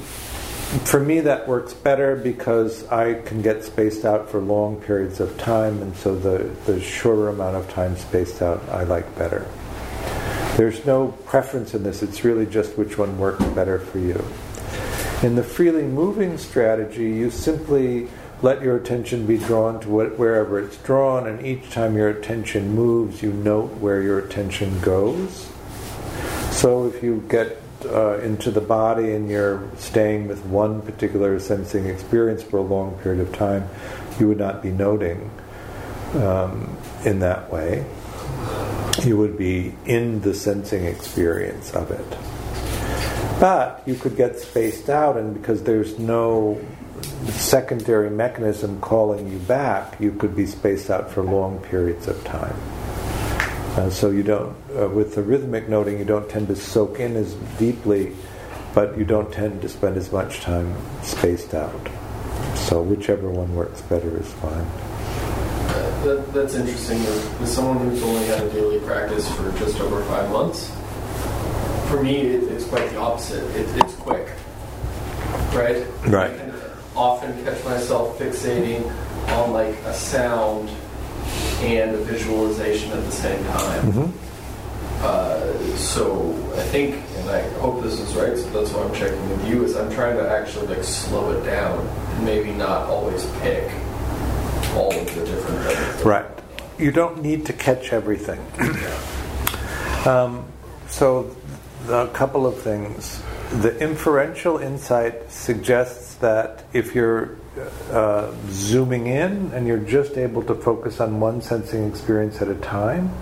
for 0.84 0.98
me, 0.98 1.20
that 1.20 1.46
works 1.46 1.72
better 1.72 2.16
because 2.16 2.84
I 2.88 3.14
can 3.22 3.42
get 3.42 3.62
spaced 3.62 4.04
out 4.04 4.28
for 4.28 4.40
long 4.40 4.80
periods 4.80 5.20
of 5.20 5.38
time, 5.38 5.80
and 5.80 5.96
so 5.96 6.16
the, 6.16 6.50
the 6.66 6.80
shorter 6.80 7.28
amount 7.28 7.54
of 7.54 7.70
time 7.70 7.96
spaced 7.96 8.42
out 8.42 8.68
I 8.68 8.82
like 8.82 9.16
better. 9.16 9.46
There's 10.56 10.84
no 10.84 11.08
preference 11.26 11.74
in 11.74 11.84
this, 11.84 12.02
it's 12.02 12.24
really 12.24 12.46
just 12.46 12.76
which 12.76 12.98
one 12.98 13.18
works 13.18 13.44
better 13.46 13.78
for 13.78 13.98
you. 13.98 14.24
In 15.24 15.36
the 15.36 15.42
freely 15.42 15.84
moving 15.84 16.36
strategy, 16.36 17.04
you 17.04 17.30
simply 17.30 18.08
let 18.42 18.60
your 18.60 18.76
attention 18.76 19.24
be 19.24 19.38
drawn 19.38 19.80
to 19.80 19.88
wherever 19.88 20.58
it's 20.58 20.76
drawn, 20.82 21.26
and 21.26 21.46
each 21.46 21.70
time 21.70 21.96
your 21.96 22.10
attention 22.10 22.74
moves, 22.74 23.22
you 23.22 23.32
note 23.32 23.70
where 23.78 24.02
your 24.02 24.18
attention 24.18 24.78
goes. 24.82 25.50
So 26.50 26.86
if 26.88 27.02
you 27.02 27.24
get 27.26 27.58
uh, 27.86 28.18
into 28.18 28.50
the 28.50 28.60
body 28.60 29.14
and 29.14 29.30
you're 29.30 29.66
staying 29.78 30.28
with 30.28 30.44
one 30.44 30.82
particular 30.82 31.40
sensing 31.40 31.86
experience 31.86 32.42
for 32.42 32.58
a 32.58 32.62
long 32.62 32.98
period 32.98 33.26
of 33.26 33.34
time, 33.34 33.66
you 34.20 34.28
would 34.28 34.36
not 34.36 34.62
be 34.62 34.72
noting 34.72 35.30
um, 36.16 36.76
in 37.06 37.20
that 37.20 37.50
way. 37.50 37.86
You 39.02 39.16
would 39.16 39.38
be 39.38 39.74
in 39.86 40.20
the 40.20 40.34
sensing 40.34 40.84
experience 40.84 41.72
of 41.72 41.90
it. 41.92 42.43
But 43.44 43.82
you 43.84 43.94
could 43.94 44.16
get 44.16 44.38
spaced 44.38 44.88
out, 44.88 45.18
and 45.18 45.34
because 45.34 45.64
there's 45.64 45.98
no 45.98 46.58
secondary 47.26 48.08
mechanism 48.08 48.80
calling 48.80 49.30
you 49.30 49.38
back, 49.40 50.00
you 50.00 50.12
could 50.12 50.34
be 50.34 50.46
spaced 50.46 50.88
out 50.88 51.10
for 51.10 51.22
long 51.22 51.58
periods 51.58 52.08
of 52.08 52.24
time. 52.24 52.56
Uh, 53.76 53.90
so 53.90 54.10
you 54.10 54.22
don't, 54.22 54.56
uh, 54.74 54.88
with 54.88 55.14
the 55.14 55.22
rhythmic 55.22 55.68
noting, 55.68 55.98
you 55.98 56.06
don't 56.06 56.26
tend 56.30 56.48
to 56.48 56.56
soak 56.56 57.00
in 57.00 57.16
as 57.16 57.34
deeply, 57.58 58.16
but 58.72 58.96
you 58.96 59.04
don't 59.04 59.30
tend 59.30 59.60
to 59.60 59.68
spend 59.68 59.98
as 59.98 60.10
much 60.10 60.40
time 60.40 60.74
spaced 61.02 61.52
out. 61.52 61.86
So 62.54 62.80
whichever 62.80 63.28
one 63.28 63.54
works 63.54 63.82
better 63.82 64.18
is 64.18 64.32
fine. 64.32 64.66
That, 66.06 66.32
that's 66.32 66.54
interesting. 66.54 66.96
As 67.42 67.54
someone 67.54 67.76
who's 67.76 68.02
only 68.04 68.24
had 68.24 68.40
a 68.40 68.50
daily 68.54 68.80
practice 68.80 69.30
for 69.36 69.52
just 69.58 69.78
over 69.82 70.02
five 70.04 70.30
months, 70.30 70.74
for 71.94 72.02
me, 72.02 72.16
it, 72.16 72.44
it's 72.50 72.66
quite 72.66 72.90
the 72.90 72.98
opposite. 72.98 73.44
It, 73.56 73.68
it's 73.82 73.94
quick, 73.96 74.28
right? 75.52 75.86
Right. 76.06 76.40
Often 76.96 77.44
catch 77.44 77.64
myself 77.64 78.18
fixating 78.18 78.84
on 79.28 79.52
like 79.52 79.74
a 79.84 79.94
sound 79.94 80.70
and 81.60 81.94
a 81.94 81.98
visualization 81.98 82.92
at 82.92 83.04
the 83.04 83.12
same 83.12 83.44
time. 83.44 83.92
Mm-hmm. 83.92 85.04
Uh, 85.04 85.76
so 85.76 86.32
I 86.56 86.62
think, 86.62 86.96
and 87.16 87.30
I 87.30 87.48
hope 87.58 87.82
this 87.82 88.00
is 88.00 88.14
right. 88.16 88.36
So 88.36 88.48
that's 88.50 88.72
why 88.72 88.82
I'm 88.82 88.94
checking 88.94 89.28
with 89.28 89.48
you. 89.48 89.64
Is 89.64 89.76
I'm 89.76 89.92
trying 89.92 90.16
to 90.16 90.28
actually 90.28 90.74
like 90.74 90.84
slow 90.84 91.30
it 91.32 91.44
down 91.44 91.86
and 91.86 92.24
maybe 92.24 92.50
not 92.52 92.88
always 92.88 93.24
pick 93.40 93.70
all 94.74 94.92
of 94.92 95.14
the 95.14 95.24
different. 95.24 95.60
things. 95.64 96.04
Right. 96.04 96.26
You 96.78 96.90
don't 96.90 97.22
need 97.22 97.46
to 97.46 97.52
catch 97.52 97.92
everything. 97.92 98.40
um, 100.06 100.44
so, 100.88 101.34
a 101.88 102.08
couple 102.08 102.46
of 102.46 102.60
things. 102.60 103.22
The 103.60 103.76
inferential 103.78 104.58
insight 104.58 105.30
suggests 105.30 106.14
that 106.16 106.64
if 106.72 106.94
you're 106.94 107.36
uh, 107.90 108.32
zooming 108.48 109.06
in 109.06 109.52
and 109.52 109.66
you're 109.66 109.78
just 109.78 110.16
able 110.16 110.42
to 110.44 110.54
focus 110.54 111.00
on 111.00 111.20
one 111.20 111.40
sensing 111.40 111.88
experience 111.88 112.40
at 112.42 112.48
a 112.48 112.56
time, 112.56 113.12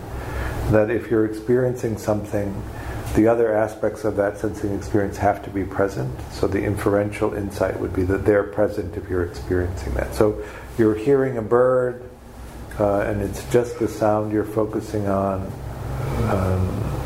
that 0.70 0.90
if 0.90 1.10
you're 1.10 1.26
experiencing 1.26 1.98
something, 1.98 2.54
the 3.14 3.28
other 3.28 3.54
aspects 3.54 4.04
of 4.04 4.16
that 4.16 4.38
sensing 4.38 4.74
experience 4.74 5.18
have 5.18 5.44
to 5.44 5.50
be 5.50 5.64
present. 5.64 6.18
So 6.30 6.46
the 6.46 6.62
inferential 6.62 7.34
insight 7.34 7.78
would 7.78 7.94
be 7.94 8.04
that 8.04 8.24
they're 8.24 8.44
present 8.44 8.96
if 8.96 9.08
you're 9.10 9.24
experiencing 9.24 9.92
that. 9.94 10.14
So 10.14 10.42
you're 10.78 10.94
hearing 10.94 11.36
a 11.36 11.42
bird, 11.42 12.08
uh, 12.80 13.00
and 13.00 13.20
it's 13.20 13.44
just 13.52 13.78
the 13.78 13.88
sound 13.88 14.32
you're 14.32 14.44
focusing 14.44 15.08
on. 15.08 15.52
Um, 16.30 17.01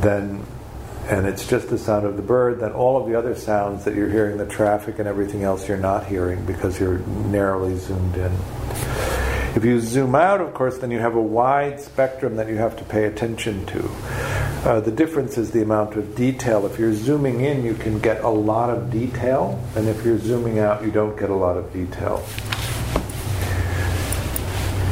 then 0.00 0.44
and 1.08 1.26
it's 1.26 1.46
just 1.46 1.68
the 1.68 1.78
sound 1.78 2.04
of 2.04 2.16
the 2.16 2.22
bird, 2.22 2.60
then 2.60 2.72
all 2.72 3.00
of 3.00 3.08
the 3.08 3.16
other 3.16 3.36
sounds 3.36 3.84
that 3.84 3.94
you're 3.94 4.10
hearing, 4.10 4.38
the 4.38 4.46
traffic 4.46 4.98
and 4.98 5.06
everything 5.06 5.44
else, 5.44 5.68
you're 5.68 5.76
not 5.76 6.04
hearing 6.06 6.44
because 6.44 6.80
you're 6.80 6.98
narrowly 6.98 7.76
zoomed 7.76 8.16
in. 8.16 8.32
If 9.54 9.64
you 9.64 9.80
zoom 9.80 10.16
out, 10.16 10.40
of 10.40 10.52
course, 10.52 10.78
then 10.78 10.90
you 10.90 10.98
have 10.98 11.14
a 11.14 11.20
wide 11.20 11.80
spectrum 11.80 12.36
that 12.36 12.48
you 12.48 12.56
have 12.56 12.76
to 12.78 12.84
pay 12.84 13.04
attention 13.04 13.64
to. 13.66 13.88
Uh, 14.68 14.80
the 14.80 14.90
difference 14.90 15.38
is 15.38 15.52
the 15.52 15.62
amount 15.62 15.94
of 15.94 16.16
detail. 16.16 16.66
If 16.66 16.78
you're 16.78 16.92
zooming 16.92 17.40
in, 17.40 17.64
you 17.64 17.74
can 17.74 18.00
get 18.00 18.24
a 18.24 18.28
lot 18.28 18.68
of 18.68 18.90
detail, 18.90 19.62
and 19.76 19.88
if 19.88 20.04
you're 20.04 20.18
zooming 20.18 20.58
out, 20.58 20.84
you 20.84 20.90
don't 20.90 21.16
get 21.16 21.30
a 21.30 21.34
lot 21.34 21.56
of 21.56 21.72
detail 21.72 22.26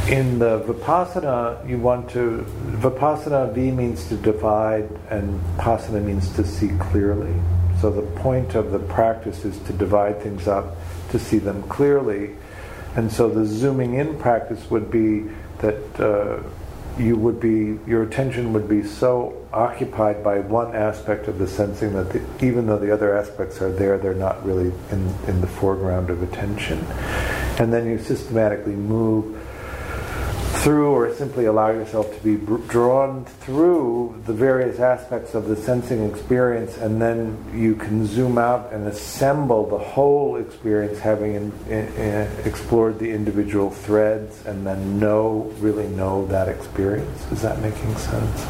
in 0.09 0.39
the 0.39 0.61
vipassana, 0.61 1.67
you 1.69 1.79
want 1.79 2.11
to 2.11 2.45
vipassana 2.73 3.53
V 3.55 3.71
means 3.71 4.07
to 4.09 4.17
divide, 4.17 4.89
and 5.09 5.41
pasana 5.57 6.03
means 6.03 6.31
to 6.37 6.45
see 6.45 6.69
clearly. 6.79 7.35
So 7.81 7.91
the 7.91 8.03
point 8.21 8.55
of 8.55 8.71
the 8.71 8.79
practice 8.79 9.45
is 9.45 9.59
to 9.61 9.73
divide 9.73 10.21
things 10.21 10.47
up 10.47 10.77
to 11.11 11.19
see 11.19 11.39
them 11.39 11.63
clearly, 11.65 12.35
and 12.97 13.11
so 13.11 13.29
the 13.29 13.47
zooming 13.47 13.95
in 13.95 14.19
practice 14.19 14.71
would 14.71 14.91
be 14.91 15.25
that 15.59 16.01
uh, 16.01 16.43
you 16.99 17.17
would 17.17 17.41
be 17.41 17.79
your 17.89 18.03
attention 18.03 18.53
would 18.53 18.69
be 18.69 18.83
so 18.83 19.47
occupied 19.53 20.23
by 20.23 20.41
one 20.41 20.75
aspect 20.77 21.29
of 21.29 21.39
the 21.39 21.47
sensing 21.47 21.93
that 21.95 22.11
the, 22.11 22.47
even 22.47 22.67
though 22.67 22.79
the 22.79 22.93
other 22.93 23.17
aspects 23.17 23.63
are 23.63 23.73
there, 23.73 23.97
they're 23.99 24.15
not 24.15 24.45
really 24.45 24.73
in, 24.91 25.15
in 25.27 25.41
the 25.41 25.47
foreground 25.47 26.11
of 26.11 26.23
attention, 26.23 26.79
and 27.59 27.73
then 27.73 27.87
you 27.89 27.99
systematically 27.99 28.77
move 28.77 29.41
through 30.65 30.93
or 30.93 31.13
simply 31.13 31.45
allow 31.45 31.69
yourself 31.69 32.11
to 32.17 32.25
be 32.25 32.37
drawn 32.69 33.23
through 33.27 34.19
the 34.25 34.33
various 34.33 34.81
aspects 34.81 35.35
of 35.35 35.47
the 35.47 35.55
sensing 35.55 36.09
experience 36.09 36.79
and 36.79 37.03
then 37.03 37.37
you 37.55 37.77
can 37.77 38.07
zoom 38.07 38.39
out 38.39 38.73
and 38.73 38.87
assemble 38.87 39.69
the 39.69 39.77
whole 39.77 40.37
experience 40.37 40.99
having 40.99 41.35
in, 41.35 41.53
in, 41.69 41.87
in 41.97 42.47
explored 42.47 42.99
the 42.99 43.11
individual 43.11 43.69
threads 43.69 44.47
and 44.47 44.67
then 44.67 44.99
know 44.99 45.53
really 45.59 45.87
know 45.89 46.27
that 46.29 46.49
experience. 46.49 47.31
Is 47.31 47.43
that 47.43 47.61
making 47.61 47.95
sense? 47.97 48.41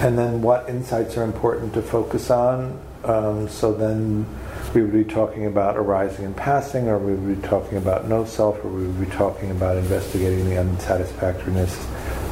And 0.00 0.16
then 0.16 0.42
what 0.42 0.68
insights 0.68 1.16
are 1.16 1.24
important 1.24 1.74
to 1.74 1.82
focus 1.82 2.30
on 2.30 2.80
um, 3.02 3.48
so 3.48 3.72
then 3.72 4.26
we 4.74 4.82
would 4.82 4.92
be 4.92 5.04
talking 5.04 5.46
about 5.46 5.76
arising 5.76 6.24
and 6.24 6.36
passing, 6.36 6.88
or 6.88 6.98
we 6.98 7.14
would 7.14 7.40
be 7.40 7.48
talking 7.48 7.78
about 7.78 8.08
no 8.08 8.24
self, 8.24 8.62
or 8.64 8.68
we 8.68 8.86
would 8.86 9.00
be 9.00 9.16
talking 9.16 9.50
about 9.50 9.76
investigating 9.76 10.48
the 10.48 10.56
unsatisfactoriness 10.56 11.76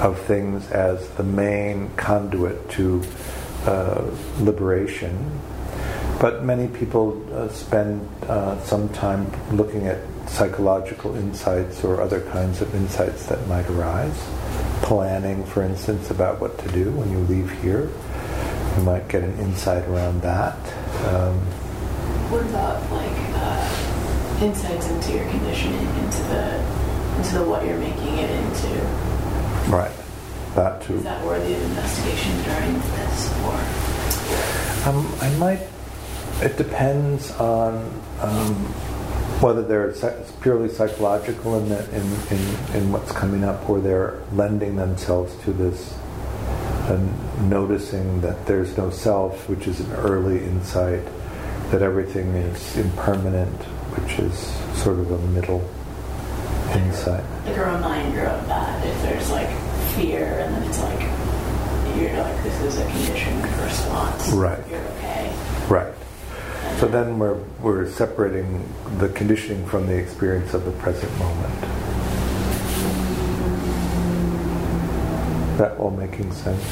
of 0.00 0.20
things 0.22 0.70
as 0.70 1.08
the 1.10 1.22
main 1.22 1.88
conduit 1.96 2.68
to 2.70 3.02
uh, 3.64 4.04
liberation. 4.40 5.40
But 6.20 6.44
many 6.44 6.68
people 6.68 7.22
uh, 7.34 7.48
spend 7.48 8.08
uh, 8.24 8.62
some 8.62 8.88
time 8.90 9.30
looking 9.54 9.86
at 9.86 9.98
psychological 10.28 11.14
insights 11.16 11.84
or 11.84 12.00
other 12.00 12.20
kinds 12.30 12.60
of 12.60 12.74
insights 12.74 13.26
that 13.26 13.46
might 13.48 13.68
arise. 13.68 14.18
Planning, 14.82 15.44
for 15.44 15.62
instance, 15.62 16.10
about 16.10 16.40
what 16.40 16.58
to 16.58 16.68
do 16.72 16.90
when 16.92 17.10
you 17.10 17.18
leave 17.20 17.50
here. 17.62 17.90
You 18.76 18.82
might 18.82 19.08
get 19.08 19.22
an 19.22 19.38
insight 19.38 19.84
around 19.88 20.22
that. 20.22 20.56
Um, 21.06 21.40
what 22.30 22.42
about 22.42 22.82
like 22.90 23.18
uh, 23.34 24.44
insights 24.44 24.88
into 24.90 25.12
your 25.12 25.28
conditioning, 25.30 25.86
into 26.04 26.22
the 26.24 26.58
into 27.18 27.38
the 27.38 27.44
what 27.44 27.64
you're 27.64 27.78
making 27.78 28.18
it 28.18 28.30
into? 28.30 28.80
Right. 29.70 29.92
That 30.54 30.82
too. 30.82 30.96
Is 30.96 31.04
that 31.04 31.24
worthy 31.24 31.54
of 31.54 31.62
investigation 31.62 32.32
during 32.42 32.74
this, 32.74 33.32
or? 33.44 34.88
Um, 34.88 35.06
I 35.20 35.36
might 35.38 35.60
it 36.40 36.56
depends 36.56 37.30
on 37.32 37.76
um, 38.20 38.54
whether 39.40 39.62
they're 39.62 39.92
purely 40.42 40.68
psychological 40.68 41.58
in, 41.58 41.68
the, 41.68 41.82
in, 41.94 42.02
in, 42.30 42.76
in, 42.76 42.92
what's 42.92 43.10
coming 43.12 43.42
up 43.42 43.68
or 43.68 43.80
they're 43.80 44.22
lending 44.32 44.76
themselves 44.76 45.34
to 45.44 45.52
this 45.52 45.96
and 46.88 47.50
noticing 47.50 48.20
that 48.20 48.46
there's 48.46 48.76
no 48.76 48.90
self, 48.90 49.48
which 49.48 49.66
is 49.66 49.80
an 49.80 49.92
early 49.92 50.44
insight, 50.44 51.02
that 51.70 51.82
everything 51.82 52.28
is 52.34 52.76
impermanent, 52.76 53.62
which 53.96 54.18
is 54.18 54.38
sort 54.82 54.98
of 54.98 55.10
a 55.10 55.18
middle 55.28 55.68
insight. 56.72 57.24
Like 57.44 57.56
a 57.56 57.74
reminder 57.74 58.26
of 58.26 58.46
that. 58.48 58.86
If 58.86 59.02
there's 59.02 59.30
like 59.30 59.48
fear, 59.94 60.24
and 60.24 60.54
then 60.54 60.62
it's 60.64 60.78
like 60.80 61.00
you're 61.96 62.16
like 62.22 62.42
this 62.42 62.60
is 62.62 62.78
a 62.78 62.84
conditioned 62.90 63.42
response. 63.60 64.28
Right. 64.30 64.68
You're 64.68 64.80
okay. 64.80 65.34
Right. 65.68 65.94
So 66.78 66.86
then 66.86 67.18
we're 67.18 67.42
we're 67.62 67.90
separating 67.90 68.68
the 68.98 69.08
conditioning 69.08 69.66
from 69.66 69.86
the 69.86 69.96
experience 69.96 70.54
of 70.54 70.64
the 70.64 70.72
present 70.72 71.10
moment. 71.18 71.60
That 75.58 75.76
all 75.78 75.90
making 75.90 76.32
sense. 76.32 76.62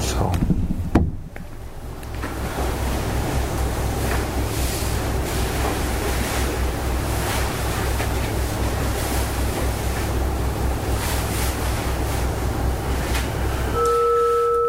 So. 0.00 0.32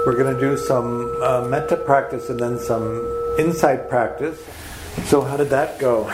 We're 0.08 0.16
going 0.16 0.34
to 0.34 0.39
do 0.39 0.55
some 0.55 1.22
uh, 1.22 1.45
metta 1.49 1.76
practice 1.76 2.30
and 2.30 2.39
then 2.39 2.58
some 2.60 3.36
insight 3.38 3.89
practice. 3.89 4.41
So, 5.03 5.20
how 5.22 5.36
did 5.36 5.49
that 5.49 5.80
go? 5.80 6.08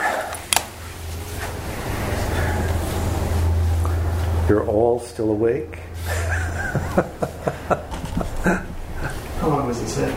You're 4.48 4.66
all 4.66 4.98
still 4.98 5.30
awake? 5.30 5.76
How 9.38 9.48
long 9.48 9.68
was 9.68 9.76
sit? 9.76 10.12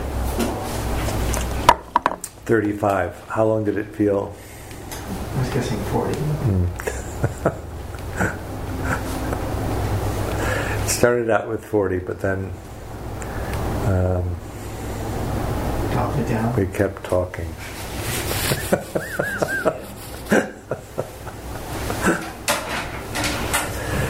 35. 2.46 3.28
How 3.28 3.44
long 3.44 3.62
did 3.62 3.78
it 3.78 3.94
feel? 3.94 4.34
I 5.36 5.38
was 5.38 5.50
guessing 5.50 5.78
40. 5.92 6.14
Mm. 6.18 6.66
started 10.88 11.30
out 11.30 11.48
with 11.48 11.64
40, 11.64 12.00
but 12.00 12.18
then 12.18 12.50
um, 13.88 14.36
it 16.18 16.28
down. 16.28 16.54
We 16.56 16.66
kept 16.66 17.04
talking. 17.04 17.48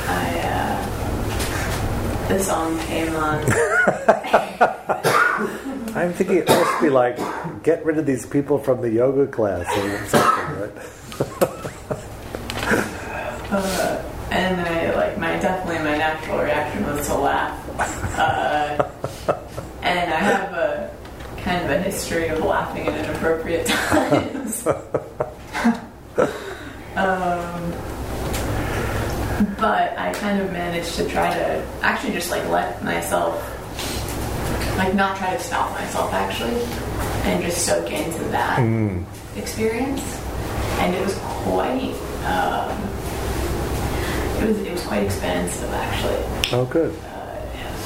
I, 0.08 0.40
uh, 0.44 2.28
the 2.28 2.38
song 2.40 2.78
came 2.80 3.14
on. 3.14 3.44
I'm 5.96 6.12
thinking 6.12 6.36
it 6.38 6.48
must 6.48 6.80
be 6.80 6.90
like, 6.90 7.16
get 7.62 7.84
rid 7.84 7.98
of 7.98 8.06
these 8.06 8.26
people 8.26 8.58
from 8.58 8.80
the 8.80 8.90
yoga 8.90 9.26
class 9.26 9.66
or 9.76 10.06
something, 10.06 10.60
right? 10.60 10.72
uh, 13.50 14.02
and 14.30 14.60
I, 14.60 14.94
like, 14.94 15.18
my 15.18 15.38
definitely 15.38 15.78
my 15.78 15.96
natural 15.96 16.40
reaction 16.40 16.84
was 16.86 17.06
to 17.06 17.14
laugh. 17.14 17.64
Uh, 18.18 18.87
and 19.98 20.14
I 20.14 20.18
have 20.18 20.52
a 20.52 20.94
kind 21.38 21.64
of 21.64 21.70
a 21.70 21.82
history 21.82 22.28
of 22.28 22.40
laughing 22.40 22.86
at 22.86 23.04
inappropriate 23.04 23.66
times. 23.66 24.66
um, 26.96 27.72
but 29.58 29.98
I 29.98 30.12
kind 30.14 30.40
of 30.40 30.52
managed 30.52 30.94
to 30.96 31.08
try 31.08 31.32
to 31.32 31.66
actually 31.82 32.12
just 32.12 32.30
like 32.30 32.46
let 32.48 32.82
myself, 32.84 33.36
like 34.76 34.94
not 34.94 35.16
try 35.16 35.34
to 35.34 35.40
stop 35.40 35.72
myself 35.72 36.12
actually, 36.12 36.62
and 37.24 37.42
just 37.42 37.66
soak 37.66 37.90
into 37.90 38.24
that 38.30 38.58
mm. 38.58 39.04
experience. 39.36 40.02
And 40.80 40.94
it 40.94 41.04
was 41.04 41.14
quite, 41.18 41.94
um, 42.24 42.70
it 44.42 44.48
was 44.48 44.58
it 44.60 44.72
was 44.72 44.84
quite 44.84 45.02
expansive 45.02 45.70
actually. 45.70 46.52
Oh, 46.52 46.64
good 46.66 46.96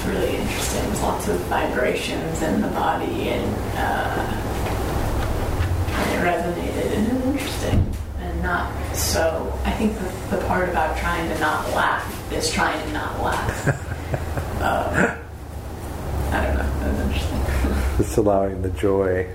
really 0.06 0.36
interesting. 0.36 0.82
There's 0.84 1.02
lots 1.02 1.28
of 1.28 1.38
vibrations 1.42 2.42
in 2.42 2.60
the 2.60 2.68
body, 2.68 3.28
and, 3.28 3.56
uh, 3.76 4.42
and 5.90 6.10
it 6.12 6.22
resonated, 6.26 6.96
and 6.96 7.06
it 7.08 7.14
was 7.14 7.24
interesting. 7.34 7.96
And 8.18 8.42
not 8.42 8.70
so. 8.94 9.52
I 9.64 9.72
think 9.72 9.94
the, 9.98 10.36
the 10.36 10.44
part 10.46 10.68
about 10.68 10.96
trying 10.96 11.28
to 11.28 11.38
not 11.40 11.68
laugh 11.70 12.32
is 12.32 12.50
trying 12.50 12.84
to 12.86 12.92
not 12.92 13.22
laugh. 13.22 13.68
um, 14.60 15.18
I 16.32 16.44
don't 16.46 16.56
know. 16.56 16.86
It 16.86 16.92
was 16.92 17.00
interesting. 17.00 17.96
Just 17.98 18.16
allowing 18.16 18.62
the 18.62 18.70
joy. 18.70 19.28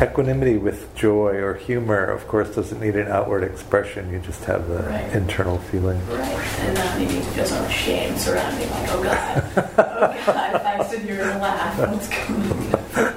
Equanimity 0.00 0.58
with 0.58 0.94
joy 0.94 1.36
or 1.36 1.54
humor, 1.54 2.04
of 2.04 2.28
course, 2.28 2.54
doesn't 2.54 2.80
need 2.82 2.96
an 2.96 3.08
outward 3.08 3.42
expression. 3.42 4.12
You 4.12 4.18
just 4.18 4.44
have 4.44 4.68
the 4.68 4.82
right. 4.82 5.10
internal 5.16 5.56
feeling. 5.56 5.98
Right. 6.08 6.28
And 6.60 6.74
not 6.74 6.98
needing 6.98 7.22
to 7.22 7.26
feel 7.28 7.46
so 7.46 7.62
much 7.62 7.72
shame 7.72 8.14
surrounding, 8.18 8.68
like, 8.68 8.88
oh 8.90 9.02
God, 9.02 9.42
oh 9.56 10.22
God, 10.26 10.54
I 10.54 10.86
sit 10.86 11.00
here 11.00 11.22
and 11.22 11.40
laugh, 11.40 11.78
what's 11.78 12.08
going 12.08 12.74
on? 12.74 13.16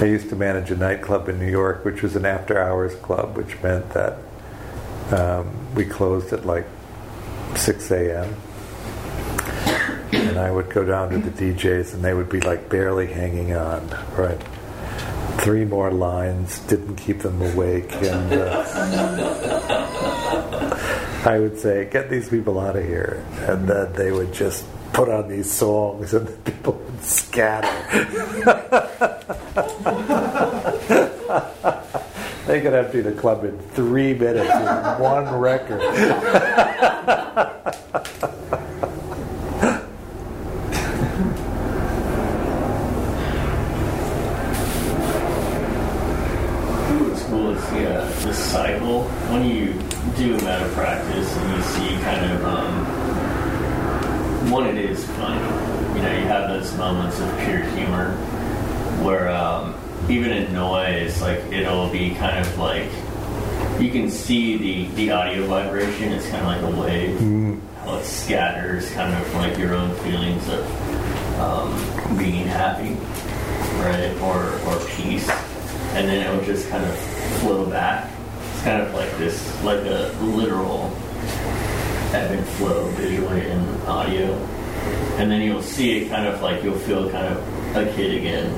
I 0.00 0.04
used 0.06 0.28
to 0.30 0.36
manage 0.36 0.72
a 0.72 0.76
nightclub 0.76 1.28
in 1.28 1.38
New 1.38 1.50
York, 1.50 1.84
which 1.84 2.02
was 2.02 2.16
an 2.16 2.26
after 2.26 2.60
hours 2.60 2.96
club, 2.96 3.36
which 3.36 3.62
meant 3.62 3.88
that 3.90 4.18
um, 5.12 5.74
we 5.76 5.84
closed 5.84 6.32
at 6.32 6.44
like 6.44 6.66
6 7.54 7.92
a.m 7.92 8.34
and 10.14 10.38
I 10.38 10.50
would 10.50 10.70
go 10.70 10.84
down 10.84 11.10
to 11.10 11.18
the 11.18 11.30
DJs, 11.30 11.94
and 11.94 12.04
they 12.04 12.14
would 12.14 12.28
be 12.28 12.40
like 12.40 12.68
barely 12.68 13.06
hanging 13.06 13.54
on, 13.54 13.88
right? 14.16 14.40
Three 15.38 15.64
more 15.64 15.90
lines 15.90 16.60
didn't 16.60 16.96
keep 16.96 17.20
them 17.20 17.40
awake, 17.42 17.92
and 17.92 18.32
uh, 18.32 18.64
I 21.24 21.38
would 21.38 21.58
say, 21.58 21.88
"Get 21.90 22.10
these 22.10 22.28
people 22.28 22.58
out 22.58 22.76
of 22.76 22.84
here," 22.84 23.24
and 23.40 23.68
then 23.68 23.92
they 23.94 24.12
would 24.12 24.32
just 24.32 24.64
put 24.92 25.08
on 25.08 25.28
these 25.28 25.50
songs, 25.50 26.14
and 26.14 26.26
the 26.26 26.50
people 26.50 26.74
would 26.74 27.02
scatter. 27.02 27.66
they 32.46 32.60
could 32.60 32.74
empty 32.74 33.00
the 33.00 33.12
club 33.12 33.44
in 33.44 33.58
three 33.58 34.14
minutes 34.14 34.48
with 34.48 35.00
one 35.00 35.34
record. 35.34 35.80
when 49.34 49.44
you 49.44 49.72
do 50.16 50.36
metta 50.44 50.68
practice 50.74 51.36
and 51.36 51.56
you 51.56 51.62
see 51.62 51.88
kind 52.02 52.30
of 52.30 52.44
um, 52.44 54.50
one, 54.50 54.66
it 54.66 54.78
is 54.78 55.04
funny. 55.04 55.40
You 55.96 56.02
know, 56.02 56.18
you 56.18 56.26
have 56.26 56.48
those 56.48 56.74
moments 56.76 57.18
of 57.18 57.28
pure 57.40 57.64
humor 57.70 58.12
where 59.02 59.28
um, 59.30 59.74
even 60.08 60.30
in 60.30 60.52
noise, 60.52 61.20
like 61.20 61.40
it'll 61.52 61.88
be 61.88 62.14
kind 62.14 62.38
of 62.38 62.58
like 62.58 62.88
you 63.80 63.90
can 63.90 64.08
see 64.24 64.56
the 64.56 64.94
the 64.94 65.10
audio 65.10 65.46
vibration. 65.46 66.12
It's 66.12 66.26
kind 66.28 66.40
of 66.42 66.64
like 66.64 66.74
a 66.74 66.80
wave. 66.80 67.18
Mm. 67.20 67.60
How 67.84 67.96
it 67.96 68.04
scatters, 68.04 68.90
kind 68.92 69.12
of 69.12 69.34
like 69.34 69.58
your 69.58 69.74
own 69.74 69.94
feelings 69.96 70.48
of 70.48 70.64
um, 71.38 72.16
being 72.16 72.46
happy, 72.46 72.94
right, 73.82 74.16
or 74.22 74.58
or 74.66 74.78
peace, 74.96 75.28
and 75.92 76.08
then 76.08 76.26
it 76.26 76.34
will 76.34 76.46
just 76.46 76.68
kind 76.70 76.82
of 76.84 76.96
flow 77.40 77.66
back 77.66 78.10
It's 78.54 78.62
kind 78.62 78.80
of 78.80 78.94
like 78.94 79.10
this, 79.18 79.36
like 79.62 79.80
a 79.80 80.16
literal 80.22 80.90
ebb 82.14 82.30
and 82.30 82.46
flow 82.56 82.88
visually 82.92 83.46
and 83.50 83.82
audio. 83.82 84.32
And 85.18 85.30
then 85.30 85.42
you'll 85.42 85.62
see 85.62 85.98
it 85.98 86.08
kind 86.08 86.26
of 86.26 86.40
like 86.40 86.62
you'll 86.62 86.78
feel 86.78 87.10
kind 87.10 87.26
of 87.26 87.76
a 87.76 87.92
kid 87.94 88.14
again. 88.16 88.48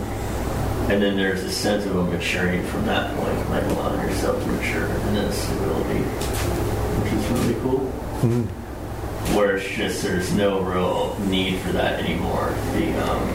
And 0.89 1.03
then 1.03 1.17
there's 1.17 1.43
a 1.43 1.51
sense 1.51 1.85
of 1.85 1.97
a 1.97 2.05
maturing 2.05 2.65
from 2.67 2.87
that 2.87 3.15
point, 3.17 3.51
like 3.51 3.65
allowing 3.65 4.09
yourself 4.09 4.43
to 4.43 4.49
mature 4.51 4.87
in 4.87 5.15
this 5.15 5.51
ability, 5.53 6.01
which 6.01 7.13
is 7.13 7.27
really 7.31 7.55
cool. 7.63 7.81
Mm-hmm. 8.21 9.37
Where 9.37 9.57
it's 9.57 9.69
just 9.69 10.03
there's 10.03 10.33
no 10.33 10.61
real 10.61 11.19
need 11.27 11.59
for 11.61 11.73
that 11.73 11.99
anymore. 11.99 12.55
The 12.73 13.11
um, 13.11 13.29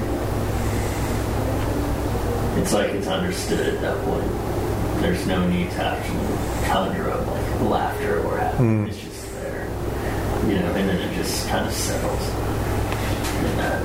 it's 2.60 2.74
like 2.74 2.92
it's 2.92 3.08
understood 3.08 3.76
at 3.76 3.82
that 3.82 4.04
point 4.06 4.52
there's 5.02 5.26
no 5.26 5.48
need 5.50 5.72
to 5.72 5.84
actually 5.84 6.68
conjure 6.68 7.10
up 7.10 7.26
like 7.28 7.62
laughter 7.62 8.24
or 8.24 8.38
happiness. 8.38 8.62
Mm. 8.62 8.90
It's 8.90 9.02
just 9.02 9.34
there. 9.34 9.68
you 10.48 10.60
know, 10.60 10.76
and 10.76 10.88
then 10.88 11.02
it 11.02 11.16
just 11.16 11.48
kind 11.50 11.66
of 11.68 11.74
settles 11.74 12.28
in 12.30 13.58
that, 13.58 13.82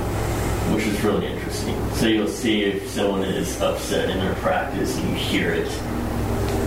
which 0.73 0.85
is 0.85 1.01
really 1.03 1.27
interesting. 1.27 1.75
So 1.95 2.07
you'll 2.07 2.27
see 2.27 2.63
if 2.63 2.89
someone 2.89 3.23
is 3.23 3.59
upset 3.61 4.09
in 4.09 4.17
their 4.19 4.35
practice 4.35 4.97
and 4.97 5.09
you 5.09 5.15
hear 5.15 5.53
it, 5.53 5.71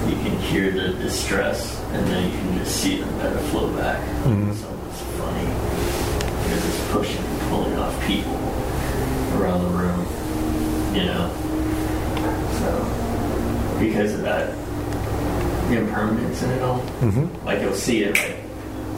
you 0.09 0.17
can 0.17 0.37
hear 0.41 0.71
the 0.73 0.93
distress, 0.95 1.79
and 1.93 2.07
then 2.09 2.31
you 2.33 2.39
can 2.39 2.59
just 2.59 2.77
see 2.77 3.01
them 3.01 3.09
kind 3.21 3.35
of 3.35 3.41
flow 3.47 3.69
back. 3.77 4.01
Mhm. 4.25 4.55
So 4.55 4.67
it's 4.91 5.03
funny 5.19 5.47
because 6.45 6.65
it's 6.67 6.93
pushing 6.93 7.25
and 7.25 7.41
pulling 7.49 7.77
off 7.77 8.07
people 8.07 8.39
around 9.39 9.63
the 9.63 9.71
room, 9.79 10.07
you 10.95 11.05
know. 11.05 11.31
So 12.59 13.77
because 13.79 14.13
of 14.15 14.23
that 14.23 14.51
impermanence 15.71 16.43
in 16.43 16.51
it 16.51 16.63
all, 16.63 16.79
hmm 16.79 17.27
like 17.47 17.61
you'll 17.63 17.75
see 17.75 18.03
it 18.03 18.15
like 18.17 18.37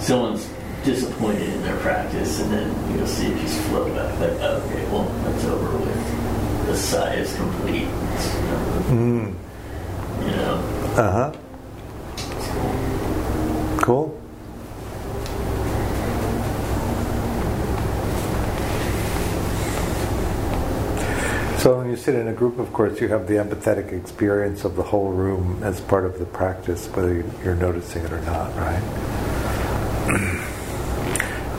someone's 0.01 0.49
disappointed 0.85 1.49
in 1.49 1.63
their 1.63 1.77
practice 1.79 2.41
and 2.41 2.53
then 2.53 2.97
you'll 2.97 3.07
see 3.07 3.27
it 3.29 3.39
just 3.39 3.59
flow 3.69 3.85
back 3.95 4.19
like 4.21 4.31
oh, 4.41 4.63
okay 4.67 4.85
well 4.91 5.05
that's 5.25 5.45
over 5.45 5.77
with 5.79 6.67
the 6.67 6.77
sigh 6.77 7.15
is 7.15 7.35
complete 7.37 7.89
It's, 7.89 8.35
you 8.35 8.41
know, 8.43 8.83
Mm. 8.89 9.35
you 10.25 10.37
know 10.37 10.55
Uh 10.97 11.13
huh. 11.13 11.33
Cool. 13.83 14.19
So 21.59 21.79
when 21.79 21.89
you 21.91 21.97
sit 21.97 22.17
in 22.17 22.27
a 22.27 22.33
group, 22.33 22.59
of 22.59 22.73
course, 22.73 23.01
you 23.01 23.07
have 23.09 23.29
the 23.29 23.35
empathetic 23.35 23.93
experience 23.93 24.65
of 24.65 24.75
the 24.75 24.83
whole 24.83 25.13
room 25.13 25.63
as 25.63 25.81
part 25.81 26.05
of 26.05 26.19
the 26.19 26.25
practice, 26.27 26.89
whether 26.89 27.25
you're 27.45 27.55
noticing 27.55 28.03
it 28.05 28.13
or 28.13 28.21
not, 28.23 28.53
right? 28.57 28.83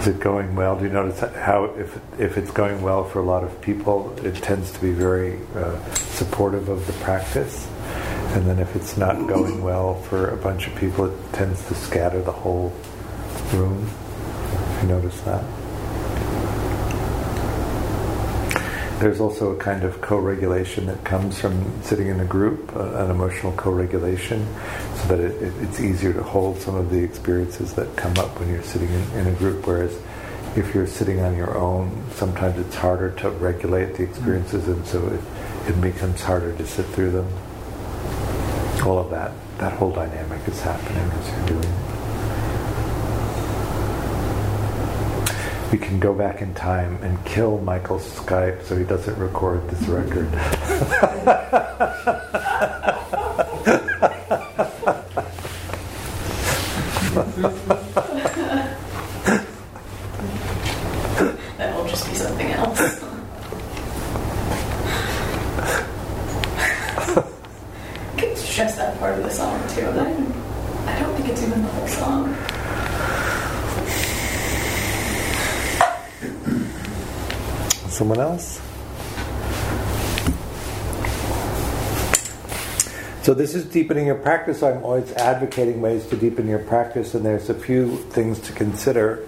Is 0.04 0.10
it 0.10 0.20
going 0.20 0.54
well? 0.54 0.76
Do 0.78 0.84
you 0.84 0.92
notice 0.92 1.22
how, 1.22 1.64
if 1.78 1.98
if 2.20 2.38
it's 2.38 2.52
going 2.52 2.82
well 2.82 3.06
for 3.06 3.20
a 3.20 3.24
lot 3.24 3.46
of 3.46 3.62
people, 3.62 4.14
it 4.22 4.36
tends 4.36 4.70
to 4.74 4.82
be 4.82 4.92
very 4.92 5.40
uh, 5.56 5.82
supportive 5.94 6.68
of 6.68 6.86
the 6.88 6.92
practice, 7.06 7.66
and 8.36 8.46
then 8.46 8.60
if 8.60 8.76
it's 8.76 8.98
not 8.98 9.16
going 9.30 9.64
well 9.64 9.94
for 10.02 10.32
a 10.32 10.36
bunch 10.36 10.68
of 10.68 10.76
people, 10.76 11.06
it 11.06 11.32
tends 11.32 11.66
to 11.70 11.76
scatter 11.76 12.22
the 12.22 12.34
whole 12.34 12.74
room. 13.54 13.90
You 14.82 14.90
notice 14.90 15.22
that? 15.22 15.46
There's 19.04 19.20
also 19.20 19.52
a 19.52 19.58
kind 19.58 19.84
of 19.84 20.00
co-regulation 20.00 20.86
that 20.86 21.04
comes 21.04 21.38
from 21.38 21.84
sitting 21.84 22.08
in 22.08 22.22
a 22.22 22.26
group, 22.26 22.74
uh, 22.74 23.04
an 23.04 23.12
emotional 23.12 23.52
co-regulation, 23.52 24.48
so 24.96 25.08
that 25.10 25.20
it, 25.20 25.44
it, 25.44 25.54
it's 25.62 25.82
easier 25.82 26.14
to 26.14 26.24
hold 26.24 26.58
some 26.60 26.76
of 26.76 26.90
the 26.90 27.04
experiences 27.04 27.74
that 27.74 27.98
come 27.98 28.18
up 28.18 28.40
when 28.40 28.48
you're 28.48 28.64
sitting 28.64 28.88
in, 28.88 29.12
in 29.12 29.28
a 29.28 29.34
group. 29.34 29.68
Whereas 29.68 29.94
if 30.56 30.74
you're 30.74 30.88
sitting 30.88 31.20
on 31.20 31.36
your 31.36 31.58
own, 31.58 31.92
sometimes 32.14 32.58
it's 32.58 32.76
harder 32.76 33.12
to 33.16 33.30
regulate 33.32 33.96
the 33.96 34.04
experiences, 34.04 34.70
and 34.70 34.88
so 34.88 35.06
it, 35.08 35.20
it 35.70 35.82
becomes 35.82 36.22
harder 36.22 36.56
to 36.56 36.66
sit 36.66 36.86
through 36.86 37.12
them. 37.12 37.28
All 38.86 39.00
of 39.00 39.10
that, 39.10 39.34
that 39.58 39.74
whole 39.74 39.92
dynamic 39.92 40.48
is 40.48 40.62
happening 40.62 41.12
as 41.20 41.30
you're 41.30 41.62
doing 41.62 41.93
we 45.74 45.80
can 45.80 46.00
go 46.00 46.14
back 46.14 46.44
in 46.44 46.54
time 46.54 47.02
and 47.02 47.26
kill 47.26 47.58
Michael's 47.62 48.08
Skype 48.20 48.62
so 48.64 48.78
he 48.78 48.84
doesn't 48.84 49.18
record 49.18 49.68
this 49.72 49.88
record. 49.88 50.30
That 61.58 61.76
will 61.76 61.88
just 61.88 62.08
be 62.08 62.16
something 62.16 62.52
else. 62.52 63.04
I 67.18 68.20
could 68.20 68.38
stress 68.38 68.76
that 68.76 69.00
part 69.00 69.18
of 69.18 69.24
the 69.24 69.32
song 69.32 69.60
too. 69.70 69.82
and 69.82 70.00
I, 70.88 70.96
I 70.96 71.00
don't 71.00 71.16
think 71.16 71.30
it's 71.30 71.42
even 71.42 71.64
the 71.64 71.68
whole 71.70 71.88
song. 71.88 72.36
Someone 77.94 78.20
else? 78.20 78.60
So 83.24 83.34
this 83.34 83.56
is 83.56 83.64
deepening 83.64 84.08
your 84.08 84.16
practice. 84.16 84.62
I'm 84.62 84.84
always 84.84 85.10
advocating 85.14 85.80
ways 85.80 86.06
to 86.08 86.18
deepen 86.18 86.46
your 86.46 86.60
practice, 86.60 87.14
and 87.14 87.24
there's 87.24 87.50
a 87.50 87.54
few 87.54 87.96
things 87.96 88.38
to 88.42 88.52
consider. 88.52 89.26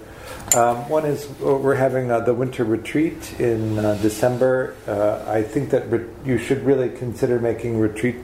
Um, 0.54 0.86
one 0.90 1.06
is 1.06 1.24
uh, 1.42 1.56
we're 1.56 1.76
having 1.76 2.10
uh, 2.10 2.20
the 2.20 2.34
winter 2.34 2.62
retreat 2.62 3.40
in 3.40 3.78
uh, 3.78 3.94
December. 4.02 4.76
Uh, 4.86 5.24
I 5.26 5.42
think 5.42 5.70
that 5.70 5.90
re- 5.90 6.04
you 6.26 6.36
should 6.36 6.62
really 6.66 6.90
consider 6.90 7.40
making 7.40 7.78
retreat 7.80 8.16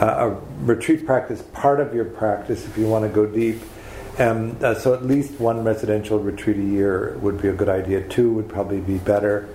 uh, 0.00 0.30
a 0.30 0.64
retreat 0.64 1.06
practice 1.06 1.42
part 1.52 1.78
of 1.78 1.94
your 1.94 2.06
practice 2.06 2.66
if 2.66 2.76
you 2.76 2.88
want 2.88 3.04
to 3.04 3.08
go 3.08 3.24
deep. 3.24 3.62
Um, 4.18 4.56
uh, 4.60 4.74
so 4.74 4.94
at 4.94 5.04
least 5.04 5.38
one 5.38 5.62
residential 5.62 6.18
retreat 6.18 6.56
a 6.56 6.60
year 6.60 7.16
would 7.18 7.40
be 7.40 7.46
a 7.46 7.54
good 7.54 7.68
idea. 7.68 8.02
Two 8.08 8.32
would 8.32 8.48
probably 8.48 8.80
be 8.80 8.98
better. 8.98 9.48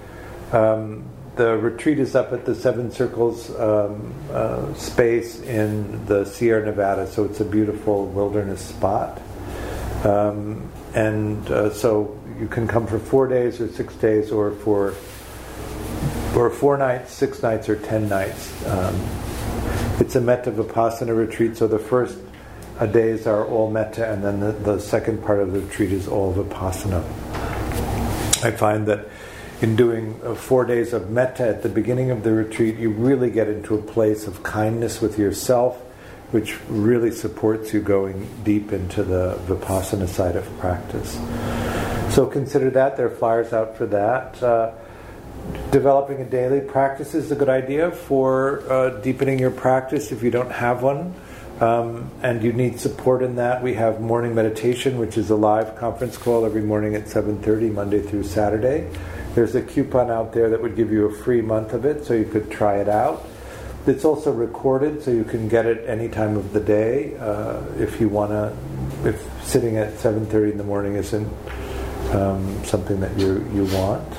Um, 0.54 1.04
the 1.40 1.58
retreat 1.58 2.00
is 2.00 2.16
up 2.16 2.34
at 2.34 2.44
the 2.44 2.54
Seven 2.54 2.92
Circles 2.92 3.50
um, 3.58 4.14
uh, 4.30 4.74
space 4.74 5.40
in 5.40 6.06
the 6.06 6.26
Sierra 6.26 6.66
Nevada, 6.66 7.08
so 7.08 7.24
it's 7.24 7.40
a 7.40 7.46
beautiful 7.46 8.08
wilderness 8.08 8.60
spot. 8.60 9.22
Um, 10.04 10.70
and 10.94 11.50
uh, 11.50 11.70
so 11.70 12.20
you 12.38 12.50
can 12.50 12.68
come 12.68 12.86
for 12.86 13.00
four 13.00 13.26
days 13.30 13.62
or 13.62 13.70
six 13.70 13.96
days, 13.96 14.34
or 14.34 14.52
for 14.52 14.94
or 16.36 16.50
four 16.50 16.78
nights, 16.78 17.14
six 17.14 17.42
nights, 17.42 17.70
or 17.70 17.78
ten 17.78 18.10
nights. 18.10 18.52
Um, 18.66 18.96
it's 20.02 20.18
a 20.18 20.22
metta 20.22 20.52
vipassana 20.52 21.16
retreat, 21.16 21.56
so 21.56 21.68
the 21.68 21.80
first 21.80 22.18
uh, 22.80 22.86
days 22.86 23.28
are 23.28 23.46
all 23.48 23.72
metta, 23.72 24.12
and 24.12 24.22
then 24.22 24.42
the, 24.42 24.52
the 24.52 24.78
second 24.78 25.24
part 25.24 25.40
of 25.40 25.54
the 25.54 25.62
retreat 25.62 25.94
is 25.94 26.06
all 26.06 26.34
vipassana. 26.34 27.02
I 28.44 28.52
find 28.52 28.86
that 28.88 29.08
in 29.62 29.76
doing 29.76 30.20
uh, 30.24 30.36
four 30.36 30.66
days 30.66 30.94
of 30.94 31.10
metta 31.10 31.48
at 31.48 31.64
the 31.64 31.70
beginning 31.70 32.12
of 32.12 32.24
the 32.24 32.32
retreat, 32.32 32.78
you 32.78 32.92
really 32.92 33.30
get 33.30 33.48
into 33.48 33.76
a 33.76 33.82
place 33.82 34.26
of 34.26 34.42
kindness 34.42 35.02
with 35.02 35.20
yourself, 35.20 35.78
which 36.32 36.58
really 36.70 37.12
supports 37.12 37.74
you 37.74 37.82
going 37.82 38.28
deep 38.44 38.72
into 38.72 39.04
the 39.04 39.38
vipassana 39.48 40.08
side 40.08 40.36
of 40.36 40.46
practice. 40.60 41.20
So 42.14 42.26
consider 42.26 42.70
that. 42.72 42.96
There 42.96 43.08
are 43.08 43.16
flyers 43.16 43.52
out 43.52 43.78
for 43.78 43.86
that. 43.88 44.42
Uh, 44.42 44.72
developing 45.72 46.22
a 46.22 46.26
daily 46.26 46.62
practice 46.62 47.14
is 47.14 47.32
a 47.32 47.36
good 47.36 47.50
idea 47.50 47.92
for 47.92 48.64
uh, 48.72 49.02
deepening 49.02 49.40
your 49.40 49.52
practice 49.52 50.12
if 50.12 50.24
you 50.24 50.32
don't 50.32 50.52
have 50.52 50.82
one. 50.82 51.14
Um, 51.60 52.10
and 52.24 52.42
you 52.42 52.54
need 52.54 52.80
support 52.80 53.22
in 53.22 53.36
that. 53.36 53.62
We 53.62 53.74
have 53.74 54.00
morning 54.00 54.34
meditation, 54.34 54.98
which 54.98 55.18
is 55.18 55.30
a 55.30 55.36
live 55.36 55.76
conference 55.76 56.18
call 56.18 56.46
every 56.46 56.62
morning 56.62 56.96
at 56.96 57.10
7:30, 57.10 57.74
Monday 57.74 58.02
through 58.02 58.24
Saturday. 58.24 58.88
There's 59.40 59.56
a 59.56 59.62
coupon 59.62 60.12
out 60.12 60.34
there 60.34 60.50
that 60.50 60.62
would 60.62 60.76
give 60.76 60.92
you 60.92 61.06
a 61.06 61.14
free 61.14 61.40
month 61.40 61.72
of 61.72 61.86
it, 61.86 62.04
so 62.04 62.14
you 62.14 62.26
could 62.26 62.52
try 62.52 62.76
it 62.82 62.90
out. 62.90 63.26
It's 63.88 64.04
also 64.04 64.34
recorded, 64.34 65.02
so 65.02 65.12
you 65.12 65.24
can 65.24 65.48
get 65.48 65.66
it 65.66 65.88
any 65.88 66.10
time 66.10 66.36
of 66.36 66.52
the 66.52 66.60
day 66.60 67.16
uh, 67.16 67.62
if 67.78 68.02
you 68.02 68.10
want 68.10 68.32
to. 68.32 68.54
If 69.08 69.26
sitting 69.42 69.78
at 69.78 69.94
7:30 69.94 70.52
in 70.52 70.58
the 70.58 70.66
morning 70.66 70.96
isn't 70.96 71.32
um, 72.12 72.66
something 72.66 73.00
that 73.00 73.18
you 73.18 73.50
you 73.54 73.64
want. 73.74 74.14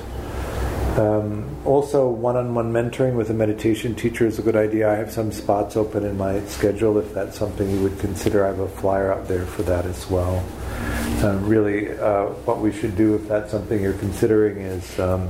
Um, 0.98 1.54
also, 1.66 2.08
one-on-one 2.08 2.72
mentoring 2.72 3.12
with 3.12 3.28
a 3.28 3.34
meditation 3.34 3.94
teacher 3.94 4.26
is 4.26 4.38
a 4.38 4.42
good 4.42 4.56
idea. 4.56 4.90
I 4.90 4.94
have 4.94 5.12
some 5.12 5.32
spots 5.32 5.76
open 5.76 6.02
in 6.02 6.16
my 6.16 6.40
schedule 6.46 6.96
if 6.96 7.12
that's 7.12 7.38
something 7.38 7.70
you 7.70 7.82
would 7.82 7.98
consider. 7.98 8.46
I 8.46 8.48
have 8.48 8.60
a 8.60 8.68
flyer 8.68 9.12
out 9.12 9.28
there 9.28 9.44
for 9.44 9.64
that 9.64 9.84
as 9.84 10.08
well. 10.08 10.42
Uh, 11.22 11.36
really, 11.42 11.90
uh, 11.98 12.26
what 12.46 12.60
we 12.60 12.72
should 12.72 12.96
do 12.96 13.14
if 13.14 13.28
that's 13.28 13.50
something 13.50 13.82
you're 13.82 13.92
considering 13.94 14.58
is 14.58 14.98
um, 14.98 15.28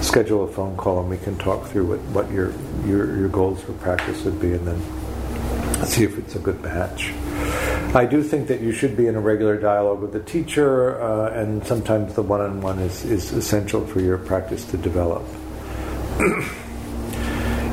schedule 0.00 0.44
a 0.44 0.48
phone 0.48 0.76
call 0.76 1.00
and 1.00 1.08
we 1.08 1.16
can 1.18 1.36
talk 1.38 1.66
through 1.66 1.86
what, 1.86 2.00
what 2.12 2.30
your, 2.32 2.52
your 2.86 3.16
your 3.16 3.28
goals 3.28 3.60
for 3.62 3.72
practice 3.74 4.24
would 4.24 4.40
be, 4.40 4.52
and 4.52 4.66
then 4.66 5.86
see 5.86 6.04
if 6.04 6.18
it's 6.18 6.34
a 6.34 6.38
good 6.38 6.60
match. 6.62 7.12
I 7.94 8.06
do 8.06 8.22
think 8.22 8.48
that 8.48 8.60
you 8.60 8.72
should 8.72 8.96
be 8.96 9.06
in 9.06 9.14
a 9.14 9.20
regular 9.20 9.56
dialogue 9.56 10.00
with 10.00 10.12
the 10.12 10.20
teacher, 10.20 11.00
uh, 11.00 11.30
and 11.30 11.64
sometimes 11.66 12.14
the 12.14 12.22
one 12.22 12.40
on 12.40 12.60
one 12.60 12.78
is 12.78 13.04
is 13.04 13.32
essential 13.32 13.86
for 13.86 14.00
your 14.00 14.18
practice 14.18 14.64
to 14.66 14.76
develop. 14.76 15.24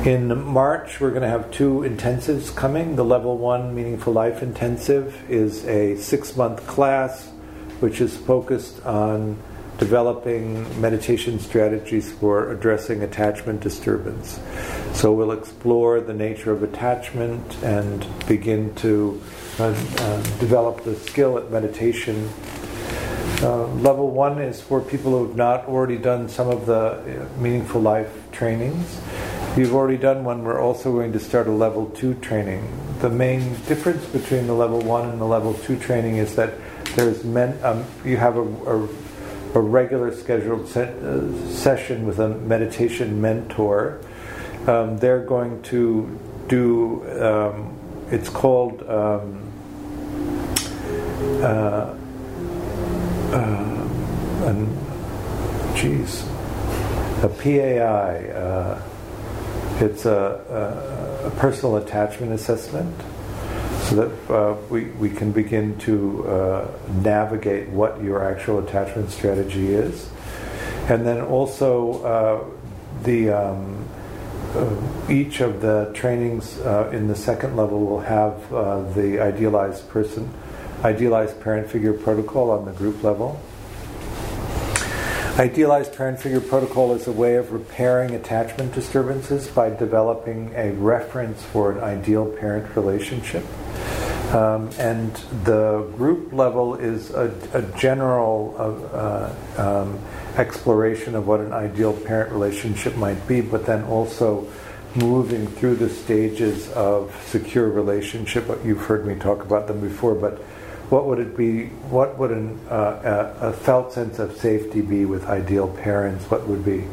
In 0.04 0.44
March, 0.44 1.00
we're 1.00 1.10
going 1.10 1.22
to 1.22 1.28
have 1.28 1.50
two 1.50 1.80
intensives 1.80 2.54
coming. 2.54 2.94
The 2.94 3.04
level 3.04 3.36
one 3.36 3.74
Meaningful 3.74 4.12
Life 4.12 4.42
Intensive 4.42 5.28
is 5.28 5.64
a 5.66 5.96
six 5.96 6.36
month 6.36 6.64
class 6.68 7.28
which 7.80 8.00
is 8.00 8.16
focused 8.16 8.84
on 8.86 9.36
developing 9.78 10.80
meditation 10.80 11.40
strategies 11.40 12.12
for 12.12 12.52
addressing 12.52 13.02
attachment 13.02 13.60
disturbance. 13.60 14.40
So 14.92 15.12
we'll 15.12 15.32
explore 15.32 16.00
the 16.00 16.14
nature 16.14 16.52
of 16.52 16.62
attachment 16.62 17.62
and 17.62 18.06
begin 18.26 18.74
to 18.76 19.20
uh, 19.58 19.64
uh, 19.64 20.22
develop 20.38 20.84
the 20.84 20.94
skill 20.94 21.38
at 21.38 21.50
meditation 21.50 22.30
Uh, 23.40 23.66
level 23.86 24.10
one 24.10 24.42
is 24.42 24.60
for 24.60 24.80
people 24.80 25.12
who 25.12 25.28
have 25.28 25.36
not 25.36 25.68
already 25.68 25.96
done 25.96 26.28
some 26.28 26.48
of 26.48 26.66
the 26.66 26.98
uh, 26.98 27.28
meaningful 27.38 27.80
life 27.80 28.10
trainings. 28.32 28.98
You've 29.58 29.74
already 29.74 29.96
done 29.96 30.22
one, 30.22 30.44
we're 30.44 30.60
also 30.60 30.92
going 30.92 31.12
to 31.14 31.18
start 31.18 31.48
a 31.48 31.50
level 31.50 31.86
two 31.86 32.14
training. 32.14 32.62
The 33.00 33.10
main 33.10 33.40
difference 33.64 34.06
between 34.06 34.46
the 34.46 34.52
level 34.52 34.80
one 34.80 35.08
and 35.08 35.20
the 35.20 35.24
level 35.24 35.52
two 35.52 35.76
training 35.76 36.18
is 36.18 36.36
that 36.36 36.54
there's 36.94 37.24
men, 37.24 37.58
um, 37.64 37.84
you 38.04 38.18
have 38.18 38.36
a, 38.36 38.42
a, 38.42 38.88
a 39.56 39.60
regular 39.60 40.14
scheduled 40.14 40.68
se- 40.68 40.94
uh, 41.02 41.50
session 41.50 42.06
with 42.06 42.20
a 42.20 42.28
meditation 42.28 43.20
mentor. 43.20 43.98
Um, 44.68 44.96
they're 44.98 45.24
going 45.24 45.60
to 45.64 46.20
do, 46.46 47.02
um, 47.20 47.76
it's 48.12 48.28
called. 48.28 48.88
Um, 48.88 49.42
uh, 51.42 51.96
uh, 53.32 53.88
and 54.46 55.76
geez, 55.76 56.22
a 57.24 57.28
PAI. 57.28 58.84
Uh, 59.78 59.84
it's 59.84 60.04
a, 60.04 61.20
a, 61.22 61.26
a, 61.26 61.30
personal 61.32 61.76
attachment 61.76 62.32
assessment, 62.32 62.94
so 63.84 63.96
that 63.96 64.32
uh, 64.32 64.56
we 64.70 64.86
we 64.98 65.10
can 65.10 65.32
begin 65.32 65.78
to 65.78 66.28
uh, 66.28 66.68
navigate 67.02 67.68
what 67.68 68.02
your 68.02 68.24
actual 68.24 68.58
attachment 68.58 69.10
strategy 69.10 69.72
is, 69.72 70.08
and 70.88 71.06
then 71.06 71.20
also 71.20 72.02
uh, 72.02 72.44
the. 73.04 73.30
Um, 73.30 73.88
uh, 74.54 75.10
each 75.10 75.40
of 75.40 75.60
the 75.60 75.90
trainings 75.94 76.56
in 76.90 77.06
the 77.06 77.14
second 77.14 77.54
level 77.54 77.84
will 77.84 78.00
have 78.00 78.48
the 78.94 79.20
idealized 79.20 79.86
person 79.90 80.32
idealized 80.82 81.38
parent 81.42 81.68
figure 81.68 81.92
protocol 81.92 82.50
on 82.50 82.64
the 82.64 82.72
group 82.72 83.02
level. 83.02 83.38
Idealized 85.38 85.94
parent 85.94 86.18
figure 86.18 86.40
protocol 86.40 86.94
is 86.94 87.06
a 87.06 87.12
way 87.12 87.36
of 87.36 87.52
repairing 87.52 88.16
attachment 88.16 88.74
disturbances 88.74 89.46
by 89.46 89.70
developing 89.70 90.52
a 90.56 90.72
reference 90.72 91.40
for 91.44 91.70
an 91.70 91.78
ideal 91.78 92.26
parent 92.26 92.74
relationship. 92.74 93.44
Um, 94.34 94.68
and 94.78 95.14
the 95.44 95.88
group 95.96 96.32
level 96.32 96.74
is 96.74 97.10
a, 97.10 97.32
a 97.52 97.62
general 97.78 98.56
uh, 98.58 98.96
uh, 98.96 99.82
um, 99.84 100.00
exploration 100.36 101.14
of 101.14 101.28
what 101.28 101.38
an 101.38 101.52
ideal 101.52 101.92
parent 101.92 102.32
relationship 102.32 102.96
might 102.96 103.24
be, 103.28 103.40
but 103.40 103.64
then 103.64 103.84
also 103.84 104.44
moving 104.96 105.46
through 105.46 105.76
the 105.76 105.88
stages 105.88 106.68
of 106.72 107.14
secure 107.28 107.68
relationship. 107.68 108.48
You've 108.64 108.86
heard 108.86 109.06
me 109.06 109.14
talk 109.14 109.44
about 109.44 109.68
them 109.68 109.80
before, 109.80 110.16
but 110.16 110.42
what 110.90 111.06
would 111.06 111.18
it 111.18 111.36
be? 111.36 111.66
What 111.90 112.18
would 112.18 112.30
an, 112.30 112.58
uh, 112.68 113.34
a, 113.40 113.52
felt 113.52 113.92
sense 113.92 114.18
of 114.18 114.36
safety 114.36 114.80
be 114.80 115.04
with 115.04 115.26
ideal 115.26 115.68
parents? 115.68 116.24
What 116.30 116.46
would 116.48 116.64
be 116.64 116.84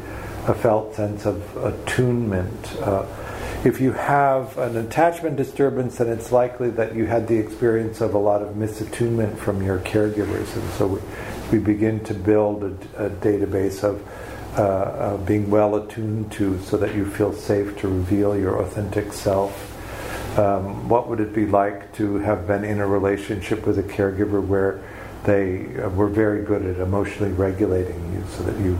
a 0.46 0.54
felt 0.54 0.94
sense 0.94 1.24
of 1.24 1.56
attunement? 1.56 2.76
Uh, 2.76 3.06
if 3.64 3.80
you 3.80 3.92
have 3.92 4.56
an 4.58 4.76
attachment 4.76 5.36
disturbance, 5.36 5.96
then 5.96 6.08
it's 6.08 6.30
likely 6.30 6.70
that 6.70 6.94
you 6.94 7.06
had 7.06 7.26
the 7.26 7.38
experience 7.38 8.00
of 8.00 8.14
a 8.14 8.18
lot 8.18 8.42
of 8.42 8.54
misattunement 8.54 9.38
from 9.38 9.62
your 9.62 9.78
caregivers, 9.78 10.54
and 10.54 10.70
so 10.74 10.86
we, 10.86 11.00
we 11.52 11.58
begin 11.58 12.04
to 12.04 12.14
build 12.14 12.64
a, 12.64 13.06
a 13.06 13.10
database 13.10 13.82
of 13.82 14.06
uh, 14.58 15.16
being 15.18 15.50
well 15.50 15.74
attuned 15.74 16.30
to, 16.32 16.58
so 16.60 16.76
that 16.76 16.94
you 16.94 17.06
feel 17.06 17.32
safe 17.32 17.78
to 17.78 17.88
reveal 17.88 18.36
your 18.36 18.60
authentic 18.60 19.12
self 19.12 19.75
um, 20.38 20.88
what 20.88 21.08
would 21.08 21.20
it 21.20 21.34
be 21.34 21.46
like 21.46 21.94
to 21.96 22.16
have 22.18 22.46
been 22.46 22.64
in 22.64 22.80
a 22.80 22.86
relationship 22.86 23.66
with 23.66 23.78
a 23.78 23.82
caregiver 23.82 24.44
where 24.44 24.82
they 25.24 25.66
uh, 25.82 25.88
were 25.90 26.08
very 26.08 26.44
good 26.44 26.64
at 26.64 26.78
emotionally 26.78 27.32
regulating 27.32 28.12
you 28.12 28.24
so 28.30 28.42
that 28.44 28.58
you 28.60 28.76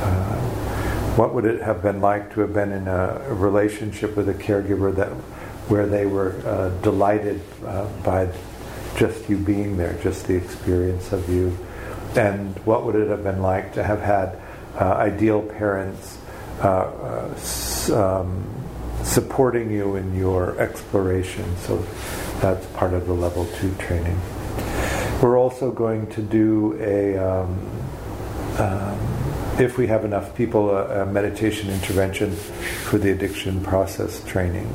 uh, 0.00 0.36
what 1.16 1.34
would 1.34 1.46
it 1.46 1.62
have 1.62 1.82
been 1.82 2.00
like 2.00 2.34
to 2.34 2.40
have 2.40 2.52
been 2.52 2.72
in 2.72 2.86
a, 2.88 3.22
relationship 3.30 4.16
with 4.16 4.28
a 4.28 4.34
caregiver 4.34 4.94
that 4.94 5.08
where 5.68 5.86
they 5.86 6.04
were 6.04 6.34
uh, 6.44 6.68
delighted 6.82 7.40
uh, 7.64 7.86
by 8.02 8.28
just 8.96 9.28
you 9.28 9.38
being 9.38 9.76
there 9.78 9.98
just 10.02 10.26
the 10.26 10.34
experience 10.34 11.12
of 11.12 11.28
you? 11.30 11.56
And 12.16 12.54
what 12.66 12.84
would 12.84 12.96
it 12.96 13.08
have 13.08 13.24
been 13.24 13.40
like 13.40 13.72
to 13.74 13.82
have 13.82 14.00
had 14.00 14.38
uh, 14.78 14.92
ideal 14.92 15.40
parents 15.40 16.18
uh, 16.60 17.34
um, 17.92 18.55
supporting 19.06 19.70
you 19.70 19.96
in 19.96 20.14
your 20.16 20.58
exploration. 20.60 21.56
So 21.58 21.78
that's 22.40 22.66
part 22.74 22.92
of 22.92 23.06
the 23.06 23.14
level 23.14 23.46
two 23.58 23.72
training. 23.76 24.20
We're 25.22 25.38
also 25.38 25.70
going 25.70 26.08
to 26.08 26.22
do 26.22 26.76
a, 26.80 27.16
um, 27.16 27.58
um, 28.58 28.98
if 29.58 29.78
we 29.78 29.86
have 29.86 30.04
enough 30.04 30.34
people, 30.36 30.70
a, 30.70 31.02
a, 31.02 31.06
meditation 31.06 31.70
intervention 31.70 32.32
for 32.32 32.98
the 32.98 33.12
addiction 33.12 33.62
process 33.62 34.22
training. 34.24 34.68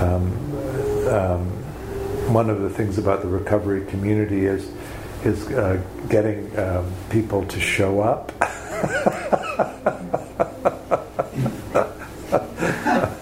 Um, 0.00 1.06
um 1.08 1.64
one 2.32 2.48
of 2.48 2.62
the 2.62 2.70
things 2.70 2.96
about 2.96 3.20
the 3.20 3.28
recovery 3.28 3.84
community 3.86 4.46
is 4.46 4.70
is 5.24 5.46
uh, 5.52 5.80
getting 6.08 6.58
um, 6.58 6.90
people 7.10 7.44
to 7.46 7.60
show 7.60 8.00
up. 8.00 8.32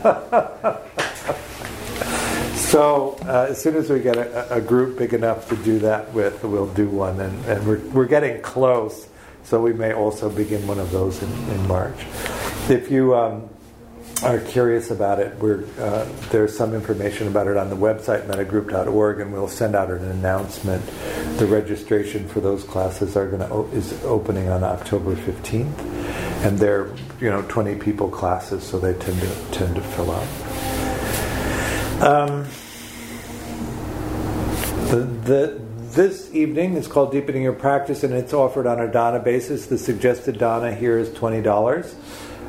so 2.55 3.17
uh, 3.23 3.47
as 3.51 3.63
soon 3.63 3.77
as 3.77 3.89
we 3.89 4.01
get 4.01 4.17
a, 4.17 4.57
a, 4.57 4.61
group 4.61 4.99
big 4.99 5.15
enough 5.15 5.49
to 5.49 5.57
do 5.57 5.79
that 5.79 6.13
with, 6.13 6.43
we'll 6.43 6.73
do 6.75 6.89
one, 6.89 7.21
and, 7.21 7.45
and 7.45 7.65
we're, 7.65 7.79
we're 7.91 8.07
getting 8.07 8.43
close. 8.43 9.07
So 9.45 9.61
we 9.61 9.73
may 9.73 9.93
also 9.93 10.29
begin 10.29 10.67
one 10.67 10.81
of 10.81 10.91
those 10.91 11.23
in, 11.23 11.31
in 11.51 11.69
March. 11.69 12.01
If 12.69 12.91
you 12.91 13.15
um, 13.15 13.49
are 14.23 14.41
curious 14.41 14.91
about 14.91 15.19
it, 15.19 15.37
uh, 15.79 16.07
there's 16.31 16.57
some 16.57 16.75
information 16.75 17.29
about 17.29 17.49
it 17.49 17.57
on 17.57 17.71
the 17.71 17.77
website 17.77 18.27
mettagroup.org, 18.27 19.21
and 19.21 19.33
we'll 19.33 19.49
send 19.49 19.75
out 19.75 19.91
an 19.91 20.05
announcement. 20.05 20.85
The 21.39 21.47
registration 21.47 22.29
for 22.29 22.41
those 22.41 22.65
classes 22.65 23.17
are 23.17 23.29
going 23.29 23.49
to 23.49 23.77
is 23.77 23.93
opening 24.05 24.49
on 24.49 24.63
October 24.63 25.15
15th, 25.15 25.77
and 26.43 26.59
they're 26.59 26.93
you 27.21 27.31
know 27.31 27.43
20 27.43 27.77
people 27.77 28.09
classes, 28.09 28.63
so 28.65 28.79
they 28.79 28.95
tend 28.95 29.21
to 29.21 29.35
tend 29.53 29.75
to 29.77 29.81
fill 29.81 30.11
up. 30.11 30.27
Um, 32.03 32.45
the, 34.91 34.97
the, 35.25 35.61
this 35.95 36.35
evening 36.35 36.75
is 36.75 36.89
called 36.89 37.13
Deepening 37.13 37.45
Your 37.45 37.53
Practice, 37.53 38.03
and 38.03 38.13
it's 38.13 38.33
offered 38.33 38.67
on 38.67 38.81
a 38.81 38.91
dana 38.91 39.21
basis. 39.21 39.67
The 39.67 39.79
suggested 39.79 40.39
dana 40.39 40.75
here 40.75 40.99
is 40.99 41.13
twenty 41.13 41.41
dollars. 41.41 41.95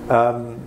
Um, 0.10 0.60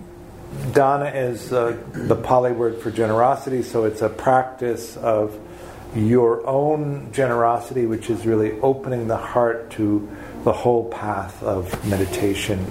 dana 0.71 1.11
is 1.13 1.51
uh, 1.51 1.77
the 1.91 2.15
Pali 2.15 2.53
word 2.53 2.79
for 2.79 2.91
generosity, 2.91 3.61
so 3.61 3.83
it's 3.83 4.01
a 4.01 4.09
practice 4.09 4.95
of 4.97 5.37
your 5.95 6.45
own 6.47 7.11
generosity, 7.11 7.85
which 7.85 8.09
is 8.09 8.25
really 8.25 8.59
opening 8.61 9.07
the 9.07 9.17
heart 9.17 9.71
to 9.71 10.07
the 10.43 10.53
whole 10.53 10.89
path 10.89 11.41
of 11.43 11.85
meditation. 11.87 12.65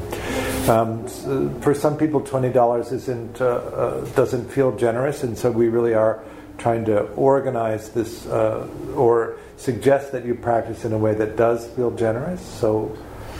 Um, 0.69 1.07
so 1.09 1.51
for 1.61 1.75
some 1.75 1.97
people, 1.97 2.21
twenty 2.21 2.51
dollars 2.51 2.91
isn't 2.93 3.41
uh, 3.41 3.47
uh, 3.47 4.05
doesn't 4.15 4.51
feel 4.51 4.77
generous, 4.77 5.23
and 5.23 5.39
so 5.39 5.51
we 5.51 5.69
really 5.69 5.95
are 5.95 6.23
trying 6.59 6.85
to 6.87 7.03
organize 7.13 7.91
this 7.91 8.27
uh, 8.27 8.67
or 8.97 9.39
suggest 9.57 10.13
that 10.13 10.25
you 10.25 10.35
practice 10.35 10.85
in 10.85 10.93
a 10.93 10.99
way 10.99 11.15
that 11.15 11.37
does 11.37 11.67
feel 11.69 11.91
generous. 11.93 12.41
So. 12.41 12.97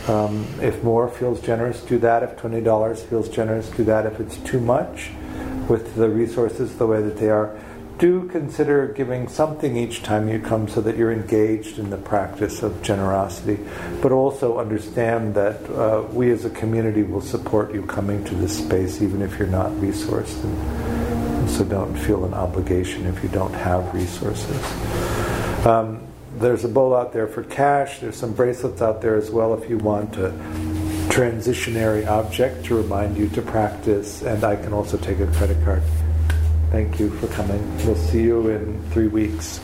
Um, 0.07 0.47
if 0.61 0.81
more 0.85 1.09
feels 1.09 1.41
generous, 1.41 1.81
do 1.81 1.97
that. 1.99 2.23
If 2.23 2.37
twenty 2.37 2.61
dollars 2.61 3.03
feels 3.03 3.27
generous, 3.27 3.69
do 3.71 3.83
that. 3.83 4.05
If 4.05 4.21
it's 4.21 4.37
too 4.37 4.61
much, 4.61 5.11
with 5.67 5.95
the 5.95 6.07
resources 6.07 6.77
the 6.77 6.87
way 6.87 7.01
that 7.01 7.17
they 7.17 7.29
are, 7.29 7.59
do 7.97 8.27
consider 8.29 8.87
giving 8.87 9.27
something 9.27 9.75
each 9.75 10.03
time 10.03 10.29
you 10.29 10.39
come 10.39 10.67
so 10.67 10.81
that 10.81 10.97
you're 10.97 11.11
engaged 11.11 11.79
in 11.79 11.89
the 11.89 11.97
practice 11.97 12.61
of 12.61 12.81
generosity, 12.83 13.59
but 14.01 14.11
also 14.11 14.59
understand 14.59 15.33
that 15.33 15.63
uh, 15.71 16.03
we 16.11 16.31
as 16.31 16.45
a 16.45 16.49
community 16.51 17.03
will 17.03 17.21
support 17.21 17.73
you 17.73 17.81
coming 17.83 18.23
to 18.25 18.35
this 18.35 18.57
space 18.57 19.01
even 19.01 19.21
if 19.21 19.39
you're 19.39 19.47
not 19.47 19.71
resourced. 19.73 20.43
And, 20.43 20.97
so 21.47 21.63
don't 21.63 21.95
feel 21.95 22.25
an 22.25 22.33
obligation 22.33 23.05
if 23.05 23.23
you 23.23 23.29
don't 23.29 23.53
have 23.53 23.93
resources. 23.93 24.61
Um, 25.65 26.05
there's 26.39 26.65
a 26.65 26.67
bowl 26.67 26.93
out 26.93 27.13
there 27.13 27.25
for 27.25 27.41
cash, 27.43 27.99
there's 27.99 28.17
some 28.17 28.33
bracelets 28.33 28.81
out 28.81 29.01
there 29.01 29.15
as 29.15 29.31
well 29.31 29.53
if 29.53 29.69
you 29.69 29.77
want 29.77 30.17
a 30.17 30.31
transitionary 31.07 32.05
object 32.05 32.65
to 32.65 32.75
remind 32.75 33.15
you 33.15 33.29
to 33.29 33.41
practice, 33.41 34.23
and 34.23 34.43
I 34.43 34.57
can 34.57 34.73
also 34.73 34.97
take 34.97 35.21
a 35.21 35.27
credit 35.27 35.63
card. 35.63 35.81
Thank 36.71 36.99
you 36.99 37.09
for 37.09 37.27
coming. 37.27 37.61
We'll 37.85 37.95
see 37.95 38.23
you 38.23 38.49
in 38.49 38.81
three 38.91 39.07
weeks. 39.07 39.59